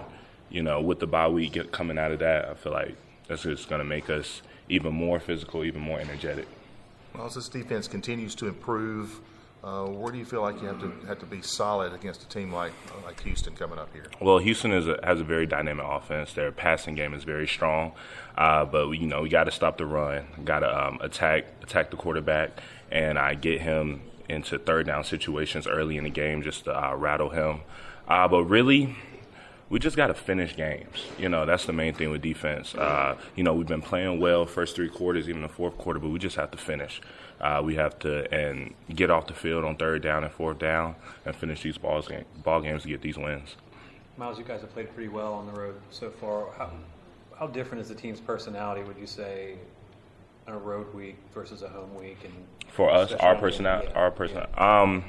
[0.49, 2.95] you know, with the bye week coming out of that, I feel like
[3.27, 6.47] that's just gonna make us even more physical, even more energetic.
[7.17, 9.19] Well, as this defense continues to improve
[9.63, 12.27] uh, where do you feel like you have to have to be solid against a
[12.29, 12.71] team like
[13.03, 14.05] like Houston coming up here?
[14.21, 16.33] Well, Houston a, has a very dynamic offense.
[16.33, 17.93] Their passing game is very strong,
[18.37, 21.45] uh, but we, you know we got to stop the run, got to um, attack
[21.63, 22.61] attack the quarterback,
[22.91, 26.95] and I get him into third down situations early in the game just to uh,
[26.95, 27.61] rattle him.
[28.07, 28.95] Uh, but really,
[29.69, 31.05] we just got to finish games.
[31.17, 32.73] You know, that's the main thing with defense.
[32.73, 36.09] Uh, you know, we've been playing well first three quarters, even the fourth quarter, but
[36.09, 37.01] we just have to finish.
[37.41, 40.95] Uh, we have to and get off the field on third down and fourth down
[41.25, 43.55] and finish these ball, game, ball games to get these wins.
[44.17, 46.47] Miles, you guys have played pretty well on the road so far.
[46.57, 46.71] How,
[47.37, 49.55] how different is the team's personality, would you say,
[50.47, 52.17] on a road week versus a home week?
[52.23, 52.33] And
[52.69, 53.99] For us, our personality, yeah.
[53.99, 54.53] our personality.
[54.57, 54.81] Yeah.
[54.81, 55.03] Um,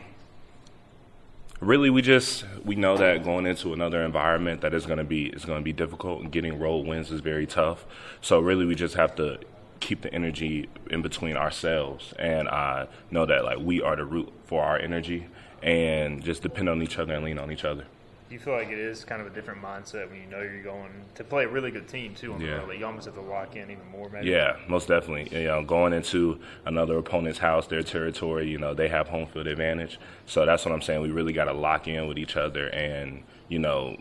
[1.61, 5.27] really we just we know that going into another environment that is going to be
[5.27, 7.87] is going to be difficult and getting road wins is very tough.
[8.21, 9.39] So really we just have to
[9.81, 12.13] keep the energy in between ourselves.
[12.19, 15.27] And uh, know that like we are the root for our energy
[15.63, 17.85] and just depend on each other and lean on each other
[18.29, 20.63] do you feel like it is kind of a different mindset when you know you're
[20.63, 22.49] going to play a really good team too on yeah.
[22.49, 22.69] the road?
[22.69, 24.29] Like you almost have to lock in even more, maybe.
[24.29, 25.41] Yeah, most definitely.
[25.41, 29.47] You know, going into another opponent's house, their territory, you know, they have home field
[29.47, 29.99] advantage.
[30.27, 31.01] So that's what I'm saying.
[31.01, 33.97] We really got to lock in with each other and you know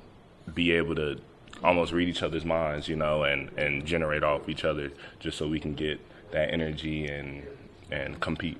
[0.53, 1.19] be able to
[1.63, 5.47] almost read each other's minds, you know, and and generate off each other just so
[5.47, 6.01] we can get
[6.31, 7.43] that energy and
[7.91, 8.57] and compete.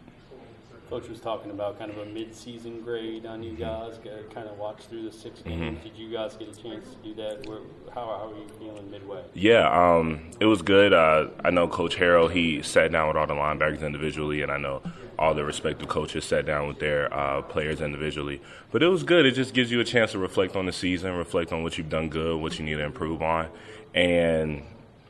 [0.89, 3.99] Coach was talking about kind of a mid-season grade on you guys.
[4.33, 5.49] Kind of watch through the 6 mm-hmm.
[5.49, 5.77] games.
[5.77, 5.83] Mm-hmm.
[5.83, 7.45] Did you guys get a chance to do that?
[7.47, 7.59] Where,
[7.93, 9.23] how, how are you feeling midway?
[9.33, 10.93] Yeah, um, it was good.
[10.93, 12.31] Uh, I know Coach Harrell.
[12.31, 14.81] He sat down with all the linebackers individually, and I know
[15.19, 18.41] all the respective coaches sat down with their uh, players individually.
[18.71, 19.25] But it was good.
[19.25, 21.89] It just gives you a chance to reflect on the season, reflect on what you've
[21.89, 23.49] done good, what you need to improve on,
[23.93, 24.63] and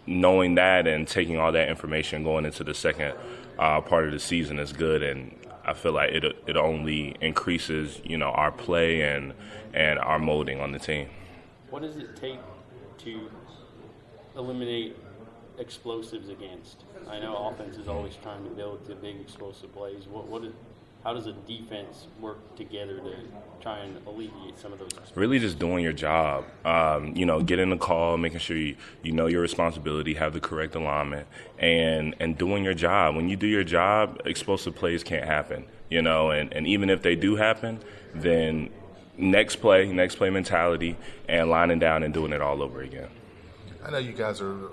[0.08, 3.14] knowing that and taking all that information going into the second
[3.60, 5.04] uh, part of the season is good.
[5.04, 5.36] And
[5.68, 9.34] I feel like it it only increases you know our play and
[9.74, 11.10] and our molding on the team.
[11.70, 12.40] What does it take
[13.00, 13.30] to
[14.36, 14.96] eliminate
[15.58, 16.86] explosives against?
[17.08, 20.08] I know offense is always trying to build the big explosive plays.
[20.08, 20.54] What what is,
[21.04, 23.16] how does a defense work together to
[23.62, 24.90] try and alleviate some of those?
[25.16, 26.46] Really, just doing your job.
[26.66, 30.40] Um, you know, getting the call, making sure you, you know your responsibility, have the
[30.40, 31.28] correct alignment,
[31.60, 33.16] and and doing your job.
[33.16, 35.66] When you do your job, explosive plays can't happen.
[35.90, 37.80] You know, and, and even if they do happen,
[38.14, 38.70] then
[39.18, 40.98] next play, next play mentality,
[41.30, 43.08] and lining down and doing it all over again.
[43.86, 44.70] I know you guys are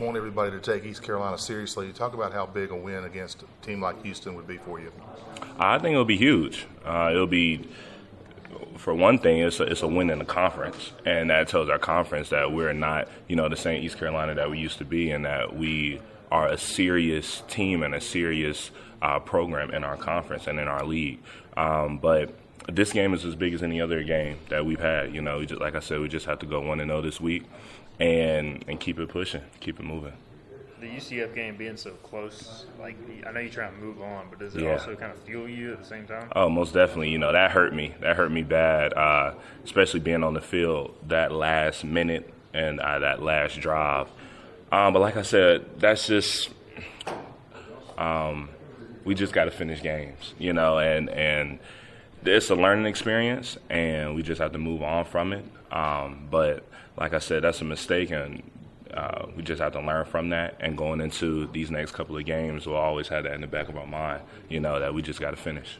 [0.00, 1.92] want everybody to take East Carolina seriously.
[1.92, 4.92] Talk about how big a win against a team like Houston would be for you.
[5.58, 6.66] I think it'll be huge.
[6.84, 7.68] Uh, it'll be,
[8.76, 11.78] for one thing, it's a, it's a win in the conference, and that tells our
[11.78, 15.10] conference that we're not, you know, the same East Carolina that we used to be,
[15.10, 16.00] and that we
[16.30, 18.70] are a serious team and a serious
[19.02, 21.18] uh, program in our conference and in our league.
[21.56, 22.34] Um, but
[22.68, 25.14] this game is as big as any other game that we've had.
[25.14, 27.20] You know, just, like I said, we just have to go one and zero this
[27.20, 27.44] week,
[27.98, 30.12] and and keep it pushing, keep it moving.
[30.80, 32.96] The UCF game being so close, like
[33.26, 34.72] I know you're trying to move on, but does it yeah.
[34.72, 36.30] also kind of fuel you at the same time?
[36.34, 37.10] Oh, most definitely.
[37.10, 37.94] You know that hurt me.
[38.00, 42.98] That hurt me bad, uh, especially being on the field that last minute and uh,
[43.00, 44.08] that last drive.
[44.72, 46.50] Um, but like I said, that's just
[47.98, 48.48] um,
[49.04, 51.58] we just got to finish games, you know, and and
[52.24, 55.44] it's a learning experience, and we just have to move on from it.
[55.70, 56.64] Um, but
[56.96, 58.42] like I said, that's a mistake, and
[58.94, 60.56] uh, we just have to learn from that.
[60.60, 63.68] And going into these next couple of games, we'll always have that in the back
[63.68, 65.78] of our mind, you know, that we just got to finish.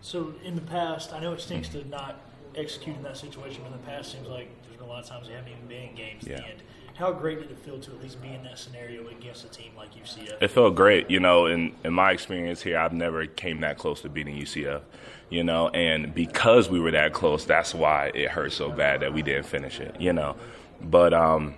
[0.00, 2.20] So in the past, I know it stinks to not
[2.54, 5.02] execute in that situation, but in the past, it seems like there's been a lot
[5.02, 6.34] of times they haven't even been in games yeah.
[6.34, 6.62] at the end.
[6.94, 9.72] How great did it feel to at least be in that scenario against a team
[9.76, 10.40] like UCF?
[10.40, 11.44] It felt great, you know.
[11.44, 14.80] In in my experience here, I've never came that close to beating UCF,
[15.28, 15.68] you know.
[15.68, 19.44] And because we were that close, that's why it hurt so bad that we didn't
[19.44, 20.36] finish it, you know.
[20.80, 21.56] But um,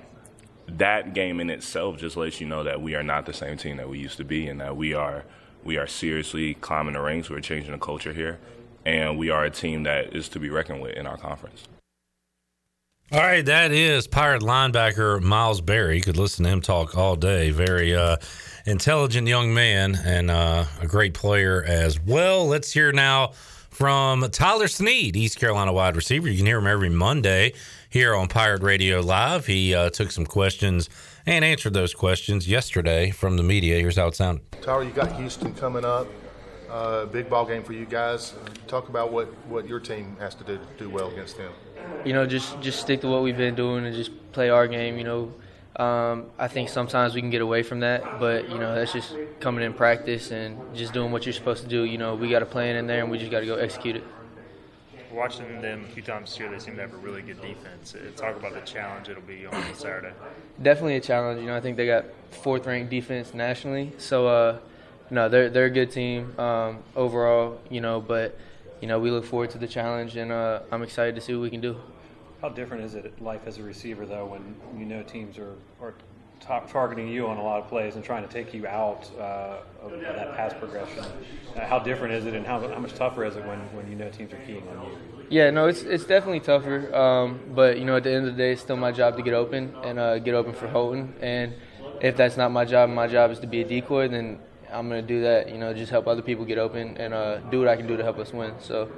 [0.76, 3.76] that game in itself just lets you know that we are not the same team
[3.78, 5.24] that we used to be, and that we are
[5.64, 7.30] we are seriously climbing the ranks.
[7.30, 8.38] We're changing the culture here,
[8.84, 11.64] and we are a team that is to be reckoned with in our conference.
[13.10, 15.96] All right, that is Pirate linebacker Miles Berry.
[15.96, 17.50] You could listen to him talk all day.
[17.50, 18.18] Very uh,
[18.66, 22.46] intelligent young man and uh, a great player as well.
[22.46, 23.32] Let's hear now
[23.70, 26.28] from Tyler Sneed, East Carolina wide receiver.
[26.28, 27.54] You can hear him every Monday
[27.88, 29.46] here on Pirate Radio Live.
[29.46, 30.88] He uh, took some questions
[31.26, 33.78] and answered those questions yesterday from the media.
[33.78, 34.44] Here's how it sounded.
[34.62, 36.06] Tyler, you got Houston coming up.
[36.70, 38.34] Uh, big ball game for you guys.
[38.66, 41.50] Talk about what, what your team has to do to do well against them.
[42.04, 44.98] you know, just just stick to what we've been doing and just play our game.
[44.98, 48.74] You know, um, I think sometimes we can get away from that, but you know,
[48.74, 51.84] that's just coming in practice and just doing what you're supposed to do.
[51.84, 53.96] You know, we got a plan in there and we just got to go execute
[53.96, 54.04] it.
[55.12, 57.94] Watching them a few times this year, they seem to have a really good defense.
[57.94, 60.12] Uh, Talk about the challenge it'll be on Saturday.
[60.62, 61.40] Definitely a challenge.
[61.40, 64.58] You know, I think they got fourth ranked defense nationally, so uh,
[65.10, 67.58] no, they're they're a good team um, overall.
[67.70, 68.36] You know, but
[68.80, 71.42] you know, we look forward to the challenge, and uh, I'm excited to see what
[71.42, 71.76] we can do.
[72.40, 75.94] How different is it life as a receiver though when you know teams are are
[76.70, 79.92] targeting you on a lot of plays and trying to take you out uh, of
[80.14, 81.04] that pass progression?
[81.56, 83.96] Uh, how different is it, and how, how much tougher is it when, when you
[83.96, 84.96] know teams are keying on you?
[85.30, 86.94] Yeah, no, it's it's definitely tougher.
[86.94, 89.22] Um, but you know, at the end of the day, it's still my job to
[89.22, 91.14] get open and uh, get open for Holton.
[91.20, 91.54] And
[92.00, 94.08] if that's not my job, my job is to be a decoy.
[94.08, 94.38] Then
[94.72, 95.50] I'm gonna do that.
[95.50, 97.96] You know, just help other people get open and uh, do what I can do
[97.96, 98.54] to help us win.
[98.58, 98.90] So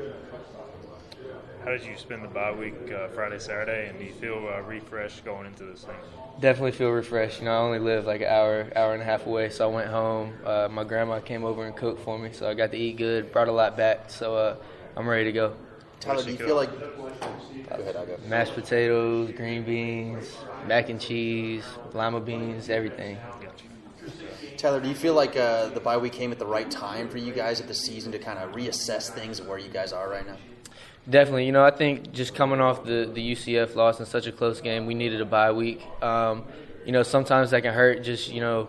[1.65, 4.61] How did you spend the bye week uh, Friday, Saturday, and do you feel uh,
[4.63, 5.97] refreshed going into this thing?
[6.41, 7.41] definitely feel refreshed.
[7.41, 9.75] You know, I only live like an hour, hour and a half away, so I
[9.75, 10.35] went home.
[10.45, 13.33] Uh, my grandma came over and cooked for me, so I got to eat good.
[13.33, 14.57] Brought a lot back, so uh,
[14.97, 15.55] I'm ready to go.
[16.01, 16.71] Tyler, do you feel like?
[16.79, 16.87] Go
[17.69, 18.17] ahead, I'll go.
[18.27, 20.35] Mashed potatoes, green beans,
[20.67, 23.19] mac and cheese, lima beans, everything.
[24.57, 27.19] Tyler, do you feel like uh, the bye week came at the right time for
[27.19, 30.09] you guys at the season to kind of reassess things and where you guys are
[30.09, 30.37] right now?
[31.11, 31.47] Definitely.
[31.47, 34.61] You know, I think just coming off the, the UCF loss in such a close
[34.61, 35.83] game, we needed a bye week.
[36.01, 36.45] Um,
[36.87, 38.69] you know, sometimes that can hurt just, you know,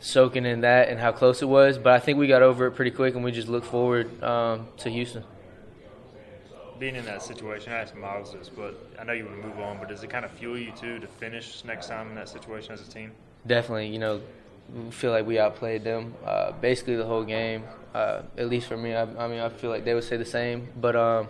[0.00, 1.78] soaking in that and how close it was.
[1.78, 4.66] But I think we got over it pretty quick and we just look forward um,
[4.78, 5.22] to Houston.
[6.80, 9.58] Being in that situation, I asked Miles this, but I know you want to move
[9.60, 12.28] on, but does it kind of fuel you too to finish next time in that
[12.28, 13.12] situation as a team?
[13.46, 13.88] Definitely.
[13.88, 14.20] You know,
[14.90, 17.64] feel like we outplayed them uh, basically the whole game.
[17.94, 20.24] Uh, at least for me, I, I mean, I feel like they would say the
[20.24, 20.68] same.
[20.80, 21.28] But um,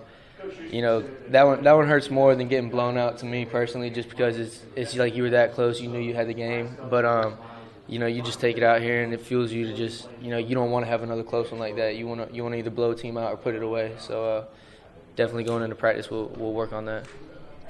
[0.70, 3.90] you know that one that one hurts more than getting blown out to me personally,
[3.90, 6.77] just because it's it's like you were that close, you knew you had the game,
[6.90, 7.36] but um,
[7.86, 10.31] you know you just take it out here and it fuels you to just you
[10.31, 11.97] know you don't want to have another close one like that.
[11.97, 13.94] You want to you want to either blow a team out or put it away.
[13.98, 14.44] So uh,
[15.16, 17.06] definitely going into practice, we'll we'll work on that.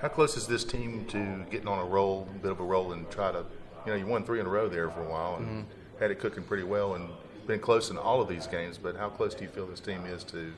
[0.00, 2.92] How close is this team to getting on a roll, a bit of a roll,
[2.92, 3.38] and try to,
[3.84, 5.64] you know, you won three in a row there for a while and Mhm.
[5.98, 7.08] had it cooking pretty well and
[7.48, 8.78] been close in all of these games.
[8.78, 10.52] But how close do you feel this team is to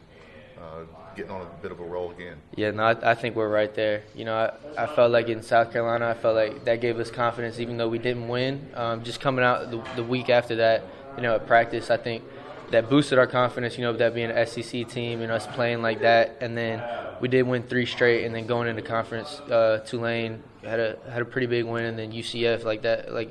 [0.63, 0.85] uh,
[1.17, 2.37] getting on a bit of a roll again?
[2.57, 4.03] Yeah, no, I, I think we're right there.
[4.15, 7.11] You know, I, I felt like in South Carolina, I felt like that gave us
[7.11, 8.69] confidence, even though we didn't win.
[8.75, 10.85] Um, just coming out the, the week after that,
[11.17, 12.25] you know, at practice, I think
[12.71, 13.77] that boosted our confidence.
[13.77, 16.83] You know, that being an SEC team and us playing like that, and then
[17.21, 21.23] we did win three straight, and then going into conference, uh, Tulane had a had
[21.23, 23.31] a pretty big win, and then UCF like that, like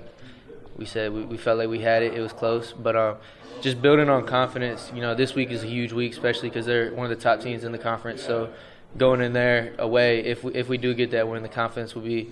[0.79, 2.13] we said, we, we felt like we had it.
[2.13, 3.17] It was close, but um,
[3.61, 4.91] just building on confidence.
[4.95, 7.41] You know, this week is a huge week, especially because they're one of the top
[7.41, 8.23] teams in the conference.
[8.23, 8.51] So
[8.97, 12.01] going in there away, if we, if we do get that win, the confidence will
[12.01, 12.31] be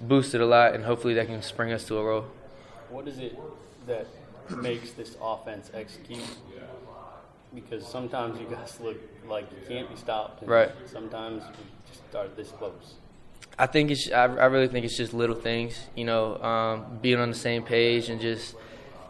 [0.00, 2.26] boosted a lot, and hopefully that can spring us to a roll.
[2.90, 3.38] What is it
[3.86, 4.06] that
[4.50, 6.26] makes this offense execute?
[7.54, 8.96] Because sometimes you guys look
[9.28, 10.72] like you can't be stopped, and Right.
[10.86, 12.94] Sometimes you just start this close.
[13.58, 14.10] I think it's.
[14.10, 15.78] I, I really think it's just little things.
[15.94, 18.54] You know, um, being on the same page and just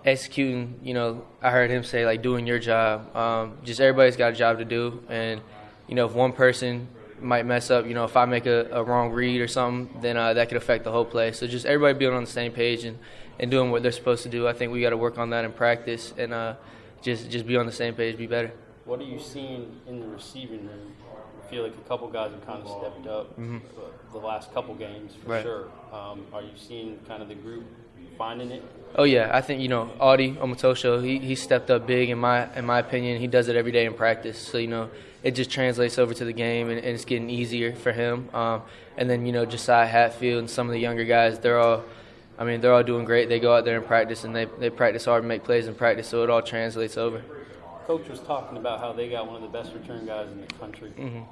[0.05, 0.79] executing.
[0.83, 3.15] You know, I heard him say like doing your job.
[3.17, 5.41] Um, just everybody's got a job to do, and
[5.89, 6.89] you know, if one person
[7.21, 10.17] might mess up, you know, if I make a, a wrong read or something, then
[10.17, 11.33] uh, that could affect the whole play.
[11.33, 12.99] So just everybody being on the same page and,
[13.41, 14.47] and doing what they're supposed to do.
[14.47, 16.55] I think we got to work on that in practice and uh,
[17.03, 18.53] just just be on the same page, be better.
[18.85, 20.93] what are you seeing in the receiving room?
[21.43, 23.61] I feel like a couple guys have kind of stepped up Mhm.
[23.61, 23.81] uh,
[24.15, 25.43] the last couple games for Right.
[25.43, 25.65] sure.
[25.93, 27.65] Um, are you seeing kind of the group
[28.17, 28.63] finding it?
[28.97, 31.05] Oh yeah, I think you know Audie Omotosho.
[31.05, 33.19] He he stepped up big in my in my opinion.
[33.21, 34.39] He does it every day in practice.
[34.39, 34.89] So you know
[35.25, 38.29] it just translates over to the game and, and it's getting easier for him.
[38.33, 38.63] Um,
[38.97, 41.39] and then you know Josiah Hatfield and some of the younger guys.
[41.41, 41.83] They're all,
[42.39, 43.29] I mean, they're all doing great.
[43.29, 45.75] They go out there and practice and they they practice hard and make plays in
[45.75, 46.07] practice.
[46.09, 47.21] So it all translates over.
[47.87, 50.47] Coach was talking about how they got one of the best return guys in the
[50.55, 50.91] country.
[50.97, 51.25] Mhm.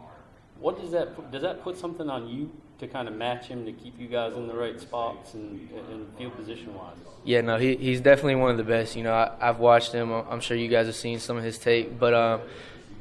[0.58, 2.50] What does that put, does that put something on you
[2.82, 6.06] to kind of match him to keep you guys in the right spots and, and
[6.18, 6.96] field position wise?
[7.24, 8.96] Yeah, no, he, he's definitely one of the best.
[8.96, 10.10] You know, I, I've watched him.
[10.12, 11.98] I'm sure you guys have seen some of his tape.
[11.98, 12.40] But um,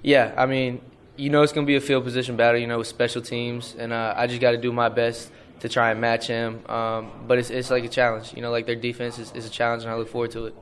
[0.03, 0.81] yeah, I mean,
[1.17, 2.61] you know, it's going to be a field position battle.
[2.61, 5.31] You know, with special teams, and uh, I just got to do my best
[5.61, 6.63] to try and match him.
[6.69, 8.33] Um, but it's it's like a challenge.
[8.35, 10.55] You know, like their defense is, is a challenge, and I look forward to it.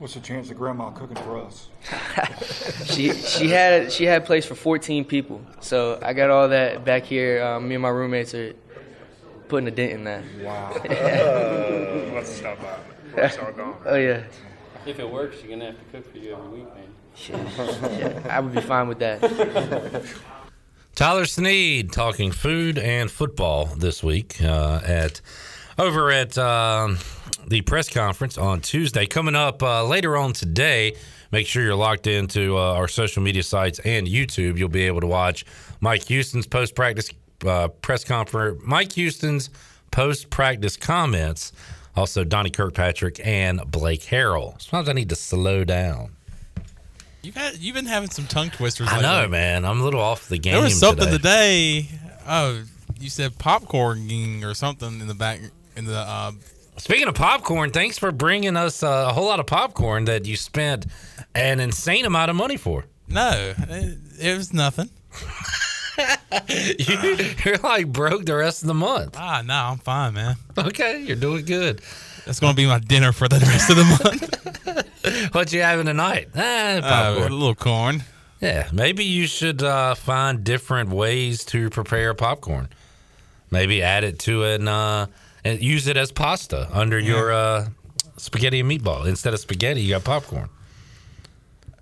[0.00, 1.68] What's the chance of Grandma cooking for us?
[2.86, 7.02] she she had she had place for 14 people, so I got all that back
[7.02, 7.44] here.
[7.44, 8.54] Um, me and my roommates are
[9.48, 10.24] putting a dent in that.
[10.40, 10.72] Wow.
[12.14, 12.78] Let's stop by.
[13.22, 13.76] It's all gone.
[13.84, 14.22] oh yeah.
[14.86, 17.98] If it works, you're gonna have to cook for you every week, man.
[17.98, 19.20] Yeah, I would be fine with that.
[20.94, 25.20] Tyler Sneed talking food and football this week uh, at
[25.80, 26.98] over at um,
[27.48, 29.06] the press conference on Tuesday.
[29.06, 30.94] Coming up uh, later on today,
[31.32, 34.58] make sure you're locked into uh, our social media sites and YouTube.
[34.58, 35.46] You'll be able to watch
[35.80, 37.10] Mike Houston's post practice
[37.46, 39.48] uh, press conference, Mike Houston's
[39.90, 41.52] post practice comments,
[41.96, 44.60] also Donnie Kirkpatrick and Blake Harrell.
[44.60, 46.14] Sometimes I need to slow down.
[47.22, 48.88] You've had you've been having some tongue twisters.
[48.88, 49.08] I lately.
[49.08, 49.64] know, man.
[49.64, 50.54] I'm a little off the game.
[50.54, 51.82] There was something today.
[51.82, 51.98] today.
[52.26, 52.62] Oh,
[52.98, 55.40] you said popcorning or something in the back
[55.76, 55.98] in the.
[55.98, 56.32] Uh,
[56.76, 60.34] Speaking of popcorn, thanks for bringing us uh, a whole lot of popcorn that you
[60.34, 60.86] spent
[61.34, 62.86] an insane amount of money for.
[63.06, 64.88] no, it, it was nothing.
[66.78, 69.14] you, you're like broke the rest of the month.
[69.18, 70.36] Ah, no, I'm fine, man.
[70.56, 71.82] Okay, you're doing good.
[72.24, 75.34] That's gonna be my dinner for the rest of the month.
[75.34, 76.28] what you having tonight?
[76.34, 78.04] Ah, Uh, a little corn.
[78.40, 82.68] Yeah, maybe you should uh, find different ways to prepare popcorn.
[83.50, 85.06] Maybe add it to an uh,
[85.44, 87.68] and use it as pasta under your uh,
[88.16, 89.06] spaghetti and meatball.
[89.06, 90.48] Instead of spaghetti, you got popcorn.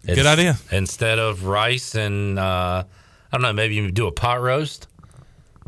[0.06, 0.56] Good idea.
[0.72, 2.85] Instead of rice and uh,
[3.32, 4.86] I don't know, maybe you do a pot roast.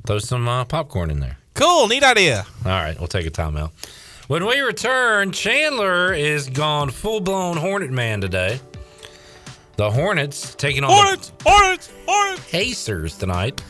[0.06, 1.36] Throw some uh, popcorn in there.
[1.54, 2.46] Cool, neat idea.
[2.64, 3.70] All right, we'll take a timeout.
[4.28, 8.60] When we return, Chandler is gone full blown Hornet man today.
[9.76, 12.44] The Hornets taking on Hornets, Hornets, Hornets.
[12.44, 13.62] the Pacers tonight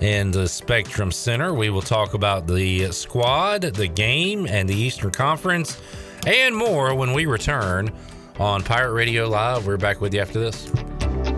[0.00, 1.54] in the Spectrum Center.
[1.54, 5.80] We will talk about the squad, the game, and the Eastern Conference,
[6.26, 7.90] and more when we return
[8.38, 9.66] on Pirate Radio Live.
[9.66, 11.37] We're back with you after this.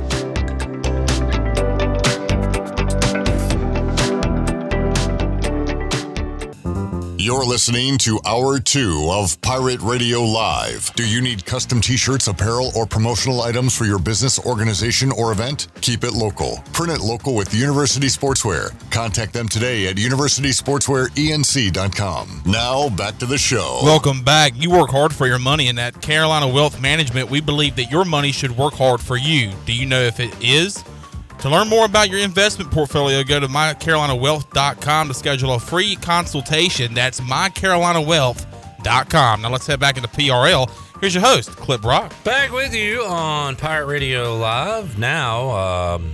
[7.23, 10.91] You're listening to Hour 2 of Pirate Radio Live.
[10.95, 15.31] Do you need custom t shirts, apparel, or promotional items for your business, organization, or
[15.31, 15.69] event?
[15.83, 16.65] Keep it local.
[16.73, 18.73] Print it local with University Sportswear.
[18.91, 22.43] Contact them today at universitysportswearenc.com.
[22.47, 23.81] Now, back to the show.
[23.83, 24.55] Welcome back.
[24.57, 28.07] You work hard for your money, and at Carolina Wealth Management, we believe that your
[28.07, 29.53] money should work hard for you.
[29.67, 30.83] Do you know if it is?
[31.41, 36.93] To learn more about your investment portfolio, go to mycarolinawealth.com to schedule a free consultation.
[36.93, 39.41] That's mycarolinawealth.com.
[39.41, 40.71] Now let's head back into PRL.
[41.01, 42.13] Here's your host, Clip Rock.
[42.25, 44.99] Back with you on Pirate Radio Live.
[44.99, 46.13] Now, um,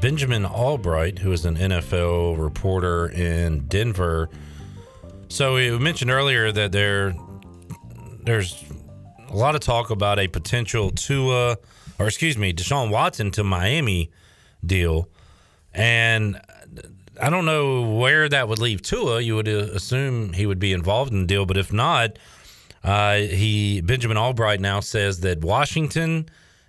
[0.00, 4.30] Benjamin Albright, who is an NFL reporter in Denver.
[5.26, 7.16] So we mentioned earlier that there,
[8.22, 8.62] there's
[9.28, 11.56] a lot of talk about a potential Tua,
[11.98, 14.12] or excuse me, Deshaun Watson to Miami
[14.68, 15.08] deal,
[15.74, 16.40] and
[17.20, 19.20] I don't know where that would leave Tua.
[19.20, 22.16] You would uh, assume he would be involved in the deal, but if not,
[22.84, 26.28] uh, he Benjamin Albright now says that Washington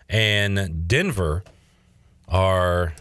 [0.09, 1.43] and Denver
[2.27, 2.93] are.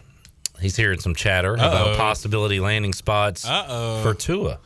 [0.61, 1.95] He's hearing some chatter about Uh-oh.
[1.95, 4.03] possibility landing spots Uh-oh.
[4.03, 4.59] for Tua.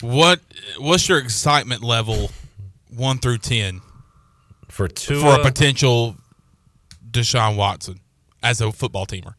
[0.00, 0.40] What
[0.78, 2.32] What's your excitement level,
[2.90, 3.82] one through ten,
[4.68, 6.16] for Tua for a potential
[7.08, 8.00] Deshaun Watson
[8.42, 9.34] as a football teamer?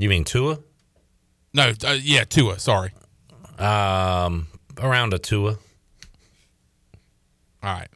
[0.00, 0.58] You mean Tua?
[1.52, 2.58] No, uh, yeah, Tua.
[2.58, 2.90] Sorry.
[3.58, 4.46] Um,
[4.78, 5.58] around a Tua.
[7.62, 7.88] All right.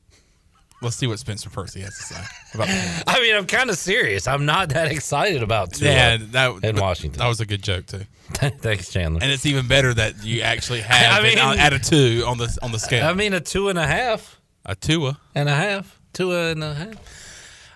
[0.83, 2.21] Let's see what Spencer Percy has to say
[2.53, 2.69] about
[3.07, 4.27] I mean, I'm kind of serious.
[4.29, 7.19] I'm not that excited about Tua Yeah, that in Washington.
[7.21, 8.03] That was a good joke too.
[8.35, 9.21] Thanks, Chandler.
[9.23, 12.37] And it's even better that you actually have I mean- on- at a two on
[12.37, 13.07] the on the scale.
[13.07, 14.39] I mean, a two and a half.
[14.67, 15.99] A Tua and a half.
[16.13, 16.95] Tua and a half.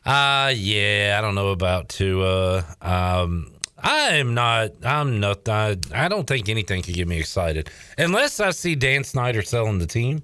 [0.04, 2.64] Uh yeah, I don't know about Tua.
[2.82, 4.72] Um, I am not.
[4.84, 5.48] I'm not.
[5.48, 9.78] I, I don't think anything could get me excited unless I see Dan Snyder selling
[9.78, 10.22] the team.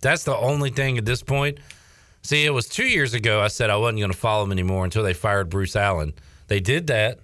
[0.00, 1.58] That's the only thing at this point.
[2.22, 3.40] See, it was two years ago.
[3.40, 6.12] I said I wasn't going to follow him anymore until they fired Bruce Allen.
[6.48, 7.20] They did that,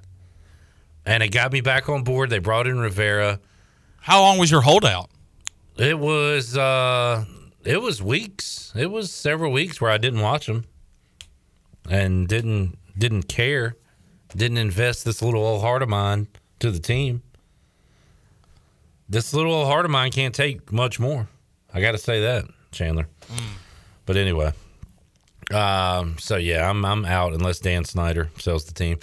[1.05, 2.31] and it got me back on board.
[2.31, 3.41] They brought in Rivera.
[4.01, 5.11] How long was your holdout?
[5.77, 6.57] It was.
[6.57, 7.25] uh
[7.65, 8.73] It was weeks.
[8.77, 10.65] It was several weeks where I didn't watch them,
[11.91, 13.77] and didn't didn't care,
[14.37, 16.29] didn't invest this little old heart of mine
[16.61, 17.23] to the team.
[19.09, 21.29] This little old heart of mine can't take much more.
[21.75, 23.09] I got to say that, Chandler.
[24.07, 24.53] But anyway,
[25.53, 28.99] um, so yeah, I'm I'm out unless Dan Snyder sells the team.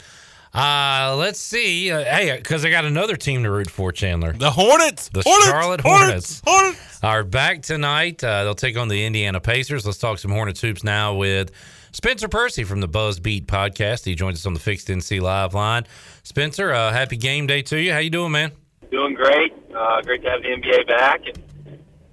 [0.53, 1.91] Uh, let's see.
[1.91, 4.34] Uh, hey, because I got another team to root for, Chandler.
[4.34, 5.10] The Hornets.
[5.10, 8.23] The Hornets, Charlotte Hornets, Hornets, are back tonight.
[8.23, 9.85] Uh, they'll take on the Indiana Pacers.
[9.85, 11.51] Let's talk some Hornets hoops now with
[11.91, 14.05] Spencer Percy from the Buzz Beat podcast.
[14.05, 15.85] He joins us on the Fixed NC Live line.
[16.23, 17.91] Spencer, uh, happy game day to you.
[17.91, 18.51] How you doing, man?
[18.91, 19.53] Doing great.
[19.75, 21.21] Uh, great to have the NBA back.
[21.25, 21.43] And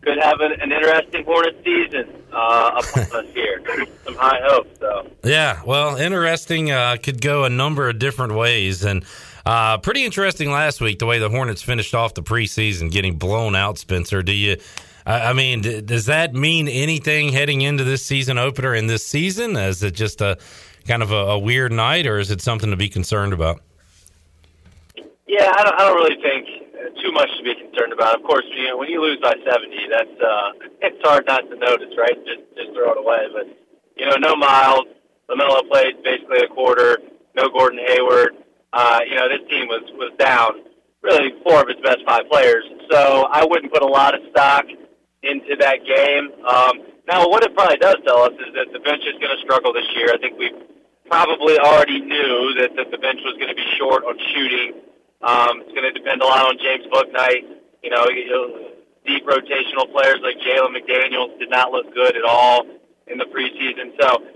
[0.02, 3.60] could have an, an interesting Hornet season uh, upon us here.
[4.04, 5.10] Some high hopes, though.
[5.24, 6.70] Yeah, well, interesting.
[6.70, 9.04] Uh, could go a number of different ways, and
[9.44, 13.56] uh, pretty interesting last week the way the Hornets finished off the preseason, getting blown
[13.56, 13.78] out.
[13.78, 14.58] Spencer, do you?
[15.06, 19.56] I mean, d- does that mean anything heading into this season opener in this season?
[19.56, 20.36] Is it just a
[20.88, 23.60] kind of a, a weird night, or is it something to be concerned about?
[25.28, 28.18] Yeah, I don't, I don't really think uh, too much to be concerned about.
[28.18, 30.50] Of course, you know, when you lose by 70, that's uh,
[30.82, 32.16] it's hard not to notice, right?
[32.26, 33.28] Just just throw it away.
[33.32, 33.46] But
[33.96, 34.86] you know, no Miles,
[35.30, 36.98] Lamelo played basically a quarter.
[37.36, 38.34] No Gordon Hayward.
[38.72, 40.66] Uh, you know, this team was was down
[41.02, 42.64] really four of its best five players.
[42.90, 44.64] So I wouldn't put a lot of stock
[45.22, 46.32] into that game.
[46.44, 46.74] Um,
[47.06, 49.72] now, what it probably does tell us is that the bench is going to struggle
[49.72, 50.10] this year.
[50.12, 50.50] I think we
[51.06, 54.82] probably already knew that, that the bench was going to be short on shooting.
[55.22, 57.46] Um, it's going to depend a lot on James Bouknight.
[57.82, 58.04] You know,
[59.06, 62.66] deep rotational players like Jalen McDaniels did not look good at all
[63.06, 63.94] in the preseason.
[64.00, 64.26] So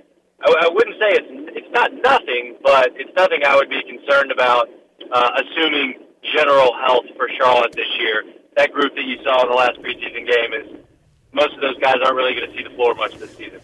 [0.46, 4.30] I, I wouldn't say it's it's not nothing, but it's nothing I would be concerned
[4.30, 4.68] about.
[5.10, 5.94] Uh, assuming
[6.36, 8.22] general health for Charlotte this year,
[8.60, 10.84] that group that you saw in the last preseason game is
[11.32, 13.58] most of those guys aren't really going to see the floor much this season.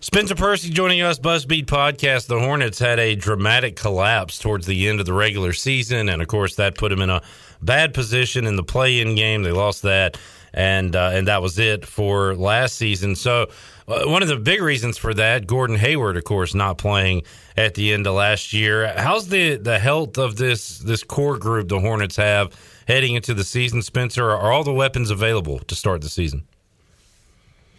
[0.00, 2.28] Spencer Percy joining us, Buzzbeat Podcast.
[2.28, 6.28] The Hornets had a dramatic collapse towards the end of the regular season, and of
[6.28, 7.20] course, that put them in a
[7.62, 9.42] bad position in the play-in game.
[9.42, 10.16] They lost that,
[10.54, 13.16] and uh, and that was it for last season.
[13.16, 13.48] So,
[13.88, 17.22] uh, one of the big reasons for that, Gordon Hayward, of course, not playing
[17.56, 18.94] at the end of last year.
[18.96, 22.52] How's the the health of this this core group the Hornets have
[22.88, 23.82] heading into the season?
[23.82, 26.48] Spencer, are all the weapons available to start the season?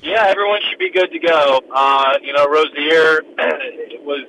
[0.02, 1.60] Yeah, everyone should be good to go.
[1.73, 3.22] Uh, you know, Rozier
[4.06, 4.26] was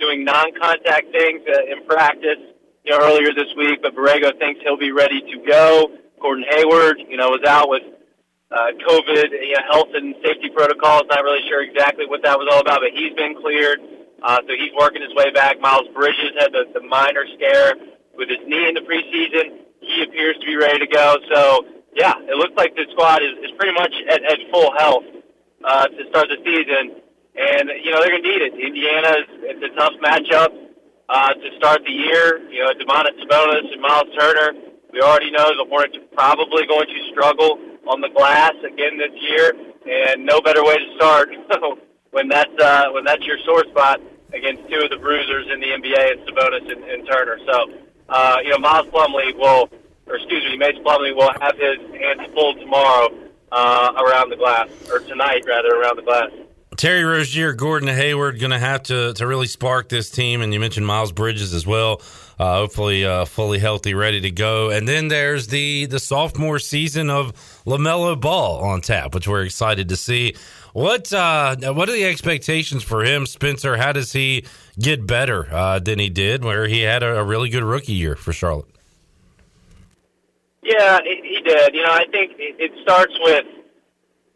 [0.00, 2.40] doing non-contact things uh, in practice,
[2.84, 5.92] you know, earlier this week, but Borrego thinks he'll be ready to go.
[6.20, 7.82] Gordon Hayward, you know, was out with
[8.50, 11.02] uh, COVID, you know, health and safety protocols.
[11.08, 13.80] Not really sure exactly what that was all about, but he's been cleared,
[14.22, 15.60] uh, so he's working his way back.
[15.60, 17.74] Miles Bridges had the, the minor scare
[18.16, 19.61] with his knee in the preseason.
[19.82, 21.16] He appears to be ready to go.
[21.32, 25.04] So, yeah, it looks like the squad is, is pretty much at, at full health
[25.64, 27.02] uh, to start the season.
[27.34, 28.52] And, you know, they're going to need it.
[28.54, 30.52] Indiana is it's a tough matchup
[31.08, 32.38] uh, to start the year.
[32.50, 34.52] You know, Domantas Sabonis and Miles Turner.
[34.92, 39.12] We already know the Hornets are probably going to struggle on the glass again this
[39.16, 39.52] year,
[39.88, 41.30] and no better way to start
[42.10, 44.00] when that's uh, when that's your sore spot
[44.34, 47.38] against two of the bruisers in the NBA, and Sabonis and, and Turner.
[47.46, 47.72] So,
[48.12, 49.70] uh, you know, Miles Plumlee will,
[50.06, 53.08] or excuse me, Mace Plumlee will have his hands full tomorrow
[53.50, 56.30] uh, around the glass, or tonight rather, around the glass.
[56.76, 60.60] Terry Rozier, Gordon Hayward going to have to to really spark this team, and you
[60.60, 62.00] mentioned Miles Bridges as well.
[62.38, 64.70] Uh, hopefully, uh, fully healthy, ready to go.
[64.70, 67.32] And then there's the the sophomore season of
[67.66, 70.34] Lamelo Ball on tap, which we're excited to see.
[70.72, 73.76] What uh, what are the expectations for him, Spencer?
[73.76, 74.46] How does he
[74.78, 78.16] get better uh, than he did, where he had a, a really good rookie year
[78.16, 78.68] for Charlotte?
[80.62, 81.74] Yeah, he, did.
[81.74, 83.44] You know, I think it, it starts with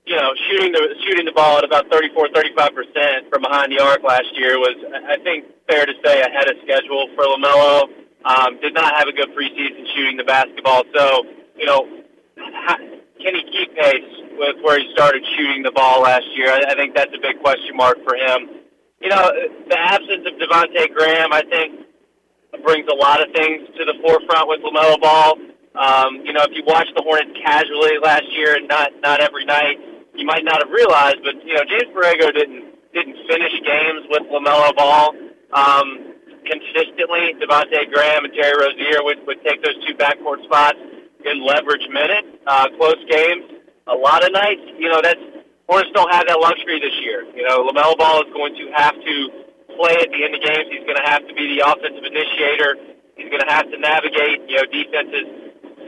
[0.04, 3.82] you know shooting the shooting the ball at about 34, 35 percent from behind the
[3.82, 4.76] arc last year was,
[5.08, 7.88] I think, fair to say ahead of schedule for Lamelo.
[8.26, 11.22] Um, did not have a good preseason shooting the basketball, so
[11.56, 11.88] you know,
[12.36, 16.50] how, can he keep pace with where he started shooting the ball last year?
[16.50, 18.62] I, I think that's a big question mark for him.
[19.00, 19.30] You know,
[19.68, 21.86] the absence of Devonte' Graham, I think,
[22.64, 25.38] brings a lot of things to the forefront with Lamelo Ball.
[25.76, 29.44] Um, you know, if you watched the Hornets casually last year and not not every
[29.44, 29.76] night,
[30.14, 31.20] you might not have realized.
[31.22, 32.64] But you know, James Borrego didn't
[32.94, 35.14] didn't finish games with Lamelo Ball.
[35.52, 36.14] um,
[36.46, 40.78] consistently, Devonte' Graham and Terry Rozier would, would take those two backcourt spots
[41.24, 43.44] in leverage minutes, uh, close games.
[43.86, 45.20] A lot of nights, you know, that's
[45.68, 47.26] Hornets don't have that luxury this year.
[47.34, 49.14] You know, LaMelo Ball is going to have to
[49.74, 50.70] play at the end of games.
[50.70, 52.78] He's going to have to be the offensive initiator.
[53.18, 55.26] He's going to have to navigate, you know, defenses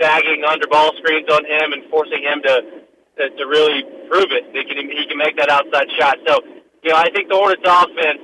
[0.02, 2.54] sagging under ball screens on him and forcing him to
[3.18, 4.46] to, to really prove it.
[4.54, 6.18] He can he can make that outside shot.
[6.26, 6.42] So,
[6.82, 8.22] you know, I think the Hornets offense,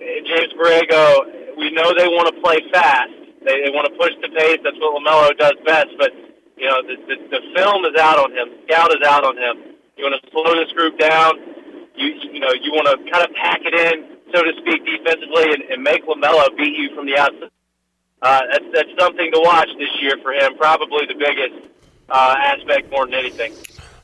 [0.00, 3.12] James Borrego, we know they want to play fast.
[3.44, 4.60] They, they want to push the pace.
[4.64, 5.92] That's what Lamelo does best.
[5.98, 6.12] But
[6.58, 8.48] you know, the, the the film is out on him.
[8.66, 9.74] Scout is out on him.
[9.96, 11.38] You want to slow this group down.
[11.94, 15.54] You you know you want to kind of pack it in, so to speak, defensively,
[15.54, 17.50] and, and make LaMelo beat you from the outside.
[18.20, 20.56] Uh, that's that's something to watch this year for him.
[20.56, 21.70] Probably the biggest
[22.08, 23.54] uh, aspect more than anything.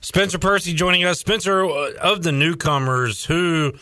[0.01, 1.19] Spencer Percy joining us.
[1.19, 3.73] Spencer, uh, of the newcomers, who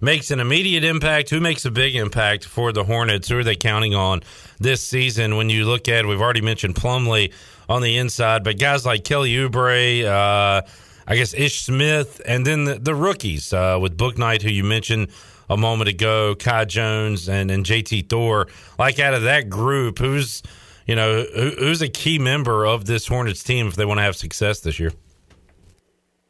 [0.00, 1.30] makes an immediate impact?
[1.30, 3.28] Who makes a big impact for the Hornets?
[3.28, 4.22] Who are they counting on
[4.58, 5.36] this season?
[5.36, 7.32] When you look at, we've already mentioned Plumlee
[7.68, 10.62] on the inside, but guys like Kelly Oubre, uh,
[11.06, 15.08] I guess Ish Smith, and then the, the rookies uh, with Bouknight, who you mentioned
[15.48, 18.48] a moment ago, Kai Jones and, and JT Thor.
[18.78, 20.42] Like out of that group, who's
[20.86, 24.02] you know who, who's a key member of this Hornets team if they want to
[24.02, 24.92] have success this year?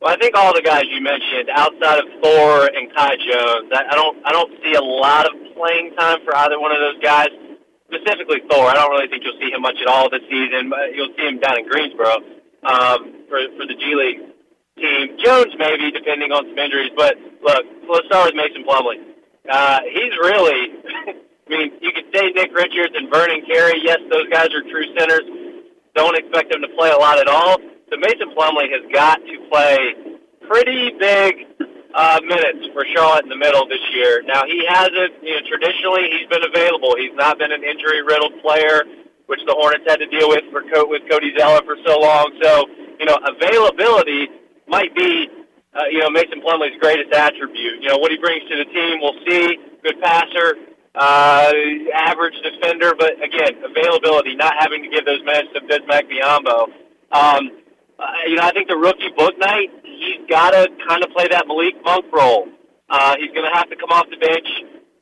[0.01, 3.85] Well, I think all the guys you mentioned, outside of Thor and Kai Jones, I,
[3.91, 7.03] I don't I don't see a lot of playing time for either one of those
[7.03, 7.29] guys.
[7.87, 10.71] Specifically Thor, I don't really think you'll see him much at all this season.
[10.71, 12.19] But you'll see him down in Greensboro
[12.67, 14.21] um, for for the G League
[14.79, 15.17] team.
[15.23, 16.91] Jones maybe, depending on some injuries.
[16.97, 19.01] But look, let's start with Mason Plumlee.
[19.49, 20.75] Uh, he's really,
[21.47, 23.79] I mean, you could say Nick Richards and Vernon Carey.
[23.83, 25.23] Yes, those guys are true centers.
[25.95, 27.57] Don't expect them to play a lot at all.
[27.89, 29.95] So Mason Plumlee has got to play
[30.49, 31.47] pretty big
[31.97, 34.21] uh, minutes for Charlotte in the middle this year.
[34.29, 36.93] Now he hasn't, you know, traditionally he's been available.
[37.01, 38.85] He's not been an injury-riddled player,
[39.27, 42.37] which the Hornets had to deal with for Co- with Cody Zeller for so long.
[42.43, 42.69] So
[42.99, 44.29] you know, availability
[44.67, 45.29] might be,
[45.75, 47.83] uh, you know, Mason Plumlee's greatest attribute.
[47.83, 49.59] You know, what he brings to the team, we'll see.
[49.83, 50.57] Good passer,
[50.95, 51.53] uh,
[51.95, 56.69] average defender, but again, availability, not having to give those minutes to Bismack Biyombo.
[57.13, 57.51] Um,
[57.99, 61.47] uh, you know, I think the rookie Bouknight, he's got to kind of play that
[61.49, 62.49] Malik Monk role.
[62.89, 64.47] Uh, he's going to have to come off the bench.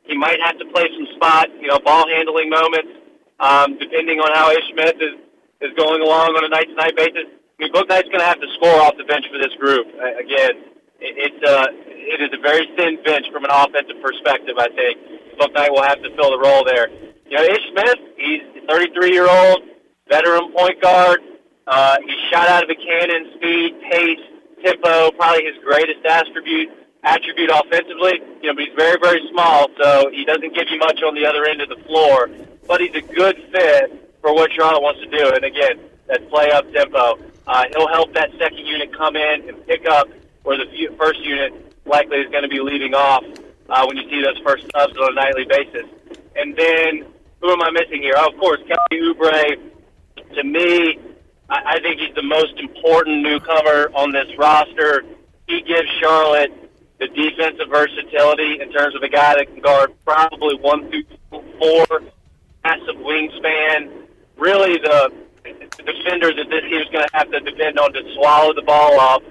[0.04, 2.92] He might have to play some spot, you know, ball handling moments,
[3.40, 5.16] um, depending on how Ish Smith is,
[5.60, 7.26] is going along on a night to night basis.
[7.26, 9.86] I mean, Bouknight's going to have to score off the bench for this group.
[9.96, 14.54] Uh, again, it, it's uh, it is a very thin bench from an offensive perspective.
[14.58, 14.94] I think
[15.40, 16.88] Bouknight will have to fill the role there.
[17.26, 19.62] You know, Ish Smith, he's a 33 year old
[20.08, 21.20] veteran point guard.
[21.66, 24.20] Uh, he's shot out of a cannon, speed, pace,
[24.62, 26.70] tempo, probably his greatest attribute
[27.04, 28.20] attribute offensively.
[28.42, 31.26] You know, but he's very, very small, so he doesn't give you much on the
[31.26, 32.28] other end of the floor.
[32.66, 35.32] But he's a good fit for what Charlotte wants to do.
[35.34, 37.18] And again, that play up tempo.
[37.46, 40.08] Uh, he'll help that second unit come in and pick up
[40.44, 40.66] where the
[40.98, 41.52] first unit
[41.84, 43.24] likely is going to be leaving off
[43.68, 45.84] uh, when you see those first subs on a nightly basis.
[46.36, 47.06] And then,
[47.40, 48.14] who am I missing here?
[48.16, 49.70] Oh, of course, Kelly Oubre.
[50.34, 50.98] To me,
[51.48, 55.04] I, I think he's the most important newcomer on this roster.
[55.46, 56.52] He gives Charlotte
[56.98, 61.04] the defensive versatility in terms of a guy that can guard probably one through
[61.58, 61.86] four,
[62.62, 63.90] massive wingspan.
[64.36, 65.12] Really, the
[65.84, 69.22] defender that this team's going to have to depend on to swallow the ball off,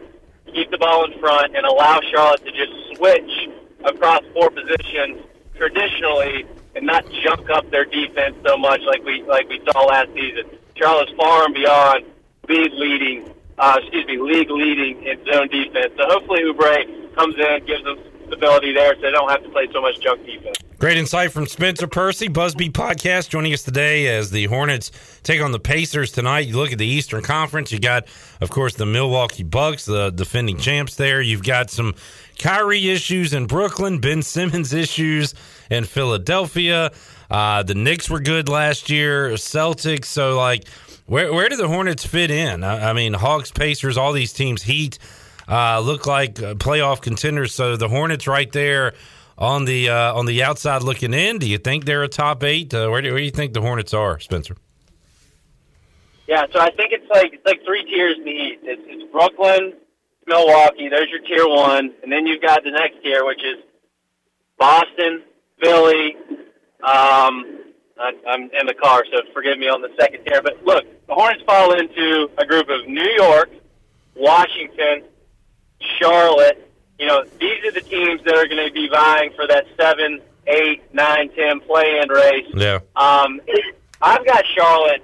[0.53, 3.49] keep the ball in front, and allow Charlotte to just switch
[3.84, 5.22] across four positions
[5.56, 6.45] traditionally
[6.76, 10.45] and not junk up their defense so much like we like we saw last season.
[10.84, 12.03] Charlotte's far and beyond
[12.49, 15.93] league leading, uh, excuse me, league leading in zone defense.
[15.95, 17.97] So hopefully Oubre comes in, gives them
[18.27, 20.57] stability there, so they don't have to play so much junk defense.
[20.80, 24.91] Great insight from Spencer Percy, Buzzbeat Podcast, joining us today as the Hornets
[25.23, 26.47] take on the Pacers tonight.
[26.47, 28.03] You look at the Eastern Conference, you got,
[28.41, 31.22] of course, the Milwaukee Bucks, the defending champs there.
[31.22, 31.95] You've got some
[32.38, 35.34] Kyrie issues in Brooklyn, Ben Simmons issues
[35.72, 36.91] in Philadelphia.
[37.34, 40.05] Uh, the Knicks were good last year, Celtics.
[40.05, 40.68] So, like,
[41.07, 42.64] where, where do the Hornets fit in?
[42.64, 44.99] I, I mean, Hawks, Pacers, all these teams, Heat
[45.47, 47.51] uh, look like uh, playoff contenders.
[47.55, 48.93] So the Hornets right there
[49.35, 51.39] on the uh, on the outside looking in.
[51.39, 52.72] Do you think they're a top eight?
[52.72, 54.55] Uh, where, do, where do you think the Hornets are, Spencer?
[56.27, 58.60] Yeah, so I think it's like it's like three tiers in the East.
[58.61, 59.73] It's, it's Brooklyn,
[60.27, 60.88] Milwaukee.
[60.88, 63.57] There's your tier one, and then you've got the next tier, which is
[64.60, 65.23] Boston,
[65.61, 66.15] Philly.
[66.84, 67.60] Um,
[67.97, 70.41] I, I'm in the car, so forgive me on the second tier.
[70.41, 73.49] But look, the Hornets fall into a group of New York,
[74.15, 75.03] Washington,
[75.99, 76.69] Charlotte.
[76.99, 80.22] You know, these are the teams that are going to be vying for that seven
[80.47, 82.47] eight, nine, ten play-in race.
[82.53, 82.80] Yeah.
[82.95, 83.39] Um,
[84.01, 85.01] I've got Charlotte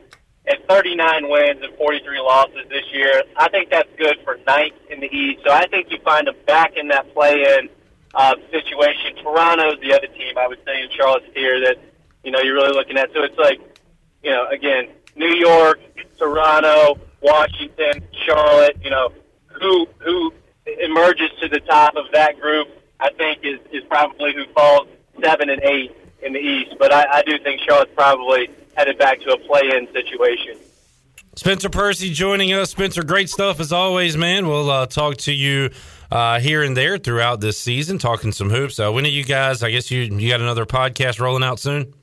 [0.47, 3.23] at 39 wins and 43 losses this year.
[3.37, 5.41] I think that's good for ninth in the East.
[5.45, 7.69] So I think you find them back in that play-in
[8.15, 9.15] uh, situation.
[9.21, 11.77] Toronto's the other team I would say in Charlotte's here that
[12.23, 13.11] you know you're really looking at.
[13.13, 13.59] So it's like
[14.23, 15.79] you know again New York,
[16.17, 18.77] Toronto, Washington, Charlotte.
[18.83, 19.09] You know
[19.47, 20.33] who who
[20.79, 22.67] emerges to the top of that group.
[22.99, 24.87] I think is is probably who falls
[25.21, 26.75] seven and eight in the East.
[26.79, 30.57] But I, I do think Charlotte's probably headed back to a play-in situation.
[31.35, 32.71] Spencer Percy joining us.
[32.71, 34.47] Spencer, great stuff as always, man.
[34.47, 35.69] We'll uh, talk to you
[36.11, 38.79] uh, here and there throughout this season, talking some hoops.
[38.79, 39.63] Uh, when are you guys?
[39.63, 41.93] I guess you you got another podcast rolling out soon.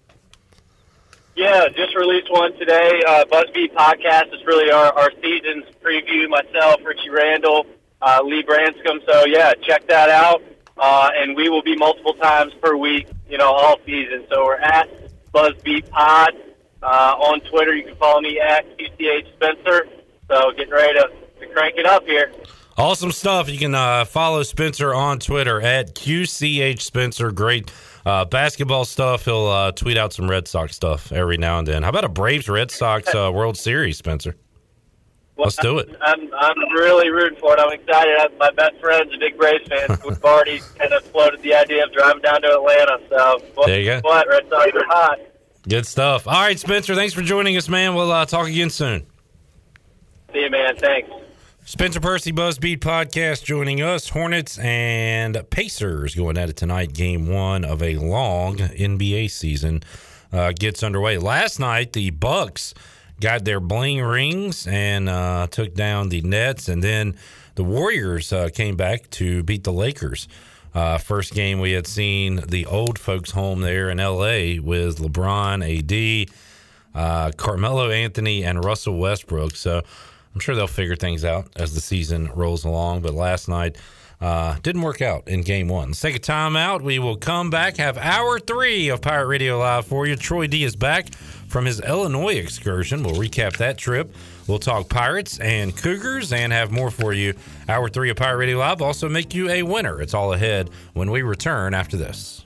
[1.34, 3.02] Yeah, just released one today.
[3.06, 6.28] Uh, Buzzbeat podcast is really our, our season's preview.
[6.30, 7.66] Myself, Richie Randall,
[8.00, 9.00] uh, Lee Branscombe.
[9.06, 10.42] So yeah, check that out.
[10.78, 14.26] Uh, and we will be multiple times per week, you know, all season.
[14.30, 14.88] So we're at
[15.34, 16.34] Buzzbeat Pod
[16.82, 17.74] uh, on Twitter.
[17.74, 19.88] You can follow me at QCH Spencer.
[20.28, 21.10] So getting ready to,
[21.40, 22.32] to crank it up here.
[22.78, 23.48] Awesome stuff.
[23.48, 27.30] You can uh, follow Spencer on Twitter at QCH Spencer.
[27.32, 27.72] Great
[28.04, 29.24] uh, basketball stuff.
[29.24, 31.82] He'll uh, tweet out some Red Sox stuff every now and then.
[31.82, 34.36] How about a Braves Red Sox uh, World Series, Spencer?
[35.38, 35.94] Let's do it.
[36.00, 37.60] I'm I'm really rooting for it.
[37.60, 38.14] I'm excited.
[38.18, 39.98] I, my best friend's a big Braves fan.
[40.06, 42.98] We've already kind of floated the idea of driving down to Atlanta.
[43.08, 44.00] So There you go.
[44.02, 45.18] What Red Sox are hot.
[45.68, 46.26] Good stuff.
[46.26, 46.94] All right, Spencer.
[46.94, 47.94] Thanks for joining us, man.
[47.94, 49.06] We'll uh, talk again soon.
[50.32, 50.76] See you, man.
[50.76, 51.10] Thanks.
[51.68, 54.10] Spencer Percy Buzzbeat podcast joining us.
[54.10, 56.94] Hornets and Pacers going at it tonight.
[56.94, 59.82] Game one of a long NBA season
[60.32, 61.18] uh, gets underway.
[61.18, 62.72] Last night, the Bucks
[63.20, 67.16] got their bling rings and uh, took down the Nets, and then
[67.56, 70.28] the Warriors uh, came back to beat the Lakers.
[70.72, 75.64] Uh, first game we had seen the old folks home there in LA with LeBron,
[75.66, 76.30] AD,
[76.94, 79.56] uh, Carmelo Anthony, and Russell Westbrook.
[79.56, 79.82] So
[80.36, 83.00] I'm sure they'll figure things out as the season rolls along.
[83.00, 83.78] But last night
[84.20, 85.88] uh, didn't work out in game one.
[85.88, 86.82] Let's take a timeout.
[86.82, 90.14] We will come back, have hour three of Pirate Radio Live for you.
[90.14, 91.14] Troy D is back
[91.48, 93.02] from his Illinois excursion.
[93.02, 94.14] We'll recap that trip.
[94.46, 97.32] We'll talk Pirates and Cougars and have more for you.
[97.66, 100.02] Hour three of Pirate Radio Live also make you a winner.
[100.02, 102.44] It's all ahead when we return after this.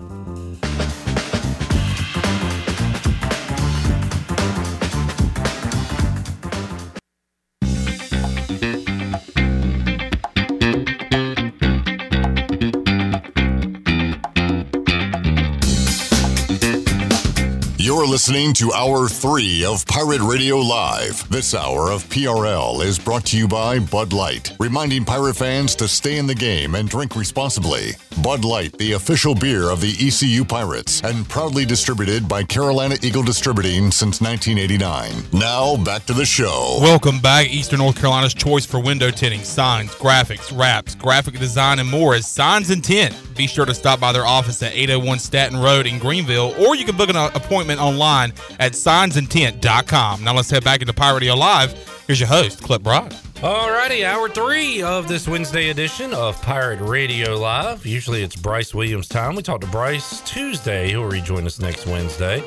[17.91, 21.29] You're listening to Hour 3 of Pirate Radio Live.
[21.29, 25.89] This hour of PRL is brought to you by Bud Light, reminding pirate fans to
[25.89, 27.95] stay in the game and drink responsibly.
[28.23, 33.25] Bud Light, the official beer of the ECU Pirates, and proudly distributed by Carolina Eagle
[33.25, 35.25] Distributing since 1989.
[35.33, 36.79] Now, back to the show.
[36.81, 37.49] Welcome back.
[37.49, 42.25] Eastern North Carolina's choice for window tinting, signs, graphics, wraps, graphic design, and more is
[42.25, 43.17] Signs and Tint.
[43.37, 46.85] Be sure to stop by their office at 801 Staten Road in Greenville, or you
[46.85, 50.23] can book an appointment online at signsandtint.com.
[50.25, 51.73] Now let's head back into Pirate Radio Live.
[52.07, 53.11] Here's your host, Clip Broad.
[53.41, 57.87] Alrighty, hour three of this Wednesday edition of Pirate Radio Live.
[57.87, 59.35] Usually it's Bryce Williams time.
[59.35, 60.89] We talk to Bryce Tuesday.
[60.89, 62.43] He'll rejoin us next Wednesday.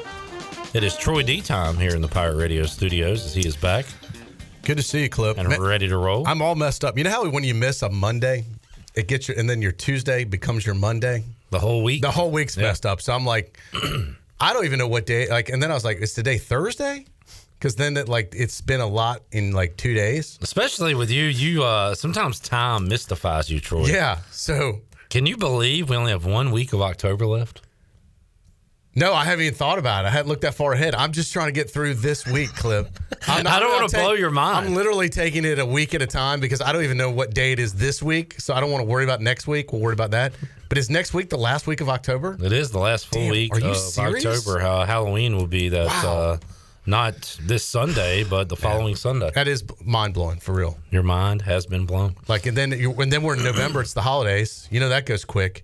[0.73, 3.85] It is Troy D time here in the Pirate Radio studios as he is back.
[4.63, 5.37] Good to see you, Clip.
[5.37, 6.27] And ready to roll.
[6.27, 6.97] I'm all messed up.
[6.97, 8.45] You know how when you miss a Monday,
[8.95, 11.23] it gets you, and then your Tuesday becomes your Monday.
[11.49, 12.01] The whole week.
[12.01, 12.63] The whole week's Yeah.
[12.67, 13.01] messed up.
[13.01, 13.59] So I'm like,
[14.43, 15.29] I don't even know what day.
[15.29, 17.05] Like, and then I was like, is today Thursday?
[17.53, 20.37] Because then it like it's been a lot in like two days.
[20.41, 23.85] Especially with you, you uh sometimes time mystifies you, Troy.
[23.85, 24.19] Yeah.
[24.31, 27.61] So can you believe we only have one week of October left?
[28.95, 30.09] No, I haven't even thought about it.
[30.09, 30.93] I hadn't looked that far ahead.
[30.93, 32.89] I'm just trying to get through this week, Clip.
[33.27, 34.67] I'm I don't wanna blow your mind.
[34.67, 37.33] I'm literally taking it a week at a time because I don't even know what
[37.33, 38.41] day it is this week.
[38.41, 39.71] So I don't want to worry about next week.
[39.71, 40.33] We'll worry about that.
[40.73, 42.35] But is next week the last week of October?
[42.41, 44.25] It is the last full Damn, week are you of serious?
[44.25, 44.59] October.
[44.59, 46.37] How Halloween will be that uh
[46.87, 49.29] not this Sunday, but the following Sunday.
[49.35, 50.79] That is mind blowing for real.
[50.89, 52.15] Your mind has been blown.
[52.27, 53.81] Like, and then and then we're in November.
[53.81, 54.67] It's the holidays.
[54.71, 55.63] You know that goes quick.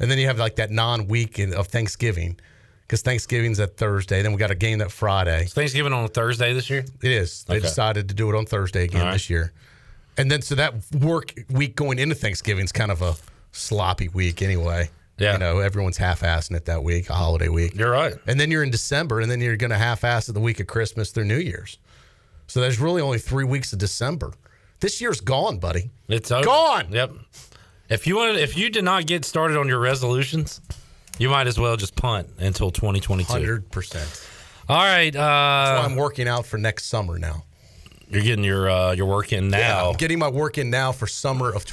[0.00, 2.36] And then you have like that non week of Thanksgiving
[2.82, 4.22] because Thanksgiving's that Thursday.
[4.22, 5.44] Then we got a game that Friday.
[5.44, 6.84] Is Thanksgiving on a Thursday this year?
[7.00, 7.44] It is.
[7.44, 7.60] They Okay.
[7.68, 9.12] decided to do it on Thursday again right.
[9.12, 9.52] this year.
[10.16, 13.14] And then so that work week going into Thanksgiving is kind of a
[13.52, 14.90] sloppy week anyway.
[15.18, 15.32] Yeah.
[15.32, 17.74] You know, everyone's half assing it that week, a holiday week.
[17.74, 18.14] You're right.
[18.28, 20.60] And then you're in December, and then you're going to half ass it the week
[20.60, 21.78] of Christmas through New Year's.
[22.46, 24.32] So there's really only three weeks of December.
[24.80, 25.90] This year's gone, buddy.
[26.08, 26.44] It's over.
[26.44, 26.92] Gone.
[26.92, 27.12] Yep.
[27.88, 30.60] If you wanted, if you did not get started on your resolutions,
[31.18, 33.32] You might as well just punt until 2022.
[33.32, 34.24] Hundred percent.
[34.68, 35.14] All right.
[35.14, 37.42] Uh, That's why I'm working out for next summer now.
[38.08, 39.90] You're getting your uh, your work in Yeah, now.
[39.90, 41.64] I'm getting my work in now for summer of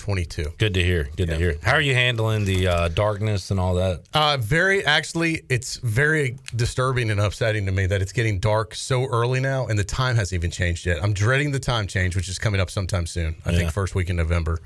[0.00, 0.54] 2022.
[0.58, 1.10] Good to hear.
[1.16, 1.58] Good to hear.
[1.62, 4.02] How are you handling the uh, darkness and all that?
[4.14, 9.04] Uh, very actually, it's very disturbing and upsetting to me that it's getting dark so
[9.06, 11.02] early now, and the time hasn't even changed yet.
[11.02, 13.36] I'm dreading the time change, which is coming up sometime soon.
[13.44, 14.60] I think first week in November.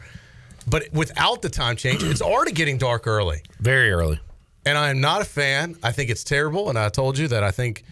[0.66, 3.42] But without the time change, it's already getting dark early.
[3.60, 4.20] Very early.
[4.64, 5.76] And I am not a fan.
[5.82, 7.84] I think it's terrible, and I told you that I think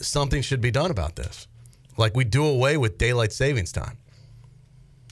[0.00, 1.46] something should be done about this.
[1.96, 3.98] Like we do away with daylight savings time.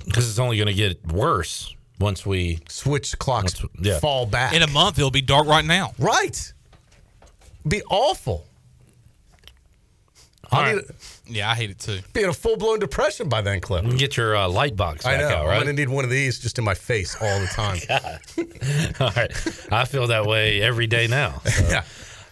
[0.05, 3.62] Because it's only going to get worse once we switch clocks.
[3.80, 3.98] yeah.
[3.98, 4.52] fall back.
[4.52, 5.92] In a month, it'll be dark right now.
[5.98, 6.52] Right.
[7.66, 8.44] Be awful.
[10.52, 10.76] All right.
[10.76, 10.84] need,
[11.26, 12.00] Yeah, I hate it too.
[12.12, 13.84] be in a full blown depression by then, Clip.
[13.84, 15.36] You get your uh, light box I back know.
[15.36, 17.78] out, I'm gonna need one of these just in my face all the time.
[19.00, 19.32] All right.
[19.72, 21.40] I feel that way every day now.
[21.44, 21.64] so.
[21.68, 21.84] Yeah.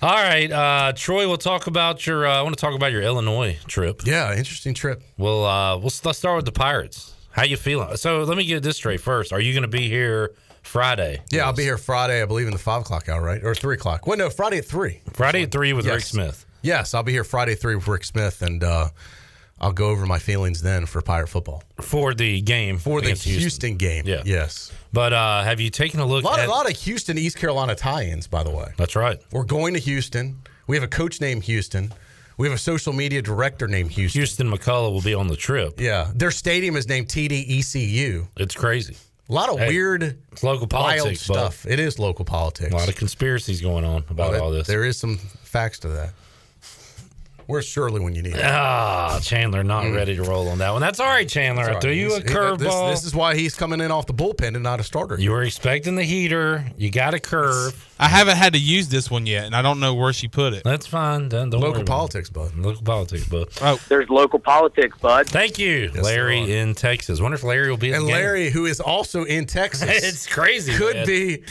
[0.02, 0.51] All right.
[0.51, 4.02] Uh, Troy, we'll talk about your, uh, I want to talk about your Illinois trip.
[4.05, 5.01] Yeah, interesting trip.
[5.16, 7.14] Well, uh, we'll, let's start with the Pirates.
[7.32, 7.96] How you feeling?
[7.96, 9.32] So let me get this straight first.
[9.32, 10.32] Are you going to be here
[10.62, 11.22] Friday?
[11.30, 13.42] Yeah, I'll be here Friday, I believe, in the five o'clock hour, right?
[13.42, 14.06] Or three o'clock.
[14.06, 15.00] Well, no, Friday at three.
[15.12, 15.94] Friday at three with Yes.
[15.94, 16.46] Rick Smith.
[16.62, 18.88] Yes, I'll be here Friday at three with Rick Smith, and uh,
[19.60, 21.64] I'll go over my feelings then for Pirate football.
[21.80, 22.78] For the game.
[22.78, 24.06] For the against Houston, game.
[24.06, 24.22] Yeah.
[24.24, 24.70] Yes.
[24.92, 27.38] But uh, have you taken a look A lot, at a lot of Houston, East
[27.38, 28.72] Carolina tie ins, by the way.
[28.76, 29.18] That's right.
[29.32, 30.38] We're going to Houston.
[30.66, 31.92] We have a coach named Houston.
[32.36, 34.18] We have a social media director named Houston.
[34.20, 35.80] Houston McCullough will be on the trip.
[35.80, 36.10] Yeah.
[36.14, 38.28] Their stadium is named TDECU.
[38.36, 38.96] It's crazy.
[39.28, 41.64] A lot of Hey, weird, local politics, stuff.
[41.66, 42.72] It is local politics.
[42.72, 44.66] A lot of conspiracies going on about Well, all this.
[44.66, 46.10] There is some facts to that.
[47.53, 48.43] Where's Shirley when you need it?
[48.43, 49.95] Ah, Chandler not Mm.
[49.95, 50.81] ready to roll on that one.
[50.81, 51.65] That's all right, Chandler.
[51.65, 52.59] I That's threw you a He's- he- curveball.
[52.91, 55.16] This, this is why he's coming in off the bullpen and not a starter.
[55.20, 56.65] You were expecting the heater.
[56.79, 57.74] You got a curve.
[57.99, 60.55] I haven't had to use this one yet, and I don't know where she put
[60.55, 60.65] it.
[60.65, 61.29] That's fine.
[61.29, 62.57] Don't, don't Local worry about politics, bud.
[62.57, 63.49] Local politics, bud.
[63.61, 65.29] Oh, There's local politics, bud.
[65.29, 67.20] Thank you, Yes, Larry there in Texas.
[67.20, 68.16] Wonder if Larry will be at and the game.
[68.23, 70.73] Larry, who is also in Texas, it's crazy.
[70.73, 71.07] could man.
[71.07, 71.43] be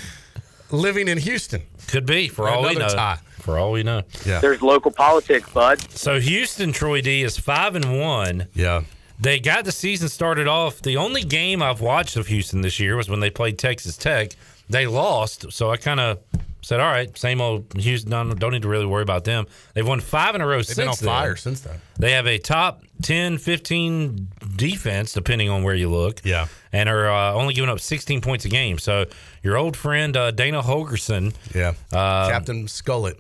[0.71, 1.61] living in Houston.
[1.87, 2.87] Could be for all we know.
[2.89, 3.19] Tie.
[3.41, 4.03] For all we know.
[4.25, 4.39] Yeah.
[4.39, 5.81] There's local politics, bud.
[5.91, 8.47] So Houston Troy D is five and one.
[8.53, 8.83] Yeah.
[9.19, 10.81] They got the season started off.
[10.81, 14.31] The only game I've watched of Houston this year was when they played Texas Tech.
[14.69, 16.19] They lost, so I kind of
[16.61, 18.09] said, "All right, same old Houston.
[18.11, 19.45] Don't, don't need to really worry about them."
[19.75, 21.05] They've won five in a row They've since been on then.
[21.07, 21.81] fire since then.
[21.99, 26.21] They have a top 10, 15 defense, depending on where you look.
[26.23, 26.47] Yeah.
[26.71, 28.77] And are uh, only giving up 16 points a game.
[28.79, 29.05] So
[29.43, 31.73] your old friend uh, Dana Holgorsen, Yeah.
[31.91, 33.19] uh, Captain Skullet.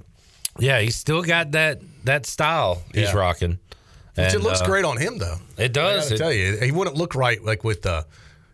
[0.59, 3.15] Yeah, he's still got that that style he's Yeah.
[3.17, 3.59] rocking.
[4.15, 5.37] Which it looks uh, great on him, though.
[5.57, 6.03] It does.
[6.03, 8.05] gotta It- tell you, he wouldn't look right like with the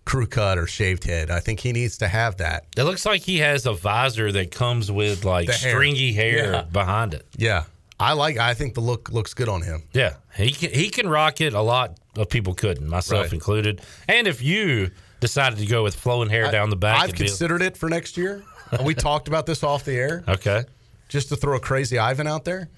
[0.05, 1.29] crew cut or shaved head.
[1.31, 2.65] I think he needs to have that.
[2.77, 5.71] It looks like he has a visor that comes with like hair.
[5.71, 6.61] stringy hair Yeah.
[6.61, 7.25] behind it.
[7.35, 7.63] Yeah.
[7.99, 8.37] I like.
[8.37, 9.81] I think the look looks good on him.
[9.91, 11.53] Yeah, he can, he can rock it.
[11.53, 13.33] A lot of people couldn't, myself Right.
[13.33, 13.81] included.
[14.07, 17.25] And if you decided to go with flowing hair down the back, I've it'd be-
[17.25, 18.43] considered it for next year.
[18.83, 20.23] we talked about this off the air.
[20.27, 20.65] okay.
[21.07, 22.69] Just to throw a crazy Ivan out there.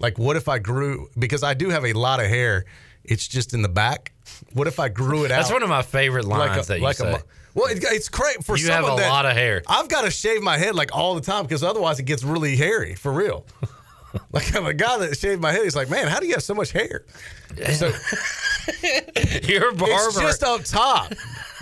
[0.00, 2.64] Like, what if I grew because I do have a lot of hair.
[3.04, 4.12] It's just in the back.
[4.54, 5.36] What if I grew it out?
[5.36, 7.12] That's one of my favorite lines that you say.
[7.12, 7.18] mo-
[7.54, 9.62] well, it, it's great for You have a that- lot of hair.
[9.68, 12.56] I've got to shave my head like all the time because otherwise it gets really
[12.56, 13.44] hairy for real.
[14.32, 15.64] like I'm a guy that shaved my head.
[15.64, 17.04] He's like, man, how do you have so much hair?
[17.74, 17.88] So
[19.44, 21.12] Your barber, it's just up top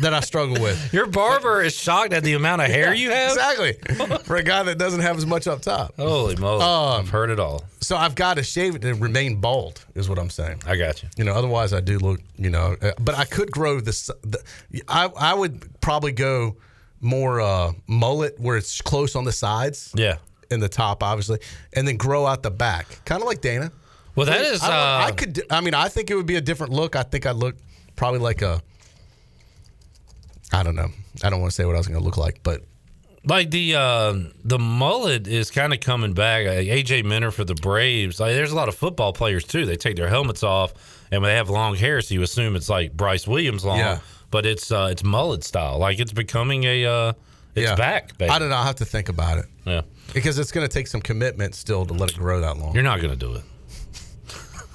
[0.02, 0.92] that I struggle with.
[0.92, 3.32] your barber is shocked at the amount of hair you have.
[3.32, 3.72] Exactly.
[4.24, 5.96] For a guy that doesn't have as much up top.
[5.96, 6.62] Holy moly!
[6.62, 7.64] Um, I've heard it all.
[7.80, 10.62] So I've got to shave it to remain bald, is what I'm saying.
[10.66, 11.08] I got you.
[11.16, 14.06] You know, otherwise I do look, you know, uh, but I could grow this.
[14.22, 14.42] The,
[14.88, 16.56] I I would probably go
[17.00, 20.18] more uh, mullet where it's close on the sides Yeah.
[20.50, 21.38] In the top, obviously,
[21.72, 23.72] and then grow out the back, kind of like Dana.
[24.14, 24.62] Well, that is.
[24.62, 25.40] I, uh, I could.
[25.50, 26.94] I mean, I think it would be a different look.
[26.94, 27.56] I think I'd look
[27.96, 28.60] probably like a.
[30.52, 30.88] I don't know.
[31.22, 32.62] I don't want to say what I was going to look like, but
[33.24, 34.14] Like the uh,
[34.44, 36.46] the mullet is kind of coming back.
[36.46, 38.20] Uh, AJ Minter for the Braves.
[38.20, 39.64] Like there's a lot of football players too.
[39.64, 40.74] They take their helmets off
[41.10, 43.78] and they have long hair, so you assume it's like Bryce Williams long.
[43.78, 43.98] Yeah.
[44.30, 45.78] But it's uh, it's mullet style.
[45.78, 47.12] Like it's becoming a uh,
[47.54, 47.74] it's yeah.
[47.74, 48.16] back.
[48.18, 48.30] Baby.
[48.30, 48.56] I don't know.
[48.56, 49.82] I have to think about it Yeah,
[50.14, 52.74] because it's going to take some commitment still to let it grow that long.
[52.74, 53.42] you're not gonna do it.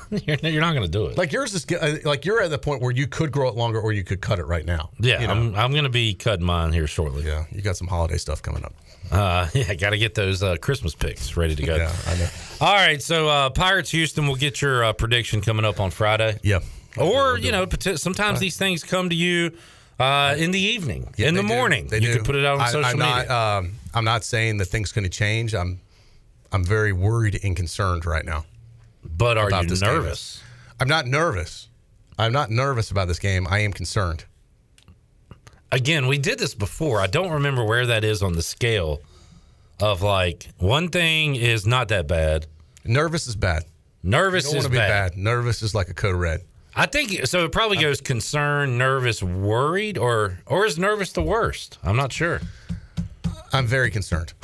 [0.25, 1.17] you're, you're not gonna do it.
[1.17, 3.79] Like yours is uh, like you're at the point where you could grow it longer
[3.79, 4.89] or you could cut it right now.
[4.99, 5.33] yeah, You know?
[5.33, 7.23] I'm I'm gonna be cutting mine here shortly.
[7.25, 7.45] yeah.
[7.51, 8.73] You got some holiday stuff coming up.
[9.11, 11.75] Uh, yeah, got to get those uh, Christmas picks ready to go.
[11.77, 12.27] Yeah, I know.
[12.59, 16.37] All right, so uh, Pirates Houston, we'll get your uh, prediction coming up on Friday.
[16.43, 16.59] Yeah.
[16.97, 19.51] Or you know, sometimes these things come to you
[19.99, 21.53] uh, in the evening, Yeah, in the they do.
[21.53, 21.87] morning.
[21.87, 22.15] They you do.
[22.15, 23.25] can put it out on I- social I'm media.
[23.29, 25.53] Not, um, I'm not saying that things going to change.
[25.55, 25.79] I'm
[26.51, 28.45] I'm very worried and concerned right now.
[29.15, 29.89] But are you this game.
[29.89, 30.43] nervous?
[30.79, 31.69] I'm not nervous.
[32.19, 33.47] I'm not nervous about this game.
[33.49, 34.25] I am concerned.
[35.71, 37.01] Again, we did this before.
[37.01, 39.01] I don't remember where that is on the scale
[39.79, 42.47] of like one thing is not that bad.
[42.85, 43.65] Nervous is bad.
[44.01, 45.11] Nervous is bad.
[45.11, 45.17] bad.
[45.17, 46.41] Nervous is like a code red.
[46.75, 47.43] I think so.
[47.43, 51.79] It probably goes concerned, nervous, worried, or or is nervous the worst?
[51.83, 52.39] I'm not sure.
[53.53, 54.33] I'm very concerned.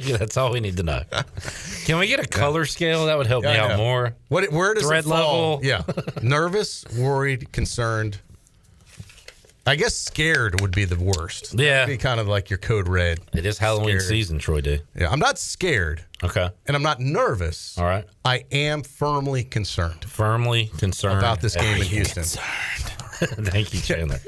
[0.00, 1.02] Yeah, That's all we need to know.
[1.84, 3.06] Can we get a color scale?
[3.06, 4.14] That would help me out more.
[4.28, 4.50] What?
[4.52, 5.60] Where does Thread it fall?
[5.60, 5.60] level?
[5.64, 5.82] Yeah,
[6.22, 8.18] nervous, worried, concerned.
[9.66, 11.54] I guess scared would be the worst.
[11.58, 11.80] Yeah.
[11.80, 13.20] That'd be kind of like your code red.
[13.32, 14.08] It is Halloween Scared.
[14.08, 14.80] season, Troy D.
[14.96, 16.04] Yeah, I'm not scared.
[16.24, 16.50] Okay.
[16.66, 17.78] And I'm not nervous.
[17.78, 18.04] All right.
[18.24, 20.04] I am firmly concerned.
[20.04, 22.24] Firmly concerned about this game in Houston.
[22.24, 24.18] Thank you, Chandler.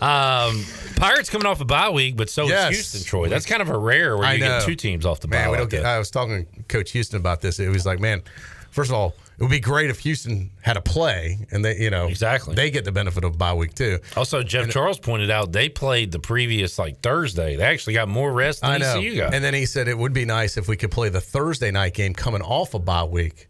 [0.00, 0.64] um,
[0.96, 2.70] Pirates coming off a bye week, but so Yes.
[2.72, 3.28] is Houston, Troy.
[3.28, 5.36] That's kind of a rare where you get two teams off the bye.
[5.38, 5.84] Man, we like don't get.
[5.86, 7.60] I was talking to Coach Houston about this.
[7.60, 8.22] It was like, man,
[8.70, 11.90] first of all, it would be great if Houston had a play, and they, you
[11.90, 13.98] know, exactly they get the benefit of bye week too.
[14.16, 17.54] Also, Jeff Charles pointed out they played the previous like Thursday.
[17.56, 18.98] They actually got more rest than I know.
[18.98, 19.34] ECU got.
[19.34, 21.92] And then he said it would be nice if we could play the Thursday night
[21.92, 23.48] game coming off a bye week.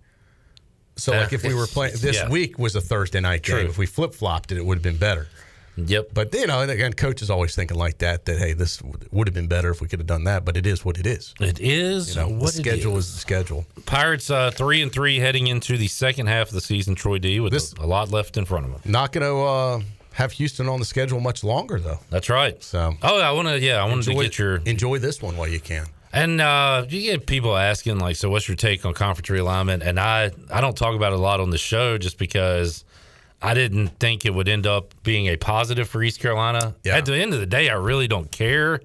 [0.96, 2.28] So, Uh, like, if we were playing this yeah.
[2.30, 3.68] week was a Thursday night game, True.
[3.68, 5.28] if we flip flopped it, it would have been better.
[5.76, 6.10] Yep.
[6.14, 8.24] But you know, again, coach is always thinking like that.
[8.24, 10.44] That hey, this would have been better if we could have done that.
[10.44, 11.34] But it is what it is.
[11.40, 13.12] It is You know, what the schedule is.
[13.12, 13.66] the schedule.
[13.84, 16.94] Pirates uh, three and three heading into the second half of the season.
[16.94, 18.80] Troy D with a, a lot left in front of them.
[18.90, 19.80] Not going to uh,
[20.14, 21.98] have Houston on the schedule much longer, though.
[22.10, 22.62] That's right.
[22.62, 23.60] So, oh, I want to.
[23.60, 25.86] Yeah, I wanted enjoy, to get your enjoy this one while you can.
[26.12, 29.82] And uh, you get people asking like, so what's your take on conference realignment?
[29.86, 32.85] And I, I don't talk about it a lot on the show just because
[33.46, 36.74] I didn't think it would end up being a positive for East Carolina.
[36.86, 38.80] At the end of the day, I really don't care.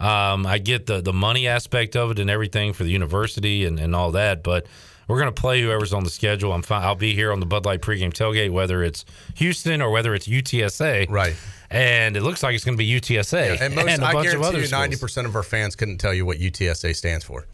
[0.00, 3.78] Um, I get the the money aspect of it and everything for the university and,
[3.80, 4.66] and all that, but
[5.08, 6.52] we're going to play whoever's on the schedule.
[6.52, 6.84] I'm fine.
[6.84, 9.04] I'll be here on the Bud Light pregame tailgate, whether it's
[9.36, 11.08] Houston or whether it's UTSA.
[11.10, 11.34] Right.
[11.70, 14.32] And it looks like it's going to be UTSA And most, a I bunch of
[14.32, 17.46] guarantee other you, ninety percent of our fans couldn't tell you what UTSA stands for.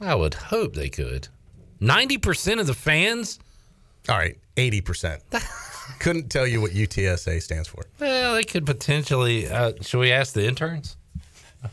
[0.00, 1.28] I would hope they could.
[1.80, 3.38] Ninety percent of the fans.
[4.08, 5.22] All right, eighty percent
[5.98, 7.82] couldn't tell you what UTSA stands for.
[7.98, 9.48] Well, they could potentially.
[9.48, 10.96] Uh, should we ask the interns?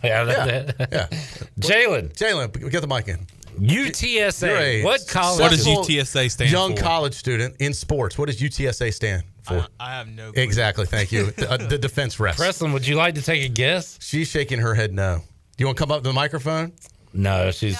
[0.02, 1.08] Yeah, Yeah, yeah.
[1.60, 3.28] Jalen, Jalen, get the mic in.
[3.60, 4.48] UTSA.
[4.48, 5.42] You're a What college?
[5.42, 6.76] What does UTSA stand young for?
[6.78, 8.18] Young college student in sports.
[8.18, 9.68] What does UTSA stand for?
[9.82, 10.86] I have no Exactly.
[10.86, 11.32] Thank you.
[11.32, 12.38] the, uh, the defense refs.
[12.38, 14.00] Preston, would you like to take a guess?
[14.02, 15.18] She's shaking her head no.
[15.58, 16.72] Do you want to come up to the microphone?
[17.14, 17.78] No, she's.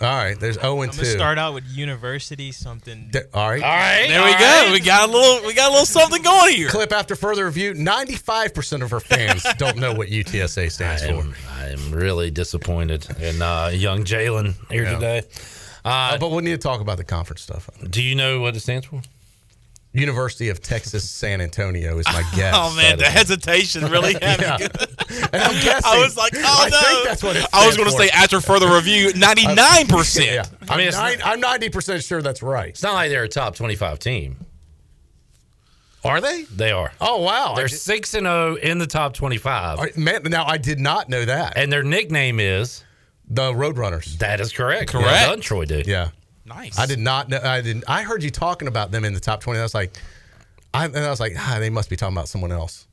[0.00, 0.38] All right.
[0.38, 1.02] There's 0 and I'm 2.
[1.02, 3.10] gonna start out with university something.
[3.12, 3.62] Th- All right.
[3.62, 4.06] All right.
[4.08, 4.44] There we all go.
[4.44, 4.72] right.
[4.72, 5.46] We got a little.
[5.46, 6.68] We got a little something going here.
[6.68, 11.20] Clip after further review 95% of our fans don't know what UTSA stands I for.
[11.20, 14.94] am, I am really disappointed in uh, young Jalen here Yeah.
[14.94, 15.18] today.
[15.84, 17.70] Uh, Uh, but we need to talk about the conference stuff.
[17.88, 19.00] do you know what it stands for?
[19.96, 22.54] University of Texas San Antonio is my guess.
[22.56, 24.56] Oh man, the That is- hesitation really had Yeah.
[24.58, 24.66] me.
[25.32, 25.82] And I'm guessing.
[25.84, 26.78] I was like, oh I no.
[26.80, 30.26] think that's what I was going to say after further review, ninety nine percent.
[30.26, 30.44] Yeah.
[30.68, 32.68] I I'm, mean, it's nine, I'm 90% sure that's right.
[32.70, 34.36] It's not like they're a top twenty-five team.
[36.04, 36.42] Are they?
[36.44, 36.92] They are.
[37.00, 37.54] Oh, wow.
[37.56, 40.78] They're did- six and zero in the top twenty-five, all right, man, now, I did
[40.78, 41.56] not know that.
[41.56, 42.84] and their nickname is.
[43.28, 44.16] the Roadrunners.
[44.18, 44.90] That is correct.
[44.92, 45.06] Correct.
[45.06, 45.64] Well done, Troy.
[45.64, 45.82] D.
[45.86, 46.10] Yeah.
[46.46, 46.78] Nice.
[46.78, 47.40] I did not know.
[47.42, 47.84] I didn't.
[47.88, 49.58] I heard you talking about them in the top 20.
[49.58, 49.96] I was like,
[50.72, 52.86] I, and I was like, ah, they must be talking about someone else.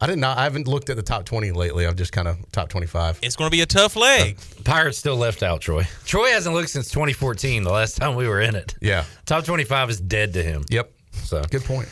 [0.00, 0.38] I did not.
[0.38, 1.84] I haven't looked at the top 20 lately.
[1.86, 3.18] I've just kind of top 25.
[3.22, 4.38] It's going to be a tough leg.
[4.64, 5.88] Pirates still left out, Troy.
[6.04, 8.76] Troy hasn't looked since 2014, the last time we were in it.
[8.80, 9.04] Yeah.
[9.26, 10.64] Top 25 is dead to him.
[10.70, 10.92] Yep.
[11.12, 11.88] So Good point.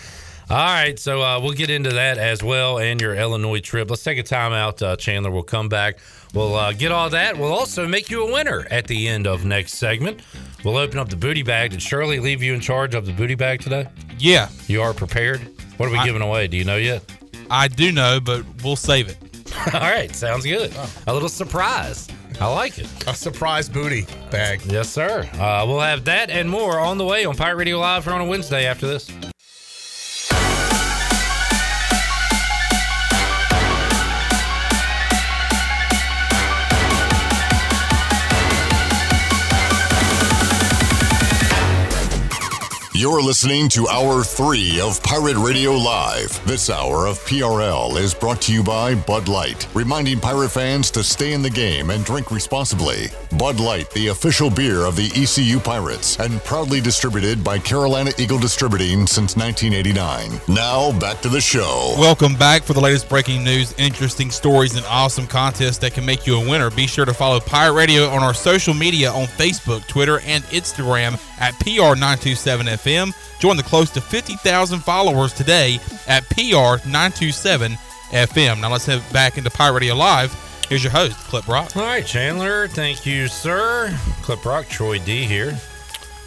[0.48, 3.90] All right, so uh, we'll get into that as well and your Illinois trip.
[3.90, 5.32] Let's take a timeout, uh, Chandler.
[5.32, 5.98] We'll come back.
[6.37, 7.39] We'll uh, get all that.
[7.39, 10.21] We'll also make you a winner at the end of next segment.
[10.65, 11.71] We'll open up the booty bag.
[11.71, 13.89] Did Shirley leave you in charge of the booty bag today?
[14.19, 15.41] Yeah, You are prepared?
[15.79, 16.47] What are we I- giving away?
[16.47, 17.03] Do you know yet?
[17.51, 19.17] I do know, but we'll save it.
[19.75, 20.75] all right, sounds good.
[21.07, 22.07] A little surprise.
[22.39, 23.09] I like it.
[23.09, 24.61] A surprise booty bag.
[24.67, 25.21] Yes, sir.
[25.35, 28.21] Uh, we'll have that and more on the way on Pirate Radio Live for on
[28.21, 29.11] a Wednesday after this.
[42.98, 46.43] You're listening to Hour 3 of Pirate Radio Live.
[46.47, 51.05] This hour of PRL is brought to you by Bud Light, reminding Pirate fans to
[51.05, 53.09] stay in the game and drink responsibly.
[53.36, 58.39] Bud Light, the official beer of the ECU Pirates, and proudly distributed by Carolina Eagle
[58.39, 60.40] Distributing since 1989.
[60.48, 61.94] Now, back to the show.
[61.98, 66.27] Welcome back for the latest breaking news, interesting stories, and awesome contests that can make
[66.27, 66.70] you a winner.
[66.70, 71.20] Be sure to follow Pirate Radio on our social media on Facebook, Twitter, and Instagram
[71.39, 71.52] at
[72.87, 73.41] PR927FM.
[73.41, 78.61] Join the close to 50,000 followers today at PR927FM.
[78.61, 80.35] Now let's head back into Pirate Radio Live.
[80.69, 81.77] Here's your host, Clip Rock.
[81.77, 82.67] All right, Chandler.
[82.69, 83.97] Thank you, sir.
[84.23, 85.57] Clip Rock, Troy D here.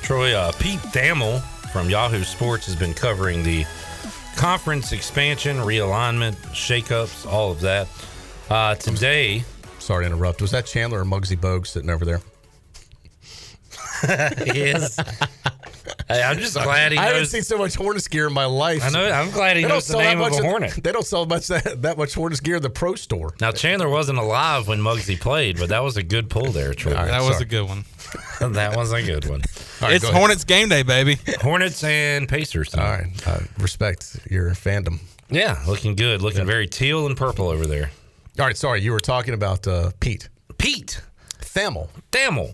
[0.02, 1.41] Troy, uh, Pete Thamel
[1.72, 3.65] from Yahoo Sports has been covering the
[4.36, 7.88] conference expansion, realignment, shakeups, all of that.
[8.49, 9.44] Uh, today,
[9.80, 10.41] Sorry to interrupt.
[10.41, 12.22] Was that Chandler or Muggsy Bogues sitting over there?
[14.45, 14.98] he is.
[16.07, 18.83] Hey, I'm just glad he I haven't seen so much Hornets gear in my life.
[18.83, 19.09] I know.
[19.11, 20.83] I'm glad he They knows the name of a at- Hornet.
[20.83, 23.35] They don't sell much that, that much Hornets gear in the pro store.
[23.39, 26.93] Now Chandler wasn't alive when Muggsy played, but that was a good pull there, Troy.
[26.93, 27.85] that was a good one.
[28.39, 29.41] that was a good one.
[29.81, 31.17] it's Hornets game day, baby.
[31.41, 32.73] Hornets and Pacers.
[32.73, 33.27] All right.
[33.27, 34.99] I respect your fandom.
[35.29, 36.21] Yeah, looking good.
[36.21, 37.91] Looking very teal and purple over there.
[38.39, 38.57] All right.
[38.57, 38.81] Sorry.
[38.81, 40.29] You were talking about uh, Pete.
[40.57, 41.01] Pete.
[41.53, 41.89] Thamel.
[42.11, 42.53] Thamel.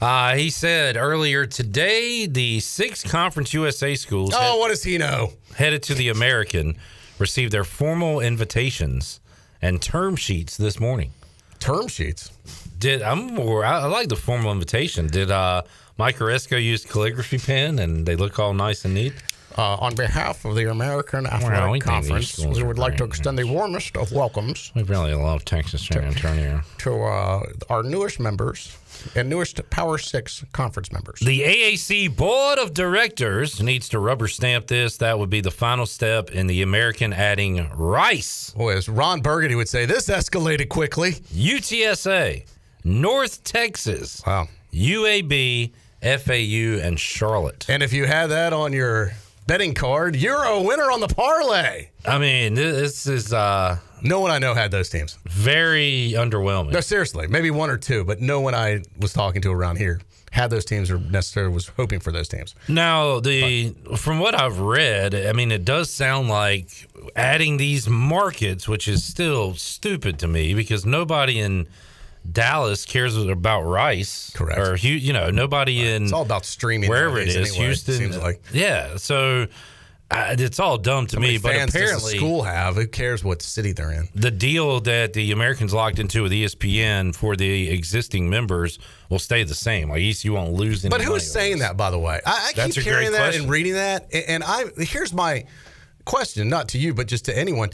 [0.00, 5.32] Uh, he said earlier today the six Conference USA schools Oh, what does he know?
[5.56, 6.76] headed to the American
[7.18, 9.20] received their formal invitations
[9.60, 11.12] and term sheets this morning.
[11.60, 12.30] Term sheets?
[12.78, 15.06] Did I'm more I, I like the formal invitation.
[15.06, 15.62] Did uh
[15.98, 19.12] Mike Aresco use calligraphy pen and they look all nice and neat?
[19.56, 23.38] Uh, on behalf of the American Well, Athletic we Conference, we would like to extend
[23.38, 26.62] the warmest of welcomes We really love Texas San Antonio.
[26.78, 28.76] to uh, our newest members
[29.14, 31.20] and newest Power Six conference members.
[31.20, 34.96] The AAC Board of Directors needs to rubber stamp this.
[34.98, 38.50] That would be the final step in the American adding Rice.
[38.56, 41.12] Boy, as Ron Burgundy would say, this escalated quickly.
[41.34, 42.46] UTSA,
[42.84, 44.48] North Texas, wow.
[44.72, 45.72] UAB,
[46.02, 47.66] FAU, and Charlotte.
[47.68, 49.12] And if you had that on your
[49.46, 51.88] betting card, you're a winner on the parlay.
[52.04, 55.18] I mean, this is uh no one I know had those teams.
[55.26, 56.72] Very underwhelming.
[56.72, 60.00] No, seriously, maybe one or two, but no one I was talking to around here
[60.32, 62.54] had those teams or necessarily was hoping for those teams.
[62.66, 68.66] Now, the from what I've read, I mean, it does sound like adding these markets,
[68.66, 71.68] which is still stupid to me because nobody in
[72.30, 74.58] Dallas cares about Rice, correct?
[74.60, 77.36] Or you know, nobody in It's all about streaming wherever it is.
[77.36, 77.94] anyway, it Houston.
[77.94, 78.42] seems like.
[78.52, 78.96] yeah.
[78.96, 79.46] So
[80.10, 82.74] uh, it's all dumb to me, but fans does the apparently school have?
[82.76, 84.08] Who cares what city they're in?
[84.14, 88.78] the deal that the Americans locked into with ESPN for the existing members
[89.08, 89.88] will stay the same.
[89.90, 90.90] Like ECU won't lose any.
[90.90, 92.20] But who's saying that, by the way?
[92.26, 93.42] I, I keep hearing that question.
[93.42, 95.44] and reading that, and I here's my
[96.04, 97.70] question, not to you, but just to anyone.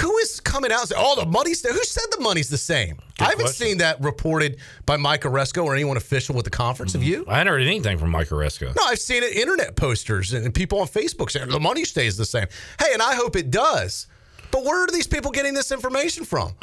[0.00, 1.72] Who is coming out and saying, "Oh, the money's there"?
[1.72, 2.98] Who said the money's the same?
[3.20, 3.66] I haven't question.
[3.66, 6.92] seen that reported by Mike Aresco or anyone official with the conference.
[6.94, 7.10] Have mm-hmm.
[7.10, 7.24] you?
[7.28, 8.74] I haven't heard anything from Mike Aresco.
[8.74, 12.24] No, I've seen it internet posters and people on Facebook saying the money stays the
[12.24, 12.46] same.
[12.80, 14.08] Hey, and I hope it does.
[14.50, 16.54] But where are these people getting this information from?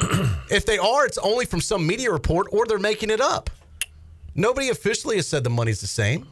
[0.50, 3.50] if they are, it's only from some media report or they're making it up.
[4.34, 6.26] Nobody officially has said the money's the same.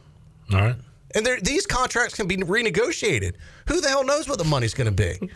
[0.53, 0.75] All right.
[1.15, 3.35] And these contracts can be renegotiated.
[3.67, 5.29] Who the hell knows what the money's going to be?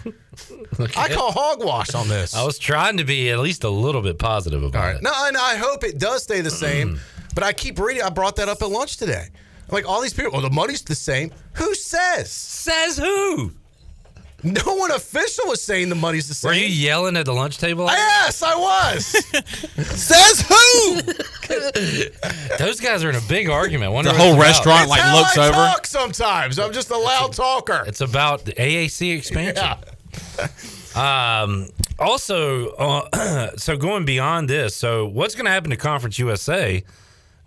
[0.97, 2.33] I call hogwash on this.
[2.33, 5.03] I was trying to be at least a little bit positive about it.
[5.03, 6.95] No, and I hope it does stay the same.
[6.95, 6.99] Mm.
[7.35, 8.03] but I keep reading.
[8.03, 9.27] I brought that up at lunch today.
[9.29, 11.31] I'm like, all these people, well, the money's the same.
[11.53, 12.31] Who says?
[12.31, 13.51] Says who?
[14.43, 16.49] No one official was saying the money's the same.
[16.49, 17.85] Were you yelling at the lunch table?
[17.87, 19.05] Yes, I was.
[19.99, 21.01] Says who?
[22.59, 23.93] Those guys are in a big argument.
[23.93, 24.45] Wonder The whole it's about.
[24.45, 25.53] restaurant, It's like, how looks I over.
[25.55, 26.59] Talk sometimes.
[26.59, 27.83] I'm just a loud talker.
[27.87, 29.67] It's about the AAC expansion.
[30.95, 31.67] Um,
[31.99, 36.83] also, uh, so going beyond this, so what's going to happen to Conference USA?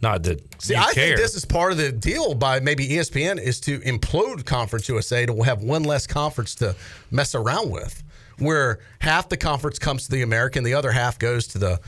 [0.02, 1.08] Not that See, I care.
[1.08, 5.26] think this is part of the deal by maybe ESPN is to implode Conference USA
[5.26, 6.74] to have one less conference to
[7.10, 8.02] mess around with,
[8.38, 11.80] where half the conference comes to the American, the other half goes to the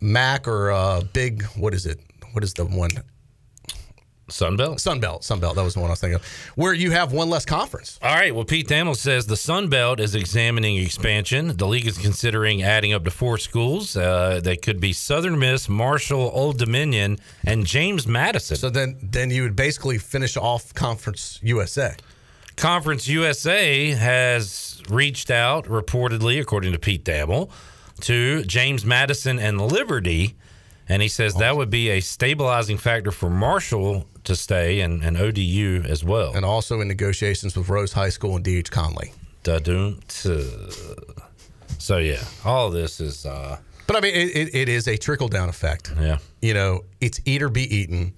[0.00, 1.42] MAC or uh, Big.
[1.56, 2.00] What is it?
[2.32, 2.90] What is the one?
[4.30, 4.76] Sunbelt.
[4.76, 5.20] Sunbelt.
[5.20, 5.54] Sunbelt.
[5.54, 6.26] That was the one I was thinking of.
[6.54, 7.98] Where you have one less conference.
[8.02, 8.34] All right.
[8.34, 11.56] Well, Pete Thamel says the Sun Belt is examining expansion.
[11.56, 13.96] The league is considering adding up to four schools.
[13.96, 18.56] Uh, that could be Southern Miss, Marshall, Old Dominion, and James Madison.
[18.56, 21.94] So then, then you would basically finish off Conference USA.
[22.56, 27.50] Conference USA has reached out, reportedly, according to Pete Thamel,
[28.00, 30.34] to James Madison and Liberty.
[30.88, 35.16] And he says that would be a stabilizing factor for Marshall to stay, and, and
[35.16, 36.34] ODU as well.
[36.34, 39.12] And also in negotiations with Rose High School and DH Conley.
[41.78, 43.24] So yeah, all this is.
[43.24, 45.92] Uh, But I mean, it, it, it is a trickle down effect.
[45.98, 46.18] Yeah.
[46.42, 48.12] You know, it's eat or be eaten.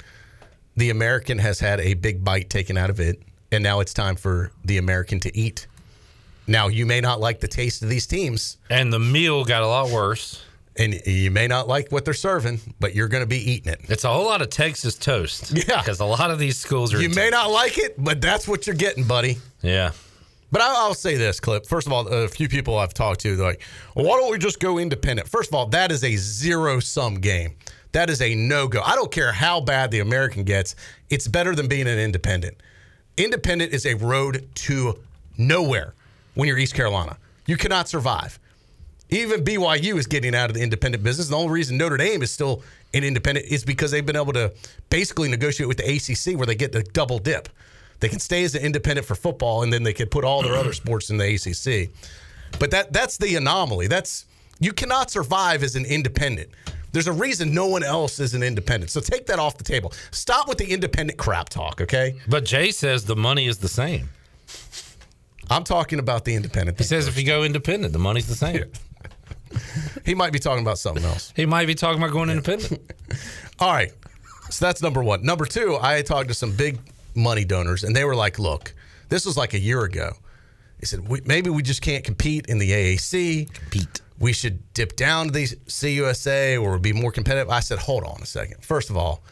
[0.77, 3.23] The American has had a big bite taken out of it,
[3.53, 5.67] and now it's time for the American to eat.
[6.47, 8.59] Now, you may not like the taste of these teams.
[8.69, 10.43] And the meal got a lot worse.
[10.79, 13.81] And you may not like what they're serving, but you're going to be eating it.
[13.91, 15.53] It's a whole lot of Texas toast.
[15.69, 15.81] Yeah.
[15.83, 17.01] Because a lot of these schools are.
[17.03, 19.37] You may not like it, but that's what you're getting, buddy.
[19.61, 19.93] Yeah.
[20.51, 21.67] But I- I'll say this, Clip.
[21.67, 23.61] First of all, a few people I've talked to, they're like,
[23.95, 25.29] well, why don't we just go independent?
[25.29, 27.55] First of all, that is a zero sum game.
[27.93, 28.81] That is a no go.
[28.83, 30.75] I don't care how bad the American gets,
[31.11, 32.57] it's better than being an independent.
[33.19, 34.99] Independent is a road to
[35.37, 35.93] nowhere
[36.35, 37.19] when you're East Carolina.
[37.47, 38.39] You cannot survive.
[39.13, 41.29] Even BYU is getting out of the independent business.
[41.29, 42.63] The only reason Notre Dame is still
[42.95, 44.55] an independent is because they've been able to
[44.89, 47.51] basically negotiate with the ACC where they get the double dip.
[48.01, 50.55] They can stay as an independent for football, and then they can put all their
[50.55, 51.91] other sports in the ACC.
[52.59, 53.87] But that that's the anomaly.
[53.87, 54.25] That's
[54.61, 56.49] you cannot survive as an independent.
[56.93, 58.91] There's a reason no one else is an independent.
[58.91, 59.93] So take that off the table.
[60.11, 62.15] Stop with the independent crap talk, okay?
[62.29, 64.09] But Jay says the money is the same.
[65.51, 66.79] I'm talking about the independent.
[66.79, 68.65] He says if you go independent, the money's the same.
[70.05, 71.33] He might be talking about something else.
[71.37, 72.81] He might be talking about going independent.
[73.61, 73.93] All right.
[74.51, 75.25] So that's number one.
[75.25, 76.79] Number two, I talked to some big
[77.15, 78.75] money donors, and they were like, look,
[79.09, 80.13] this was like a year ago.
[80.81, 83.53] He said, we, maybe we just can't compete in the AAC.
[83.55, 84.01] Compete.
[84.19, 87.49] We should dip down to the CUSA or be more competitive.
[87.51, 88.65] I said, hold on a second.
[88.65, 89.23] First of all,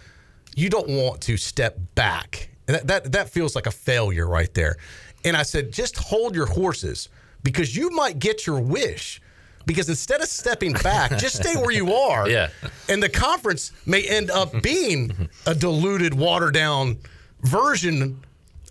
[0.54, 2.50] you don't want to step back.
[2.68, 4.76] And that, that, that feels like a failure right there.
[5.24, 7.08] And I said, just hold your horses
[7.42, 9.19] because you might get your wish.
[9.66, 12.28] Because instead of stepping back, just stay where you are.
[12.30, 12.48] Yeah.
[12.88, 16.98] And the conference may end up being a diluted, watered down
[17.42, 18.20] version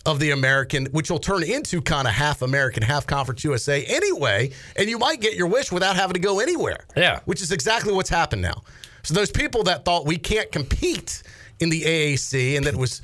[0.06, 4.50] of the American, which will turn into kind of half American, half Conference USA anyway.
[4.76, 6.86] And you might get your wish without having to go anywhere.
[6.96, 7.20] Yeah.
[7.26, 8.62] Which is exactly what's happened now.
[9.02, 11.22] So those people that thought we can't compete
[11.60, 13.02] in the AAC and that it was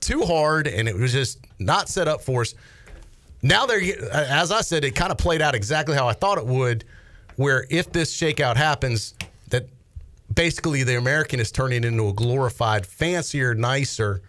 [0.00, 2.54] too hard and it was just not set up for us.
[3.42, 3.80] Now they're,
[4.12, 6.84] as I said, it kind of played out exactly how I thought it would.
[7.42, 9.14] Where if this shakeout happens,
[9.48, 9.66] that
[10.32, 14.22] basically the American is turning into a glorified, fancier, nicer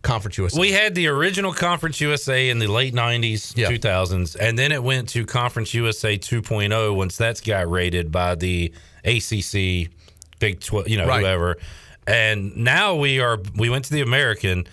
[0.00, 0.58] Conference USA.
[0.58, 5.10] We had the original Conference USA in the late 90s, 2000s, and then it went
[5.10, 8.72] to Conference USA 2.0 once that's got rated by the
[9.04, 9.90] ACC,
[10.38, 11.20] Big 12, you know, Right.
[11.20, 11.58] whoever.
[12.06, 14.66] And now we are, we went to the American.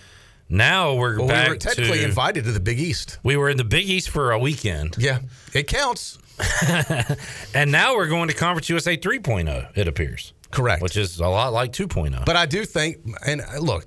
[0.48, 3.18] Now we're Well, back we were technically to, invited to the Big East.
[3.22, 4.94] We were in the Big East for a weekend.
[4.98, 5.18] Yeah,
[5.52, 6.18] it counts.
[7.54, 10.32] and now we're going to Conference USA 3.0, it appears.
[10.50, 10.82] Correct.
[10.82, 11.86] Which is a lot like oh.
[11.86, 12.24] 2.0.
[12.24, 13.86] But I do think, and uh, look,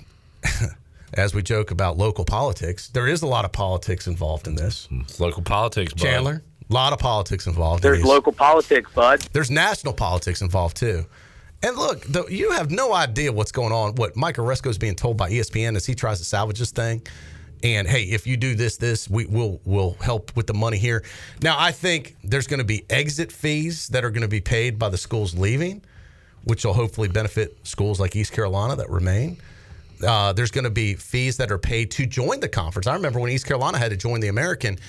[1.14, 4.88] as we joke about local politics, there is a lot of politics involved in this.
[4.92, 6.02] It's local politics, bud.
[6.02, 6.44] Chandler.
[6.70, 7.82] A lot of politics involved.
[7.82, 8.06] There's these.
[8.06, 9.22] local politics, bud.
[9.34, 11.06] There's national politics involved too.
[11.62, 13.96] And look, the, you have no idea what's going on.
[13.96, 17.02] What Mike Aresco is being told by ESPN as he tries to salvage this thing.
[17.64, 21.04] And hey, if you do this, this we will will help with the money here.
[21.42, 24.80] Now, I think there's going to be exit fees that are going to be paid
[24.80, 25.82] by the schools leaving,
[26.46, 29.38] which will hopefully benefit schools like East Carolina that remain.
[30.06, 32.88] Uh, there's going to be fees that are paid to join the conference.
[32.88, 34.80] I remember when East Carolina had to join the American,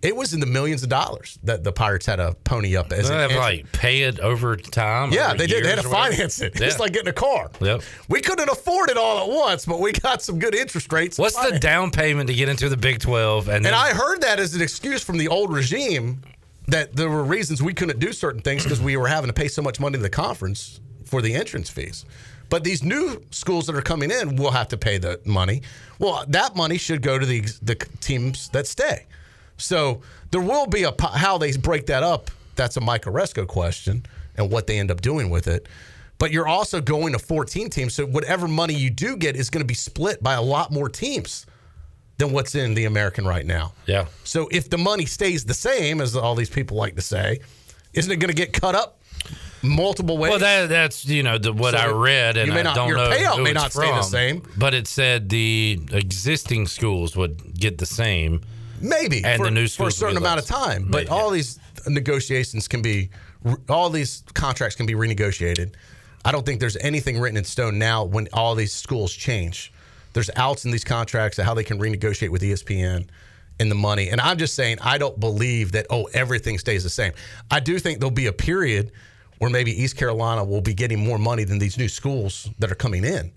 [0.00, 3.08] it was in the millions of dollars that the Pirates had to pony up as
[3.08, 5.12] They have like pay it over time.
[5.12, 5.64] Yeah, they did.
[5.64, 6.54] They had to finance it.
[6.60, 6.66] Yeah.
[6.68, 7.50] It's like getting a car.
[7.60, 7.82] Yep.
[8.08, 11.18] We couldn't afford it all at once, but we got some good interest rates.
[11.18, 13.48] What's the down payment to get into the Big 12?
[13.48, 16.22] And, And then, I heard that as an excuse from the old regime
[16.68, 19.48] that there were reasons we couldn't do certain things because we were having to pay
[19.48, 22.04] so much money to the conference for the entrance fees.
[22.50, 25.62] But these new schools that are coming in will have to pay the money.
[25.98, 29.06] Well, that money should go to the the teams that stay.
[29.58, 32.30] So there will be a how they break that up.
[32.56, 34.04] That's a Mike Aresco question
[34.36, 35.68] and what they end up doing with it.
[36.18, 39.62] But you're also going to 14 teams, so whatever money you do get is going
[39.62, 41.46] to be split by a lot more teams
[42.18, 43.72] than what's in the American right now.
[43.86, 44.06] Yeah.
[44.24, 47.38] So if the money stays the same, as all these people like to say,
[47.94, 49.00] isn't it going to get cut up
[49.62, 50.30] multiple ways?
[50.30, 52.88] well, that, that's you know the, what So I read, and you may I don't
[52.88, 54.42] your know payout who may not stay the from, same.
[54.56, 58.42] But it said the existing schools would get the same,
[58.80, 60.84] Maybe and for, the new for a certain amount of time.
[60.84, 61.08] But Maybe.
[61.08, 63.10] all these negotiations can be,
[63.68, 65.72] all these contracts can be renegotiated.
[66.24, 69.72] I don't think there's anything written in stone now when all these schools change.
[70.12, 73.06] There's outs in these contracts of how they can renegotiate with ESPN
[73.60, 74.08] and the money.
[74.10, 77.12] And I'm just saying, I don't believe that, oh, everything stays the same.
[77.50, 78.90] I do think there'll be a period
[79.38, 82.76] where maybe East Carolina will be getting more money than these new schools that are
[82.76, 83.32] coming in.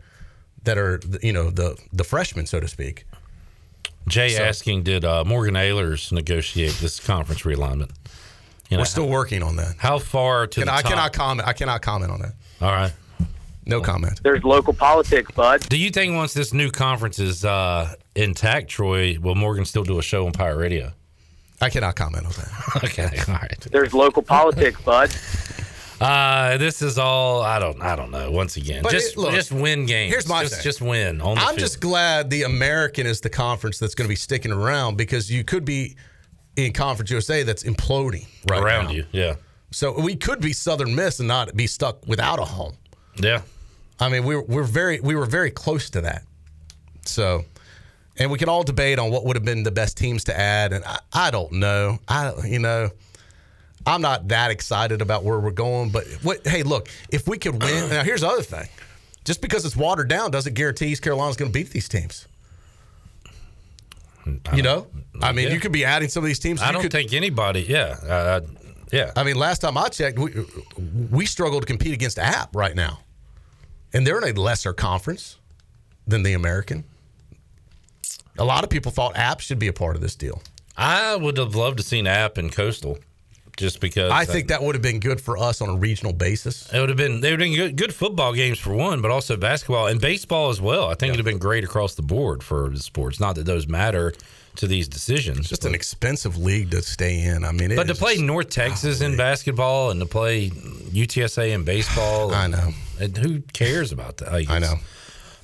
[0.64, 3.06] that are you know the the freshmen, so to speak.
[4.08, 7.92] Jay So- asking, did uh, Morgan Ayers negotiate this conference realignment?
[8.70, 9.76] You We're still working on that.
[9.80, 10.92] How far to Can, the I top?
[10.92, 11.48] cannot comment.
[11.48, 12.34] I cannot comment on that.
[12.62, 12.94] All right.
[13.66, 14.22] No comment.
[14.24, 15.62] There's local politics, bud.
[15.70, 20.00] Do you think once this new conference is uh, intact, Troy, will Morgan still do
[20.00, 20.94] a show on Pirate Radio?
[21.62, 22.84] I cannot comment on that.
[22.86, 23.68] okay, all right.
[23.72, 25.14] There's local politics, bud.
[26.02, 28.32] Uh, this is all I don't I don't know.
[28.32, 30.12] Once again, But just it- look, just win games.
[30.12, 30.64] Here's my just, thing.
[30.64, 31.22] just win.
[31.22, 31.60] On the I'm field.
[31.60, 35.44] just glad the American is the conference that's going to be sticking around because you
[35.44, 35.96] could be
[36.58, 38.92] in Conference USA that's imploding right around now.
[38.92, 39.06] you.
[39.12, 39.36] Yeah,
[39.72, 42.74] So we could be Southern Miss and not be stuck without a home.
[43.18, 43.42] yeah.
[44.00, 46.24] I mean, we were, we're very we were very close to that.
[47.06, 47.46] So,
[48.18, 50.74] and we can all debate on what would have been the best teams to add,
[50.74, 52.00] and I, I don't know.
[52.08, 52.90] I you know,
[53.86, 55.90] I'm not that excited about where we're going.
[55.90, 56.46] But what?
[56.46, 57.90] Hey, look, if we could win.
[57.90, 58.68] now, here's the other thing:
[59.26, 62.28] just because it's watered down doesn't guarantee East Carolina's going to beat these teams.
[64.54, 64.88] You know,
[65.22, 65.54] I mean, Yeah.
[65.56, 66.62] you could be adding some of these teams.
[66.62, 67.62] I don't could, think anybody.
[67.62, 68.42] Yeah, uh,
[68.92, 69.12] yeah.
[69.16, 70.32] I mean, last time I checked, we
[71.10, 73.00] we struggle to compete against App right now,
[73.94, 75.38] and they're in a lesser conference
[76.06, 76.84] than the American.
[78.38, 80.42] A lot of people thought App should be a part of this deal.
[80.78, 83.00] I would have loved to seen App and Coastal,
[83.62, 86.72] just because I think that would have been good for us on a regional basis.
[86.74, 89.12] It would have been they would have been good, good football games for one, but
[89.12, 90.86] also basketball and baseball as well.
[90.90, 93.20] I think it would have been great across the board for the sports.
[93.20, 94.14] Not that those matter
[94.58, 95.48] to these decisions.
[95.48, 97.46] Just an expensive league to stay in.
[97.46, 101.52] I mean, it but to play just- North Texas in basketball and to play UTSA
[101.54, 102.72] in baseball, I know.
[103.00, 104.34] And who cares about that?
[104.50, 104.76] I know.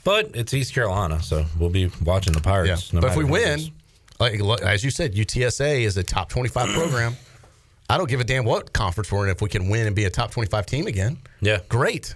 [0.04, 2.94] But it's East Carolina, so we'll be watching the Pirates.
[2.94, 3.72] no but if we matter who it win,
[4.20, 7.16] like, like- as you said, UTSA is a top twenty-five program.
[7.90, 10.06] I don't give a damn what conference we're in if we can win and be
[10.06, 11.18] a top twenty-five team again.
[11.42, 12.16] Yeah, great.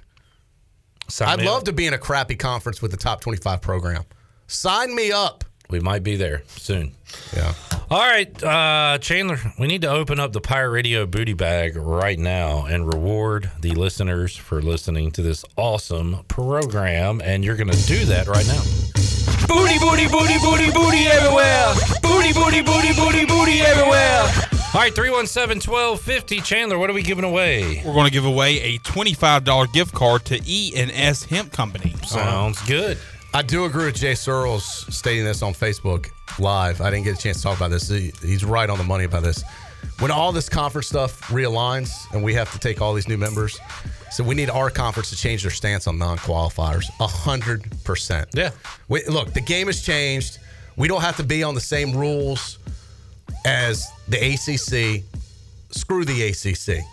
[1.08, 1.66] Sign I'd love up.
[1.66, 4.04] to be in a crappy conference with a top twenty-five program.
[4.48, 5.46] Sign me up.
[5.70, 6.92] We might be there soon.
[7.34, 7.54] Yeah.
[7.90, 12.20] All right, uh, Chandler, we need to open up the Pirate Radio booty bag right
[12.20, 17.22] now and reward the listeners for listening to this awesome program.
[17.24, 18.62] And you're going to do that right now.
[19.48, 21.74] Booty, booty, booty, booty, booty everywhere.
[22.02, 24.51] Booty, booty, booty, booty, booty everywhere.
[24.74, 26.40] All right, 317 1250.
[26.40, 27.84] Chandler, what are we giving away?
[27.86, 31.94] We're going to give away a $25 gift card to E&S Hemp Company.
[32.06, 32.68] Sounds uh-huh.
[32.68, 32.98] good.
[33.34, 34.64] I do agree with Jay Searles
[34.96, 36.80] stating this on Facebook Live.
[36.80, 37.90] I didn't get a chance to talk about this.
[37.90, 39.44] He's right on the money about this.
[40.00, 43.60] When all this conference stuff realigns and we have to take all these new members,
[44.10, 46.86] so we need our conference to change their stance on non-qualifiers.
[47.02, 48.30] A hundred percent.
[48.34, 48.52] Yeah.
[48.88, 50.40] We, look, the game has changed.
[50.78, 52.58] We don't have to be on the same rules
[53.46, 55.04] as the ACC.
[55.72, 56.84] Screw the ACC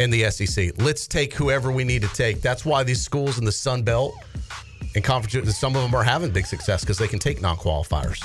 [0.00, 0.72] and the SEC.
[0.78, 2.42] Let's take whoever we need to take.
[2.42, 4.14] That's why these schools in the Sun Belt
[4.94, 8.22] and conference, some of them are having big success because they can take non-qualifiers.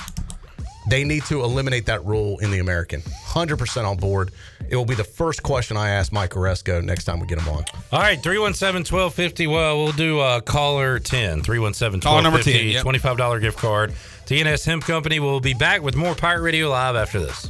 [0.90, 3.02] They need to eliminate that rule in the American.
[3.02, 4.32] 100% on board.
[4.68, 7.50] It will be the first question I ask Mike Aresco next time we get him
[7.50, 7.64] on.
[7.92, 9.48] All right, 317 1250.
[9.48, 11.44] Well, we'll do uh, caller 10.
[11.44, 12.74] 317 Caller number 1250.
[12.74, 13.18] 10, yep.
[13.20, 13.94] $25 gift card
[14.32, 15.20] to ENS Hemp Company.
[15.20, 17.50] We'll be back with more Pirate Radio Live after this.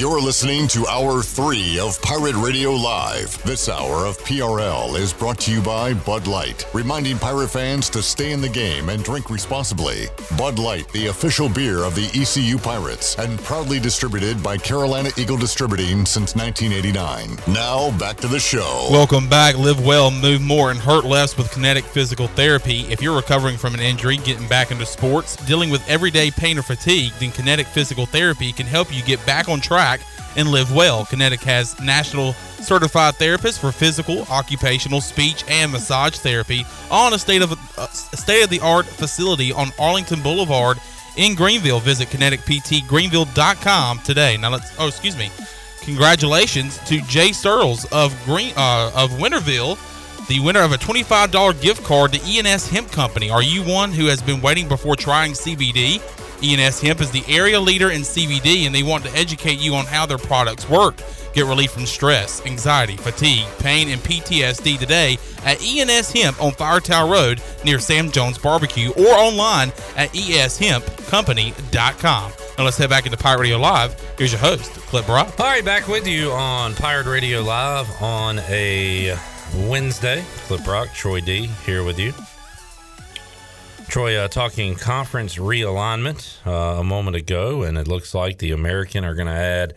[0.00, 3.36] You're listening to Hour 3 of Pirate Radio Live.
[3.42, 8.02] This hour of PRL is brought to you by Bud Light, reminding pirate fans to
[8.02, 10.06] stay in the game and drink responsibly.
[10.38, 15.36] Bud Light, the official beer of the ECU Pirates, and proudly distributed by Carolina Eagle
[15.36, 17.36] Distributing since 1989.
[17.54, 18.88] Now, back to the show.
[18.90, 19.58] Welcome back.
[19.58, 22.86] Live well, move more, and hurt less with Kinetic Physical Therapy.
[22.90, 26.62] If you're recovering from an injury, getting back into sports, dealing with everyday pain or
[26.62, 29.89] fatigue, then Kinetic Physical Therapy can help you get back on track
[30.36, 31.04] and live well.
[31.06, 37.42] Kinetic has national certified therapists for physical, occupational, speech, and massage therapy on a state
[37.42, 37.86] of uh,
[38.82, 40.78] facility on Arlington Boulevard
[41.16, 41.80] in Greenville.
[41.80, 44.36] Visit kineticptgreenville.com today.
[44.36, 44.72] Now let's.
[44.78, 45.30] Oh, excuse me.
[45.82, 49.78] Congratulations to Jay Searles of Green uh, of Winterville,
[50.30, 53.30] the winner of a $25 gift card to ENS Hemp Company.
[53.30, 56.00] Are you one who has been waiting before trying CBD?
[56.40, 59.86] ENS Hemp is the area leader in CBD, and they want to educate you on
[59.86, 61.02] how their products work.
[61.32, 66.78] Get relief from stress, anxiety, fatigue, pain, and PTSD today at ENS Hemp on Fire
[66.78, 72.32] Tower Road near Sam Jones Barbecue or online at eshempcompany.com.
[72.56, 73.98] Now let's head back into Pirate Radio Live.
[74.16, 75.34] Here's your host, Clip Rock.
[75.40, 79.18] All right, back with you on Pirate Radio Live on a
[79.54, 80.24] Wednesday.
[80.46, 82.12] Clip Rock, Troy D here with you.
[83.88, 89.04] Troy, uh, talking conference realignment uh, a moment ago, and it looks like the American
[89.04, 89.74] are going to add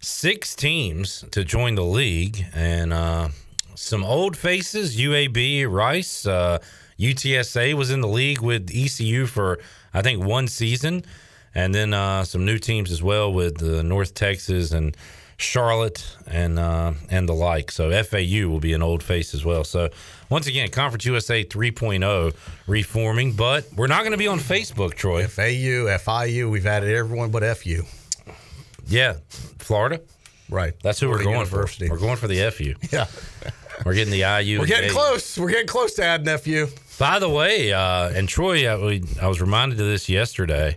[0.00, 3.28] six teams to join the league, and uh,
[3.74, 4.96] some old faces.
[4.96, 6.58] UAB, Rice, uh,
[6.98, 9.58] UTSA was in the league with ECU for
[9.92, 11.04] I think one season,
[11.54, 14.96] and then uh, some new teams as well with uh, North Texas and
[15.40, 17.70] Charlotte and uh, and the like.
[17.70, 19.64] So FAU will be an old face as well.
[19.64, 19.90] So
[20.28, 22.34] once again, Conference USA 3.0
[22.66, 25.26] reforming, but we're not going to be on Facebook, Troy.
[25.26, 27.82] FAU, FIU, we've added everyone but FU.
[28.86, 29.16] Yeah,
[29.58, 30.00] Florida.
[30.48, 30.74] Right.
[30.82, 31.86] That's who Florida we're going University.
[31.86, 31.94] for.
[31.94, 32.74] We're going for the FU.
[32.92, 33.06] Yeah.
[33.86, 34.58] We're getting the IU.
[34.58, 35.38] We're getting close.
[35.38, 36.66] We're getting close to adding FU.
[36.98, 40.76] By the way, uh, and Troy, I, we, I was reminded of this yesterday.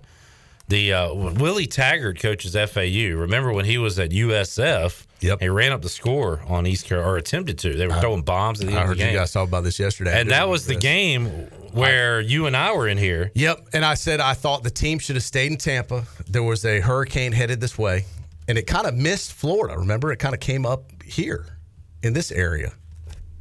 [0.69, 3.15] The uh, Willie Taggart coaches FAU.
[3.19, 5.05] Remember when he was at USF?
[5.19, 5.41] Yep.
[5.41, 7.73] He ran up the score on East Carolina, or attempted to.
[7.73, 9.63] They were I- throwing bombs at the I end heard the you guys talk about
[9.63, 10.19] this yesterday.
[10.19, 11.27] and that was the game
[11.73, 13.31] where you and I were in here.
[13.35, 13.69] Yep.
[13.73, 16.05] And I said I thought the team should have stayed in Tampa.
[16.29, 18.05] There was a hurricane headed this way,
[18.47, 19.77] and it kind of missed Florida.
[19.77, 21.57] Remember, it kind of came up here
[22.03, 22.71] in this area.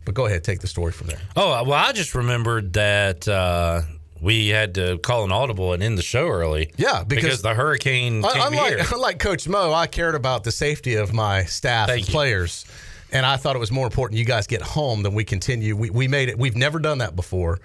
[0.05, 1.21] But go ahead, take the story from there.
[1.37, 3.83] Oh well, I just remembered that uh,
[4.23, 6.71] we had to call an audible and end the show early.
[6.77, 8.85] Yeah, because, the hurricane came unlike, here.
[8.95, 12.65] unlike Coach Mo, I cared about the safety of my staff and players.
[13.11, 15.77] And I thought it was more important you guys get home than we continue.
[15.77, 16.39] We, we made it.
[16.39, 17.59] We've never done that before.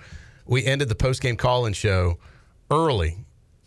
[0.48, 2.18] We ended the post game call in show
[2.72, 3.18] early,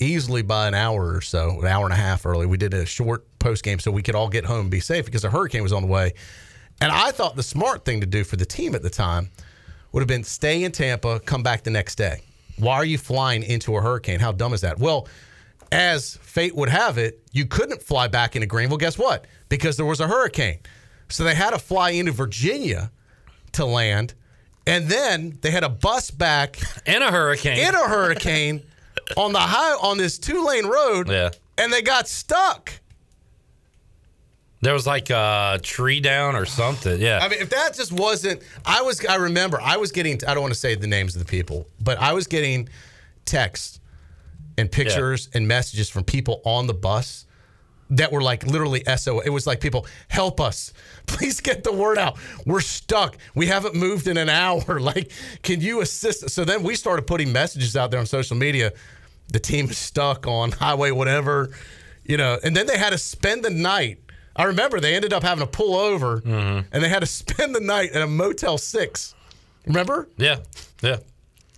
[0.01, 2.45] easily by an hour or so, an hour and a half early.
[2.45, 5.05] We did a short post game so we could all get home and be safe
[5.05, 6.15] because the hurricane was on the way.
[6.81, 9.31] And I thought the smart thing to do for the team at the time
[9.93, 12.23] would have been stay in Tampa, come back the next day.
[12.61, 14.21] Why are you flying into a hurricane?
[14.21, 14.79] How dumb is that?
[14.79, 15.09] Well,
[15.73, 18.79] as fate would have it, you couldn't fly back into Greenville.
[18.79, 19.27] Guess what?
[19.49, 20.59] Because there was a hurricane.
[21.09, 22.91] So they had to fly into Virginia
[23.53, 24.15] to land.
[24.67, 27.59] And then they had a bus back in a hurricane.
[27.59, 28.63] In a hurricane
[29.17, 31.09] on the high on this two lane road.
[31.09, 31.31] Yeah.
[31.59, 32.73] And they got stuck.
[34.63, 37.01] There was like a tree down or something.
[37.01, 37.21] Yeah.
[37.23, 40.43] I mean, if that just wasn't, I was, I remember, I was getting, I don't
[40.43, 42.69] want to say the names of the people, but I was getting
[43.25, 43.81] texts
[44.59, 47.25] and pictures and messages from people on the bus
[47.91, 49.21] that were like literally SO.
[49.21, 50.73] It was like people, help us.
[51.07, 52.19] Please get the word out.
[52.47, 53.17] We're stuck.
[53.35, 54.79] We haven't moved in an hour.
[54.91, 55.13] Like,
[55.43, 56.31] can you assist?
[56.31, 58.73] So then we started putting messages out there on social media.
[59.29, 61.51] The team is stuck on highway, whatever,
[62.05, 64.01] you know, and then they had to spend the night.
[64.37, 66.69] I remember they ended up having to pull over mm-hmm.
[66.73, 69.15] and they had to spend the night at a Motel 6.
[69.67, 70.09] Remember?
[70.17, 70.39] Yeah.
[70.83, 70.99] Yeah.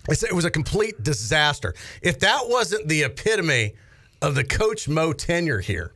[0.08, 1.74] I said it was a complete disaster.
[2.00, 3.74] If that wasn't the epitome
[4.20, 5.92] of the Coach Mo tenure here,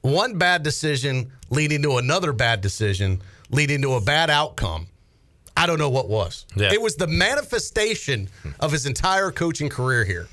[0.00, 4.86] one bad decision leading to another bad decision, leading to a bad outcome,
[5.56, 6.46] I don't know what was.
[6.54, 6.72] Yeah.
[6.72, 8.28] It was the manifestation
[8.60, 10.28] of his entire coaching career here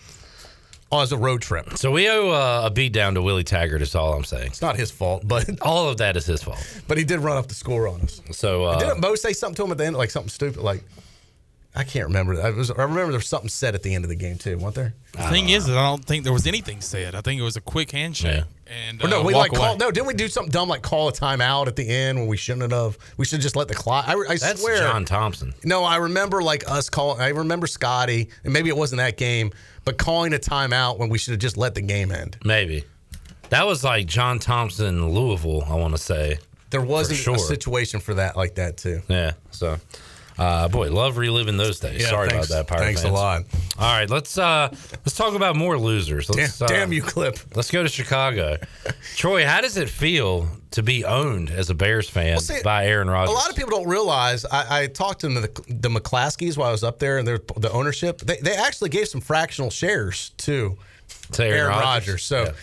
[0.91, 1.77] as a road trip.
[1.77, 3.81] So we owe uh, a beat down to Willie Taggart.
[3.81, 4.47] Is all I'm saying.
[4.47, 6.57] It's not his fault, but all of that is his fault.
[6.87, 8.21] But he did run up the score on us.
[8.31, 10.83] So uh, Didn't Mo say something to him at the end, like something stupid, like
[11.75, 12.41] I can't remember.
[12.41, 14.57] I was I remember there was something said at the end of the game too,
[14.57, 14.93] wasn't there?
[15.11, 17.15] The thing is, that I don't think there was anything said.
[17.15, 18.43] I think it was a quick handshake.
[18.67, 18.85] Yeah.
[18.87, 19.77] And Or no, uh, we walk like call.
[19.77, 22.37] No, didn't we do something dumb like call a timeout at the end when we
[22.37, 22.97] shouldn't have?
[23.17, 24.05] We should just let the clock.
[24.07, 25.53] I, I That's swear, John Thompson.
[25.63, 27.21] No, I remember like us calling.
[27.21, 29.51] I remember Scotty, and maybe it wasn't that game,
[29.83, 32.37] but calling a timeout when we should have just let the game end.
[32.43, 32.85] Maybe
[33.49, 35.63] that was like John Thompson, Louisville.
[35.67, 36.39] I want to say
[36.69, 39.01] There wasn't For a situation for that like that too.
[39.07, 39.33] Yeah.
[39.51, 39.77] So,
[40.37, 42.01] uh, boy, love reliving those days.
[42.01, 43.43] Yeah, Sorry thanks- about that, Pirate thanks a lot.
[43.77, 46.29] All right, let's uh, let's talk about more losers.
[46.29, 47.37] Let's, Damn- uh, damn you, Clip.
[47.55, 48.57] Let's go to Chicago.
[49.15, 53.09] Troy, how does it feel to be owned as a Bears fan see, by Aaron
[53.09, 53.31] Rodgers?
[53.31, 54.45] A lot of people don't realize.
[54.45, 58.19] I, I talked to the, the McCaskeys while I was up there, and the ownership.
[58.19, 60.77] They, they actually gave some fractional shares to,
[61.33, 62.07] To Aaron Aaron Rodgers.
[62.07, 62.23] Rodgers.
[62.23, 62.53] So,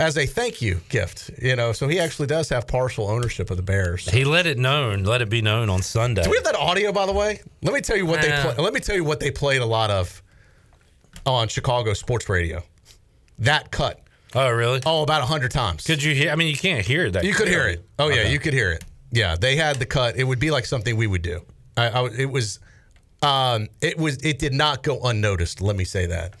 [0.00, 3.56] as a thank you gift, you know, so he actually does have partial ownership of
[3.56, 4.08] the Bears.
[4.08, 6.22] He let it known, let it be known on Sunday.
[6.22, 7.40] Do we have that audio, by the way?
[7.62, 8.52] Let me tell you what they Uh.
[8.54, 8.64] play.
[8.64, 10.22] Let me tell you what they played a lot of
[11.26, 12.62] on Chicago sports radio.
[13.38, 14.00] That cut.
[14.34, 14.80] Oh, really?
[14.86, 15.84] Oh, about a hundred times.
[15.84, 16.30] Could you hear?
[16.30, 17.24] I mean, you can't hear that.
[17.24, 17.84] You could hear it.
[17.98, 18.32] Oh yeah, Okay.
[18.32, 18.84] you could hear it.
[19.12, 20.16] Yeah, they had the cut.
[20.16, 21.44] It would be like something we would do.
[21.76, 22.60] I, I it was,
[23.22, 24.16] um, it was.
[24.18, 25.60] It did not go unnoticed.
[25.60, 26.34] Let me say that.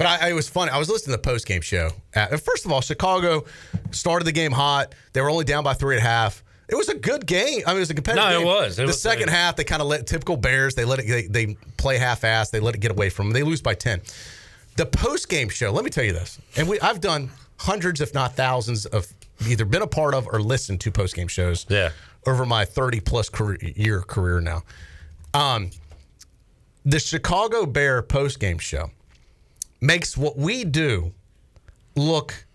[0.00, 0.70] But I, it was funny.
[0.70, 1.90] I was listening to the post game show.
[2.16, 3.44] Uh, first of all, Chicago
[3.90, 4.94] started the game hot.
[5.12, 6.42] They were only down by three and a half.
[6.70, 7.60] It was a good game.
[7.66, 8.24] I mean, it was a competitive.
[8.30, 8.46] No, it game.
[8.46, 8.78] was.
[8.78, 10.74] It the was- second half, they kind of let typical Bears.
[10.74, 11.06] They let it.
[11.06, 12.48] They, they play half ass.
[12.48, 13.34] They let it get away from them.
[13.34, 14.00] They lose by ten.
[14.76, 15.70] The post game show.
[15.70, 17.28] Let me tell you this, and we I've done
[17.58, 19.06] hundreds, if not thousands, of
[19.46, 21.66] either been a part of or listened to post game shows.
[21.68, 21.90] Yeah.
[22.26, 24.62] Over my thirty plus career, year career now,
[25.34, 25.70] um,
[26.86, 28.90] the Chicago Bear post game show
[29.80, 31.12] makes what we do
[31.96, 32.46] look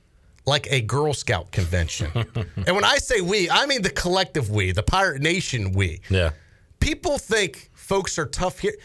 [0.46, 2.12] like a Girl Scout convention.
[2.36, 6.02] and when I say we, I mean the collective we, the Pirate Nation we.
[6.10, 6.32] Yeah.
[6.80, 8.76] People think folks are tough here.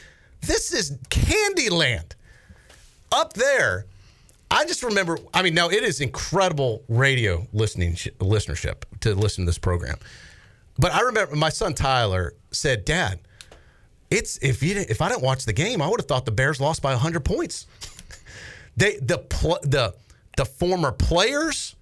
[0.41, 2.13] This is Candyland.
[3.13, 3.87] Up there,
[4.51, 9.49] I just remember, I mean, now it is incredible radio listening listenership to listen to
[9.49, 9.97] this program.
[10.79, 13.21] But I remember my son Tyler said, "Dad,
[14.11, 16.31] it's if you didn't, if I didn't watch the game, I would have thought the
[16.33, 17.67] Bears lost by 100 points."
[18.77, 19.95] They the pl- the
[20.37, 21.77] the former players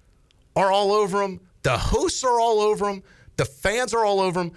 [0.55, 1.39] are all over them.
[1.63, 3.03] The hosts are all over them.
[3.37, 4.51] The fans are all over them.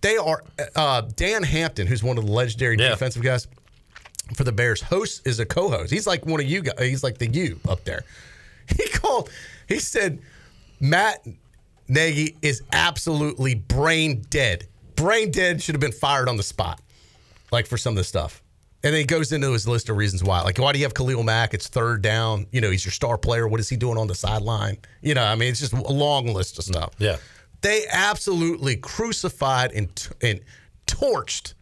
[0.00, 0.42] They are
[0.76, 3.48] uh, Dan Hampton, who's one of the legendary defensive guys
[4.34, 4.80] for the Bears.
[4.80, 5.90] Host is a co-host.
[5.90, 6.78] He's like one of you guys.
[6.80, 8.04] He's like the you up there.
[8.76, 9.30] He called.
[9.66, 10.18] He said
[10.78, 11.26] Matt
[11.88, 14.66] Nagy is absolutely brain dead.
[14.94, 15.62] Brain dead.
[15.62, 16.78] Should have been fired on the spot,
[17.50, 18.42] like for some of this stuff.
[18.84, 20.40] And then he goes into his list of reasons why.
[20.42, 21.52] Like, why do you have Khalil Mack?
[21.52, 22.46] It's third down.
[22.52, 23.48] You know, he's your star player.
[23.48, 24.78] What is he doing on the sideline?
[25.02, 26.94] You know, I mean, it's just a long list of stuff.
[26.98, 27.16] Yeah.
[27.60, 30.38] They absolutely crucified and, and
[30.86, 31.54] torched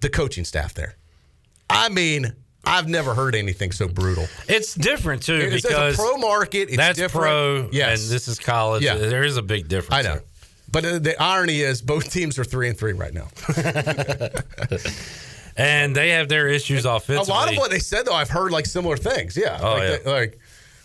[0.00, 0.94] the coaching staff there.
[1.68, 2.32] I mean,
[2.64, 4.28] I've never heard anything so brutal.
[4.48, 6.68] It's different too It's- it's a because pro market.
[6.68, 7.24] It's that's different.
[7.24, 7.68] pro.
[7.72, 8.04] Yes.
[8.04, 8.84] and this is college.
[8.84, 8.94] Yeah.
[8.94, 10.06] There is a big difference.
[10.06, 10.20] I know.
[10.70, 13.28] But uh, the irony is, both teams are three and three right now.
[15.56, 17.32] and they have their issues offensively.
[17.32, 19.36] A lot of what they said, though, I've heard like similar things.
[19.36, 19.96] Yeah, Oh, like, yeah.
[20.04, 20.40] they- like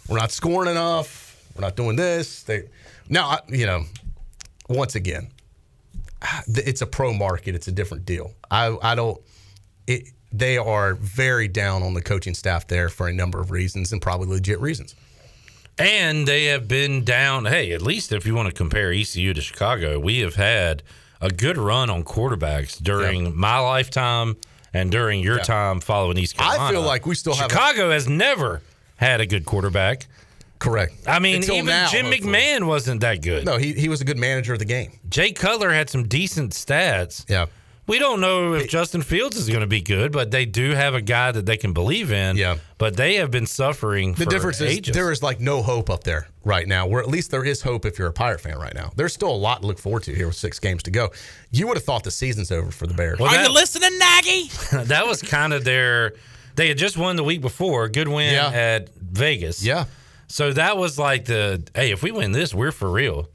[0.08, 1.44] we're not scoring enough.
[1.56, 2.44] We're not doing this.
[2.44, 2.64] They
[3.10, 3.86] now, I- you know,
[4.70, 5.28] once again,
[6.22, 7.56] ah, it's a pro market.
[7.56, 8.34] It's a different deal.
[8.50, 9.20] I I don't.
[9.88, 13.92] It, they are very down on the coaching staff there for a number of reasons
[13.92, 14.96] and probably legit reasons.
[15.78, 17.46] And they have been down.
[17.46, 20.84] Hey, at least if you want to compare ECU to Chicago, we have had
[21.20, 24.38] a good run on quarterbacks during my lifetime
[24.74, 25.44] and during your Yeah.
[25.44, 26.64] time following East Carolina.
[26.64, 28.62] I feel like we still have a- Chicago has never
[28.98, 30.08] had a good quarterback.
[30.60, 30.94] Correct.
[31.08, 32.32] I mean, Until even now, Jim hopefully.
[32.34, 33.46] McMahon wasn't that good.
[33.46, 34.92] No, he he was a good manager of the game.
[35.10, 37.26] Jay Cutler had some decent stats.
[37.28, 37.48] Yeah.
[37.88, 40.94] We don't know if Justin Fields is going to be good, but they do have
[40.94, 42.38] a guy that they can believe in.
[42.38, 42.58] Yeah.
[42.78, 44.90] But they have been suffering The for difference ages.
[44.90, 46.86] is there is like no hope up there right now.
[46.88, 48.92] Where at least there is hope if you're a Pirate fan right now.
[48.96, 51.10] There's still a lot to look forward to here with six games to go.
[51.50, 53.20] You would have thought the season's over for the Bears.
[53.20, 54.48] Well, that- listening, Nagy?
[54.88, 56.14] that was kind of their.
[56.56, 58.48] They had just won the week before, good win Yeah.
[58.54, 59.64] at Vegas.
[59.66, 59.86] Yeah.
[60.28, 63.28] So that was like the hey, if we win this, we're for real.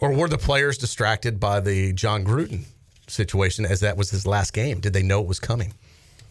[0.00, 2.64] Or were the players distracted by the John Gruden
[3.06, 4.80] situation as that was his last game?
[4.80, 5.74] Did they know it was coming?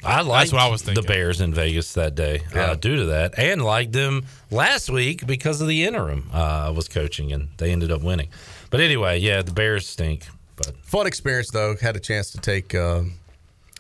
[0.06, 3.40] I liked what I was the Bears in Vegas that day uh, due to that,
[3.40, 7.90] and liked them last week because of the interim uh, was coaching, and they ended
[7.90, 8.28] up winning.
[8.70, 10.28] But anyway, yeah, the Bears stink.
[10.58, 11.76] But Fun experience though.
[11.78, 13.14] Had a chance to take um,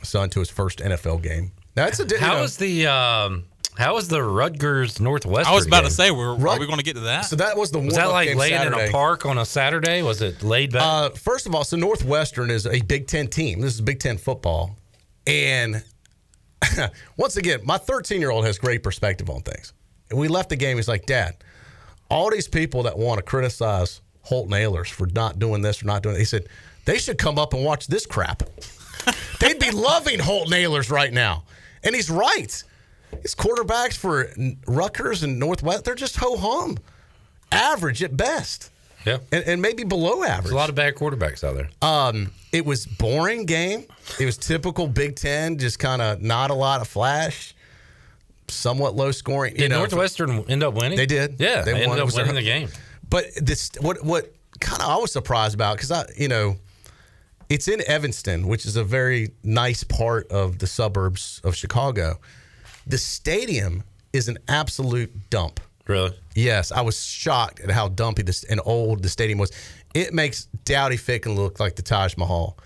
[0.01, 1.51] son to his first NFL game.
[1.75, 3.43] Now it's a di- you how know- was the um,
[3.77, 5.51] how was the Rutgers Northwestern?
[5.51, 5.89] I was about game?
[5.89, 7.21] to say, we're, are we going to get to that?
[7.21, 7.87] So that was the one.
[7.87, 10.01] Was that like game laying in a park on a Saturday?
[10.03, 10.81] Was it laid back?
[10.83, 13.61] Uh, first of all, so Northwestern is a Big Ten team.
[13.61, 14.77] This is Big Ten football,
[15.25, 15.83] and
[17.17, 19.73] once again, my 13 year old has great perspective on things.
[20.09, 20.77] And we left the game.
[20.77, 21.35] He's like, Dad,
[22.09, 26.03] all these people that want to criticize Holt Ahlers for not doing this or not
[26.03, 26.15] doing.
[26.15, 26.47] It, he said
[26.85, 28.43] they should come up and watch this crap.
[29.39, 31.43] They'd be loving Holt Ahlers right now,
[31.83, 32.63] and he's right.
[33.21, 34.31] His quarterbacks for
[34.67, 36.77] Rutgers and Northwest, they're just ho hum,
[37.51, 38.71] average at best.
[39.05, 39.17] Yeah.
[39.31, 40.43] And, and maybe below average.
[40.43, 41.69] There's a lot of bad quarterbacks out there.
[41.81, 43.85] Um, it was boring game.
[44.19, 47.53] It was typical Big Ten, just kind of not a lot of flash,
[48.47, 49.55] somewhat low scoring.
[49.55, 50.97] Did Northwestern end up winning?
[50.97, 51.35] They did.
[51.39, 51.81] Yeah, they, won.
[51.81, 52.69] ended up was their- winning the game.
[53.09, 56.55] But this, what what kind of I was surprised about because I, you know,
[57.49, 62.19] it's in Evanston, which is a very nice part of the suburbs of Chicago.
[62.85, 65.59] The stadium is an absolute dump.
[65.87, 66.13] Really?
[66.35, 69.51] Yes, I was shocked at how dumpy this and old the stadium was.
[69.93, 72.57] It makes Dowdy-Ficklen look like the Taj Mahal.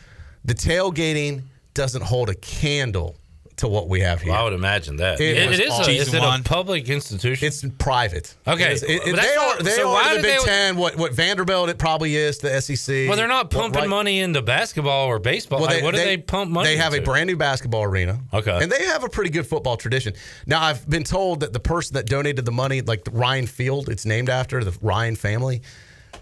[0.45, 3.15] The tailgating doesn't hold a candle
[3.57, 4.31] to what we have here.
[4.31, 5.19] Well, I would imagine that.
[5.19, 5.87] It It- was it is.
[5.87, 7.47] A, is it a public institution?
[7.47, 8.33] It's private.
[8.47, 10.45] Okay, It is- it- it- they not- are they so are why the Big they-
[10.45, 10.75] Ten.
[10.77, 13.07] What what Vanderbilt it probably is the SEC.
[13.07, 15.59] Well, they're not What pumping right- money into basketball or baseball.
[15.61, 16.69] Well, Like, what do they pump money?
[16.69, 18.19] They have a brand new basketball arena.
[18.33, 18.57] Okay.
[18.61, 20.13] And they have a pretty good football tradition.
[20.45, 23.89] Now, I've been told that the person that donated the money, like the Ryan Field,
[23.89, 25.61] it's named after the Ryan family,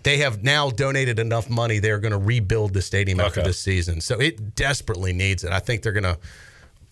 [0.03, 1.79] they have now donated enough money.
[1.79, 3.99] They're going to rebuild the stadium after this season.
[4.01, 5.51] So it desperately needs it.
[5.51, 6.17] I think they're going to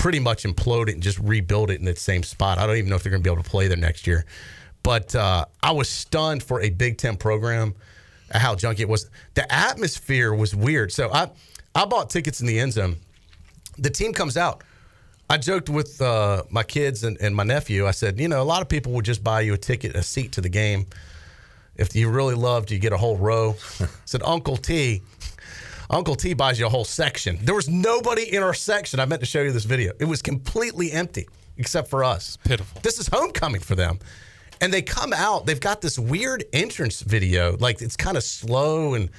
[0.03, 2.57] pretty much implode it and just rebuild it in that same spot.
[2.57, 4.25] I don't even know if they're going to be able to play there next year.
[4.84, 7.73] But uh, I was stunned for a Big Ten program
[8.30, 9.09] how junky it was.
[9.35, 10.91] The atmosphere was weird.
[10.91, 11.30] So I
[11.73, 12.97] I bought tickets in the end zone.
[13.77, 14.65] The team comes out.
[15.30, 17.88] I joked with uh, my kids and, and my nephew.
[17.88, 20.03] I said, you know, a lot of people would just buy you a ticket, a
[20.03, 20.85] seat to the game.
[21.77, 23.55] If you really loved, you get a whole row.
[23.80, 25.01] I said, Uncle T,
[25.89, 27.38] Uncle T buys you a whole section.
[27.41, 28.99] There was nobody in our section.
[28.99, 29.93] I meant to show you this video.
[29.99, 31.27] It was completely empty
[31.57, 32.38] except for us.
[32.45, 32.81] Pitiful.
[32.81, 33.99] This is homecoming for them.
[34.61, 37.57] And they come out, they've got this weird entrance video.
[37.57, 39.10] Like it's kind of slow and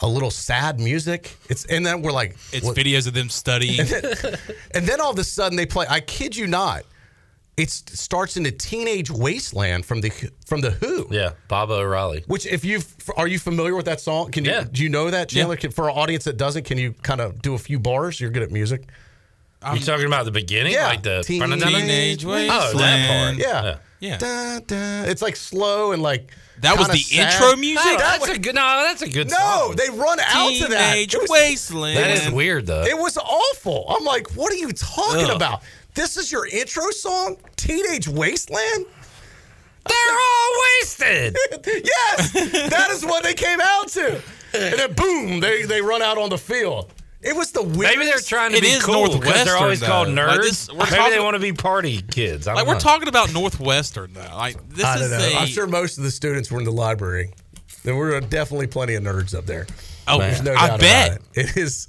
[0.00, 1.36] a little sad music.
[1.50, 3.80] It's and then we're like It's what- videos of them studying.
[3.80, 4.04] and then,
[4.74, 5.86] and then all of a sudden they play.
[5.88, 6.84] I kid you not.
[7.58, 10.10] It starts in a teenage wasteland from the
[10.46, 11.08] from the Who.
[11.10, 12.22] Yeah, Baba O'Riley.
[12.28, 12.80] Which, if you
[13.16, 14.30] are you familiar with that song?
[14.30, 14.64] Can you Yeah.
[14.70, 15.56] do you know that Chandler?
[15.56, 18.20] Can, for our audience that doesn't, can you kind of do a few bars?
[18.20, 18.88] You're good at music.
[19.74, 20.72] you talking about the beginning?
[20.72, 20.86] Yeah.
[20.86, 23.34] Like the Teenage Oh, that part.
[23.34, 23.76] Oh, yeah.
[24.00, 24.16] Yeah.
[24.18, 25.02] Da, da.
[25.10, 26.30] It's like slow and like
[26.60, 27.32] That was kinda the sad.
[27.34, 27.84] intro music?
[27.84, 28.54] No, That that's was- a good.
[28.54, 29.28] No, that's a good.
[29.30, 29.74] No, song.
[29.76, 30.92] they run out to that.
[30.94, 31.96] Teenage Wasteland.
[31.96, 32.84] That is weird though.
[32.84, 33.86] It was awful.
[33.88, 35.34] I'm like, what are you talking Ugh.
[35.36, 35.62] about?
[35.98, 38.86] This is your intro song, Teenage Wasteland.
[39.84, 41.36] They're all wasted.
[41.66, 42.32] yes,
[42.70, 44.22] that is what they came out to.
[44.54, 46.92] And then boom, they they run out on the field.
[47.20, 47.80] It was the weirdest.
[47.96, 50.28] Maybe they're trying to It be is cool because they're Northwestern, always called nerds.
[50.28, 52.46] Like this- we're Maybe they want to be party kids.
[52.46, 54.20] I like don't we're talking about Northwestern though.
[54.36, 55.36] Like this I is don't know.
[55.36, 57.32] a I'm sure most of the students were in the library.
[57.82, 59.66] There were definitely plenty of nerds up there.
[60.06, 61.08] Oh, There's no I bet.
[61.16, 61.50] about it.
[61.50, 61.88] It is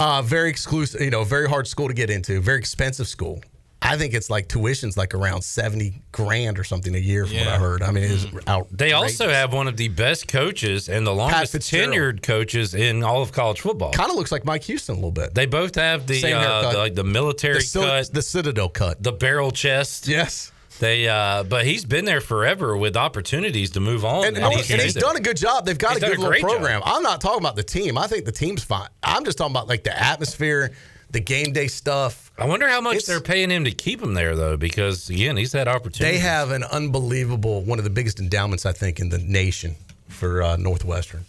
[0.00, 1.00] uh, very exclusive.
[1.00, 2.40] You know, very hard school to get into.
[2.40, 3.42] Very expensive school.
[3.86, 7.48] I think it's like tuition's like around seventy grand or something a year from what
[7.48, 7.82] I heard.
[7.82, 8.66] I mean, it is out.
[8.70, 13.20] They also have one of the best coaches and the longest tenured coaches in all
[13.20, 13.92] of college football.
[13.92, 15.34] kind of looks like Mike Houston a little bit.
[15.34, 19.02] They both have the, uh, the like the military the, cut, the Citadel cut.
[19.02, 20.08] the barrel chest.
[20.08, 20.50] Yes.
[20.80, 24.54] They, uh, but he's been there forever with opportunities to move on, And, and, and
[24.54, 25.66] he's, he's, done a good job.
[25.66, 26.50] They've got He's a good a little great job.
[26.50, 26.82] program.
[26.84, 27.96] I'm not talking about the team.
[27.96, 28.88] I think the team's fine.
[29.02, 30.72] I'm just talking about like the atmosphere,
[31.10, 32.32] the game day stuff.
[32.36, 35.36] I wonder how much It's- they're paying him to keep him there, though, because again,
[35.36, 36.20] he's had opportunities.
[36.20, 39.76] They have an unbelievable, one of the biggest endowments I think in the nation
[40.08, 41.24] for uh, Northwestern.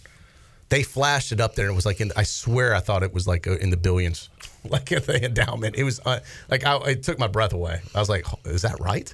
[0.68, 3.14] They flashed it up there, and it was like, in, I swear, I thought it
[3.14, 4.28] was like uh, in the billions,
[4.70, 5.76] like if the endowment.
[5.76, 6.20] It was uh,
[6.50, 7.80] like I, it took my breath away.
[7.94, 9.12] I was like, is that right?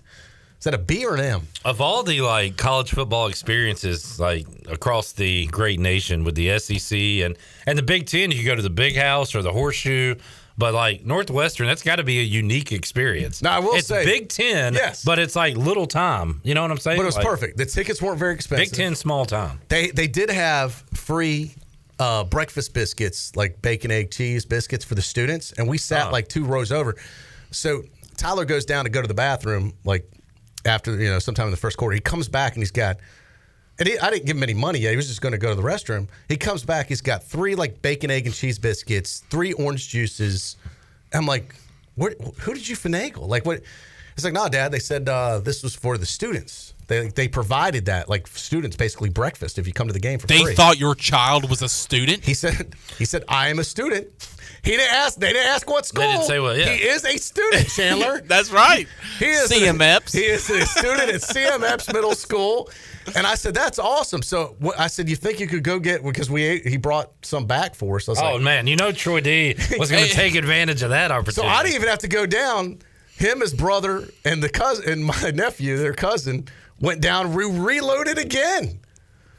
[0.59, 1.49] Is that a B or an M?
[1.65, 6.97] of all the like college football experiences like across the great nation with the SEC
[6.97, 10.15] and and the Big Ten, you could go to the Big House or the Horseshoe.
[10.59, 13.41] But like Northwestern, that's got to be a unique experience.
[13.41, 15.03] Now, I will it's say- Big Ten, Yes.
[15.03, 16.43] but it's like little time.
[16.45, 16.99] You know what I'm saying?
[16.99, 17.57] But it was Like, perfect.
[17.57, 18.71] The tickets weren't very expensive.
[18.71, 19.61] Big Ten, small time.
[19.69, 21.55] They they did have free
[21.99, 26.11] uh, breakfast biscuits, like bacon, egg, cheese biscuits for the students, and we sat Oh.
[26.13, 26.97] like two rows over.
[27.51, 27.83] So
[28.17, 30.09] Tyler goes down to go to the bathroom, like
[30.65, 31.95] after you know sometime in the first quarter.
[31.95, 32.99] He comes back and he's got.
[33.79, 34.91] And he, I didn't give him any money yet.
[34.91, 36.07] He was just going to go to the restroom.
[36.29, 36.89] He comes back.
[36.89, 40.57] He's got three like bacon, egg, and cheese biscuits, three orange juices.
[41.13, 41.55] I'm like,
[41.95, 43.27] where, who did you finagle?
[43.29, 43.63] Like what?
[44.15, 44.73] It's like, no, Dad.
[44.73, 46.72] They said uh, this was for the students.
[46.89, 50.27] They they provided that like students basically breakfast if you come to the game for
[50.27, 50.55] they free.
[50.55, 52.25] thought your child was a student.
[52.25, 54.09] He said he said I am a student.
[54.65, 55.19] He didn't ask.
[55.19, 56.03] They didn't ask what school.
[56.03, 56.67] They didn't say what, yeah.
[56.71, 58.21] He is a student, Chandler.
[58.21, 58.87] That's right.
[59.19, 59.79] He is C.M.
[59.79, 60.13] Eppes.
[60.13, 61.63] He is a student at C.M.
[61.63, 62.71] Eppes Middle School,
[63.17, 64.23] and I said that's awesome.
[64.23, 67.11] So what, I said, you think you could go get because we ate, he brought
[67.23, 68.09] some back for us.
[68.09, 70.91] I was Oh like, man, you know Troy D was going to take advantage of
[70.91, 71.43] that opportunity.
[71.43, 71.47] so.
[71.49, 72.79] I didn't even have to go down.
[73.17, 76.47] Him, his brother, and the cousin, and my nephew, their cousin,
[76.83, 77.33] went down.
[77.33, 78.81] Re- reloaded again.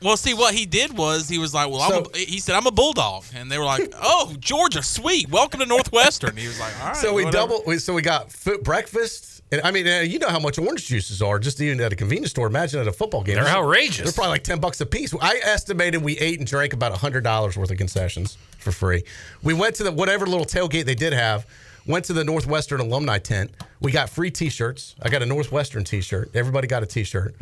[0.01, 2.55] Well, see what he did was he was like, "Well, I'm So- a, he said
[2.55, 6.59] I'm a bulldog," and they were like, "Oh, Georgia, sweet, welcome to Northwestern." He was
[6.59, 7.63] like, "All right." so we whatever." double.
[7.67, 10.87] we- So we got food, breakfast, and I mean, uh, you know how much orange
[10.87, 12.47] juices are just even at a convenience store.
[12.47, 13.35] Imagine at a football game.
[13.35, 14.03] They're outrageous.
[14.03, 15.13] They're probably like ten bucks a piece.
[15.21, 19.05] I estimated we ate and drank about hundred dollars worth of concessions for free.
[19.41, 21.45] We went to the whatever little tailgate they did have.
[21.85, 23.51] Went to the Northwestern alumni tent.
[23.81, 24.95] We got free T-shirts.
[25.01, 26.31] I got a Northwestern T-shirt.
[26.33, 27.35] Everybody got a T-shirt,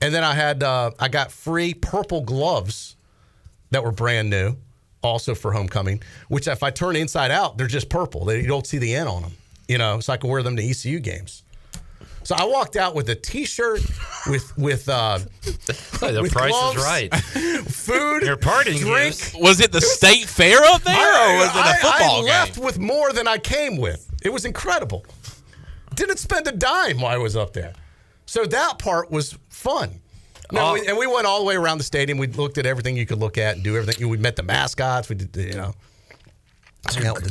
[0.00, 2.96] and then I had uh, I got free purple gloves
[3.70, 4.56] that were brand new,
[5.02, 6.02] also for homecoming.
[6.28, 8.24] Which if I turn inside out, they're just purple.
[8.24, 9.32] They, you don't see the N on them,
[9.66, 9.98] you know.
[10.00, 11.41] So I can wear them to ECU games.
[12.24, 13.82] So I walked out with a T-shirt
[14.28, 17.14] with with uh, the with price gloves, is right.
[17.66, 19.16] food, Your parting drink.
[19.16, 19.34] gifts.
[19.34, 22.08] Was it the state fair up there, or was it I- a football game.
[22.10, 22.24] I game?
[22.26, 24.08] left with more than I came with.
[24.24, 25.04] It was incredible.
[25.94, 27.72] Didn't spend a dime while I was up there.
[28.26, 30.00] So that part was fun.
[30.52, 30.72] No, Oh.
[30.74, 32.18] we, and we went all the way around the stadium.
[32.18, 34.08] We looked at everything you could look at and do everything.
[34.08, 35.08] We met the mascots.
[35.08, 35.72] We did, you know.
[35.72, 36.71] hung out with the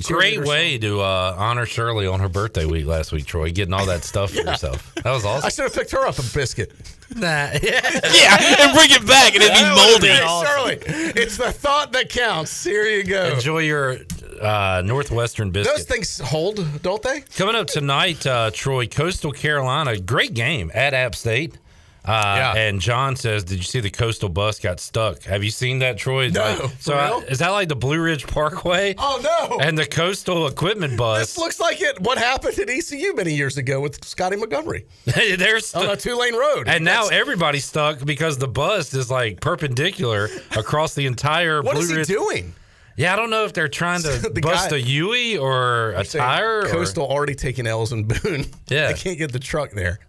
[0.03, 3.51] Great way to uh, honor Shirley on her birthday week last week, Troy.
[3.51, 4.93] Getting all that stuff for yourself.
[4.95, 5.45] That was awesome.
[5.45, 6.71] I should have picked her up a biscuit.
[7.15, 7.51] Nah, yeah.
[7.61, 10.07] yeah, and bring it back, and it'd be moldy.
[10.07, 12.63] Hey, Shirley, it's the thought that counts.
[12.63, 13.33] Here you go.
[13.33, 13.97] Enjoy your
[14.41, 15.75] uh, Northwestern biscuit.
[15.75, 17.21] Those things hold, don't they?
[17.35, 21.57] Coming up tonight, uh, Troy, Coastal Carolina, great game at App State.
[22.03, 25.21] Uh, And John says, "Did you see the coastal bus got stuck?
[25.23, 26.25] Have you seen that, Troy?
[26.25, 28.95] It's No, like- so I- is that like the Blue Ridge Parkway?
[28.97, 29.59] Oh no!
[29.59, 31.19] And the coastal equipment bus?
[31.19, 31.99] This looks like it.
[32.01, 34.85] What happened at ECU many years ago with Scotty Montgomery?
[35.05, 39.39] There's on a two lane road, and now everybody's stuck because the bus is like
[39.39, 41.61] perpendicular across the entire.
[41.61, 42.07] What Blue is he Ridge.
[42.07, 42.53] doing?
[42.97, 46.03] Yeah, I don't know if they're trying to The bust guy- a Yui or a
[46.03, 46.61] tire.
[46.61, 48.45] or- Coastal already taking L's and Boone.
[48.69, 48.87] Yeah.
[48.91, 49.99] they can't get the truck there.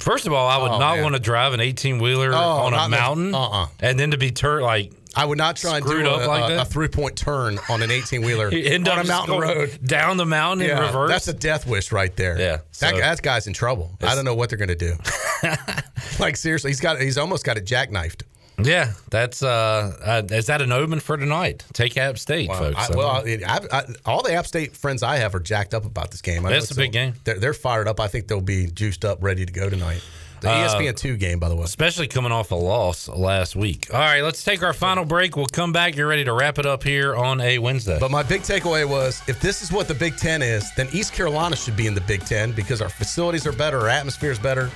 [0.00, 1.02] First of all, I would Oh, not man.
[1.04, 3.66] want to drive an 18 wheeler Oh, on a mountain, uh-uh.
[3.80, 6.60] and then to be turned like I would not try and do a, like a,
[6.60, 8.52] a three point turn on an 18 wheeler on
[8.98, 9.78] a mountain road.
[9.84, 11.10] down the mountain in reverse.
[11.10, 12.38] That's a death wish right there.
[12.38, 12.64] Yeah, that,
[12.94, 13.96] so- that guy's in trouble.
[14.00, 14.96] I don't know what they're going to do.
[16.20, 18.22] like seriously, he's got he's almost got it jackknifed.
[18.64, 21.64] Yeah, that's uh, uh, is that an omen for tonight?
[21.72, 22.90] Take App State, folks.
[22.90, 26.10] I, well, I, I, all the App State friends I have are jacked up about
[26.10, 26.44] this game.
[26.46, 27.14] It's a big game.
[27.24, 28.00] They're, they're fired up.
[28.00, 30.02] I think they'll be juiced up, ready to go tonight.
[30.40, 31.64] The Uh, ESPN two game, by the way.
[31.64, 33.88] especially coming off a loss last week.
[33.92, 35.36] All right, let's take our final break.
[35.36, 35.96] We'll come back.
[35.96, 37.98] You're ready to wrap it up here on a Wednesday.
[38.00, 41.12] But my big takeaway was if this is what the Big Ten is, then East
[41.12, 44.38] Carolina should be in the Big Ten because our facilities are better, our atmosphere is
[44.38, 44.70] better,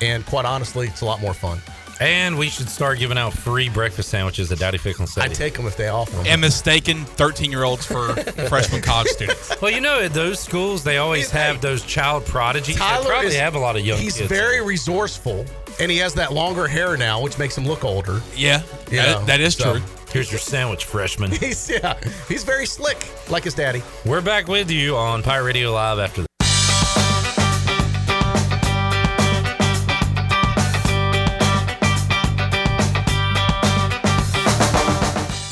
[0.00, 1.60] and quite honestly, it's a lot more fun.
[2.00, 5.28] And we should start giving out free breakfast sandwiches at Dowdy-Ficklen City.
[5.30, 6.26] I'd take them if they offer them.
[6.26, 8.14] And mistaken 13 year olds for
[8.48, 9.60] freshman college students.
[9.62, 12.76] Well, you know, at those schools, they always have those child prodigies.
[12.76, 14.28] They Tyler probably is- have a lot of young He's kids.
[14.28, 15.46] very resourceful,
[15.80, 18.20] and he has that longer hair now, which makes him look older.
[18.34, 19.82] Yeah, You that- that is so- true.
[20.12, 21.30] Here's your sandwich, freshman.
[21.40, 23.82] He's yeah, he's very slick, like his daddy.
[24.06, 26.25] We're back with you on Pirate Radio Live after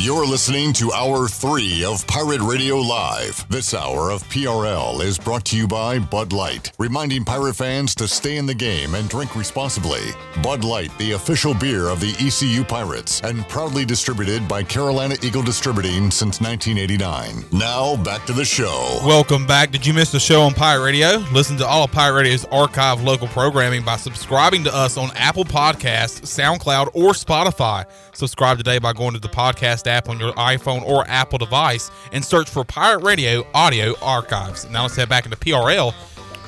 [0.05, 3.49] You're listening to Hour 3 of Pirate Radio Live.
[3.49, 8.07] This hour of PRL is brought to you by Bud Light, reminding pirate fans to
[8.07, 10.03] stay in the game and drink responsibly.
[10.43, 15.43] Bud Light, the official beer of the ECU Pirates, and proudly distributed by Carolina Eagle
[15.43, 17.43] Distributing since 1989.
[17.59, 18.99] Now, back to the show.
[19.07, 19.71] Welcome back.
[19.71, 21.25] Did you miss the show on Pirate Radio?
[21.33, 25.47] Listen to all of Pirate Radio's archive local programming by subscribing to us on Apple
[25.47, 27.87] Podcasts, SoundCloud, or Spotify.
[28.13, 32.25] Subscribe today by going to the podcast app on your iPhone or Apple device and
[32.25, 34.69] search for Pirate Radio Audio Archives.
[34.71, 35.95] Now let's head back into PRL.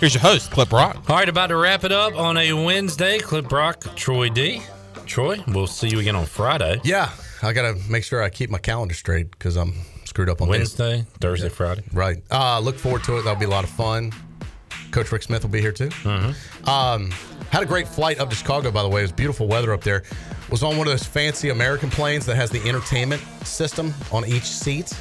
[0.01, 1.09] Here's your host, Clip Rock.
[1.09, 3.19] All right, about to wrap it up on a Wednesday.
[3.19, 4.63] Clip Rock, Troy D.
[5.07, 6.81] Troy, we'll see you again on Friday.
[6.85, 7.11] Yeah,
[7.43, 9.73] I gotta make sure I keep my calendar straight because I'm
[10.05, 10.59] screwed up on days.
[10.59, 11.85] Wednesday, Thursday, Friday.
[11.93, 12.23] Right.
[12.31, 13.23] Uh, look forward to it.
[13.23, 14.13] That'll be a lot of fun.
[14.91, 15.89] Coach Rick Smith will be here too.
[15.89, 16.69] Mm-hmm.
[16.69, 17.11] Um,
[17.51, 19.01] had a great flight up to Chicago, by the way.
[19.01, 20.03] It was beautiful weather up there.
[20.51, 24.45] Was on one of those fancy American planes that has the entertainment system on each
[24.45, 24.93] seat.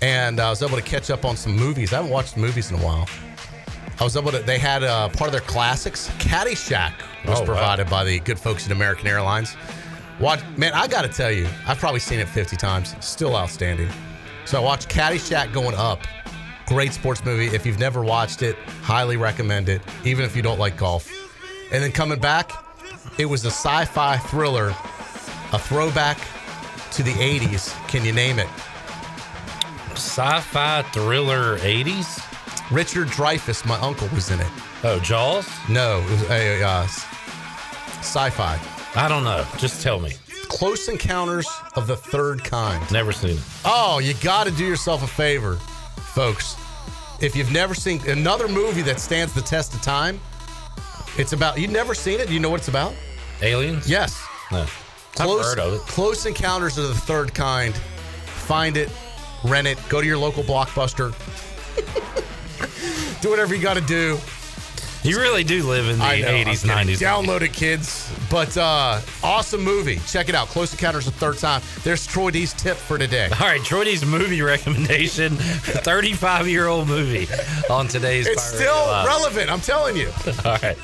[0.00, 1.92] And I was able to catch up on some movies.
[1.92, 3.08] I haven't watched movies in a while.
[4.00, 6.08] I was able to, they had uh, part of their classics.
[6.18, 6.92] Caddyshack
[7.24, 7.46] was Oh, wow.
[7.46, 9.54] provided by the good folks at American Airlines.
[10.18, 12.96] Watch, man, I got to tell you, I've probably seen it 50 times.
[13.00, 13.88] Still outstanding.
[14.44, 16.00] So I watched Caddyshack going up.
[16.66, 17.46] Great sports movie.
[17.54, 21.08] If you've never watched it, highly recommend it, even if you don't like golf.
[21.70, 22.50] And then coming back,
[23.18, 24.68] it was a sci fi thriller,
[25.52, 26.18] a throwback
[26.92, 27.72] to the 80s.
[27.88, 28.48] Can you name it?
[29.94, 32.20] Sci-fi thriller 80s.
[32.70, 34.46] Richard Dreyfuss, my uncle, was in it.
[34.84, 35.48] Oh, Jaws?
[35.68, 36.82] No, it was a uh,
[38.00, 38.58] sci-fi.
[38.94, 39.46] I don't know.
[39.58, 40.12] Just tell me.
[40.48, 42.90] Close Encounters of the Third Kind.
[42.92, 43.42] Never seen it.
[43.64, 45.56] Oh, you got to do yourself a favor,
[46.14, 46.56] folks.
[47.22, 50.20] If you've never seen another movie that stands the test of time,
[51.18, 51.58] it's about.
[51.58, 52.28] You've never seen it?
[52.28, 52.94] Do you know what it's about?
[53.42, 53.88] Aliens?
[53.88, 54.24] Yes.
[54.50, 54.66] No.
[55.14, 55.80] Close, I've heard of it.
[55.80, 57.74] Close Encounters of the Third Kind.
[57.74, 58.90] Find it,
[59.44, 61.12] rent it, go to your local blockbuster.
[63.20, 64.18] do whatever you got to do.
[65.04, 66.94] You really do live in the know, 80s, kidding.
[66.94, 66.98] 90s.
[67.00, 68.12] Download it, kids.
[68.30, 69.98] But uh awesome movie.
[70.06, 70.48] Check it out.
[70.48, 71.60] Close Encounters of the Third Time.
[71.82, 73.28] There's Troy D's tip for today.
[73.40, 77.26] All right, Troy D's movie recommendation 35 year old movie
[77.68, 79.06] on today's It's Pirate still Live.
[79.06, 79.50] relevant.
[79.50, 80.08] I'm telling you.
[80.44, 80.76] All right.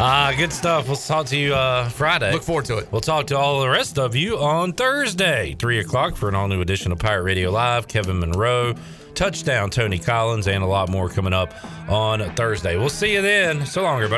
[0.00, 0.86] Uh, good stuff.
[0.86, 2.32] We'll talk to you uh, Friday.
[2.32, 2.86] Look forward to it.
[2.92, 6.46] We'll talk to all the rest of you on Thursday, 3 o'clock, for an all
[6.46, 7.88] new edition of Pirate Radio Live.
[7.88, 8.76] Kevin Monroe,
[9.14, 11.54] Touchdown, Tony Collins, and a lot more coming up
[11.88, 12.76] on Thursday.
[12.76, 13.66] We'll see you then.
[13.66, 14.16] So long, everybody.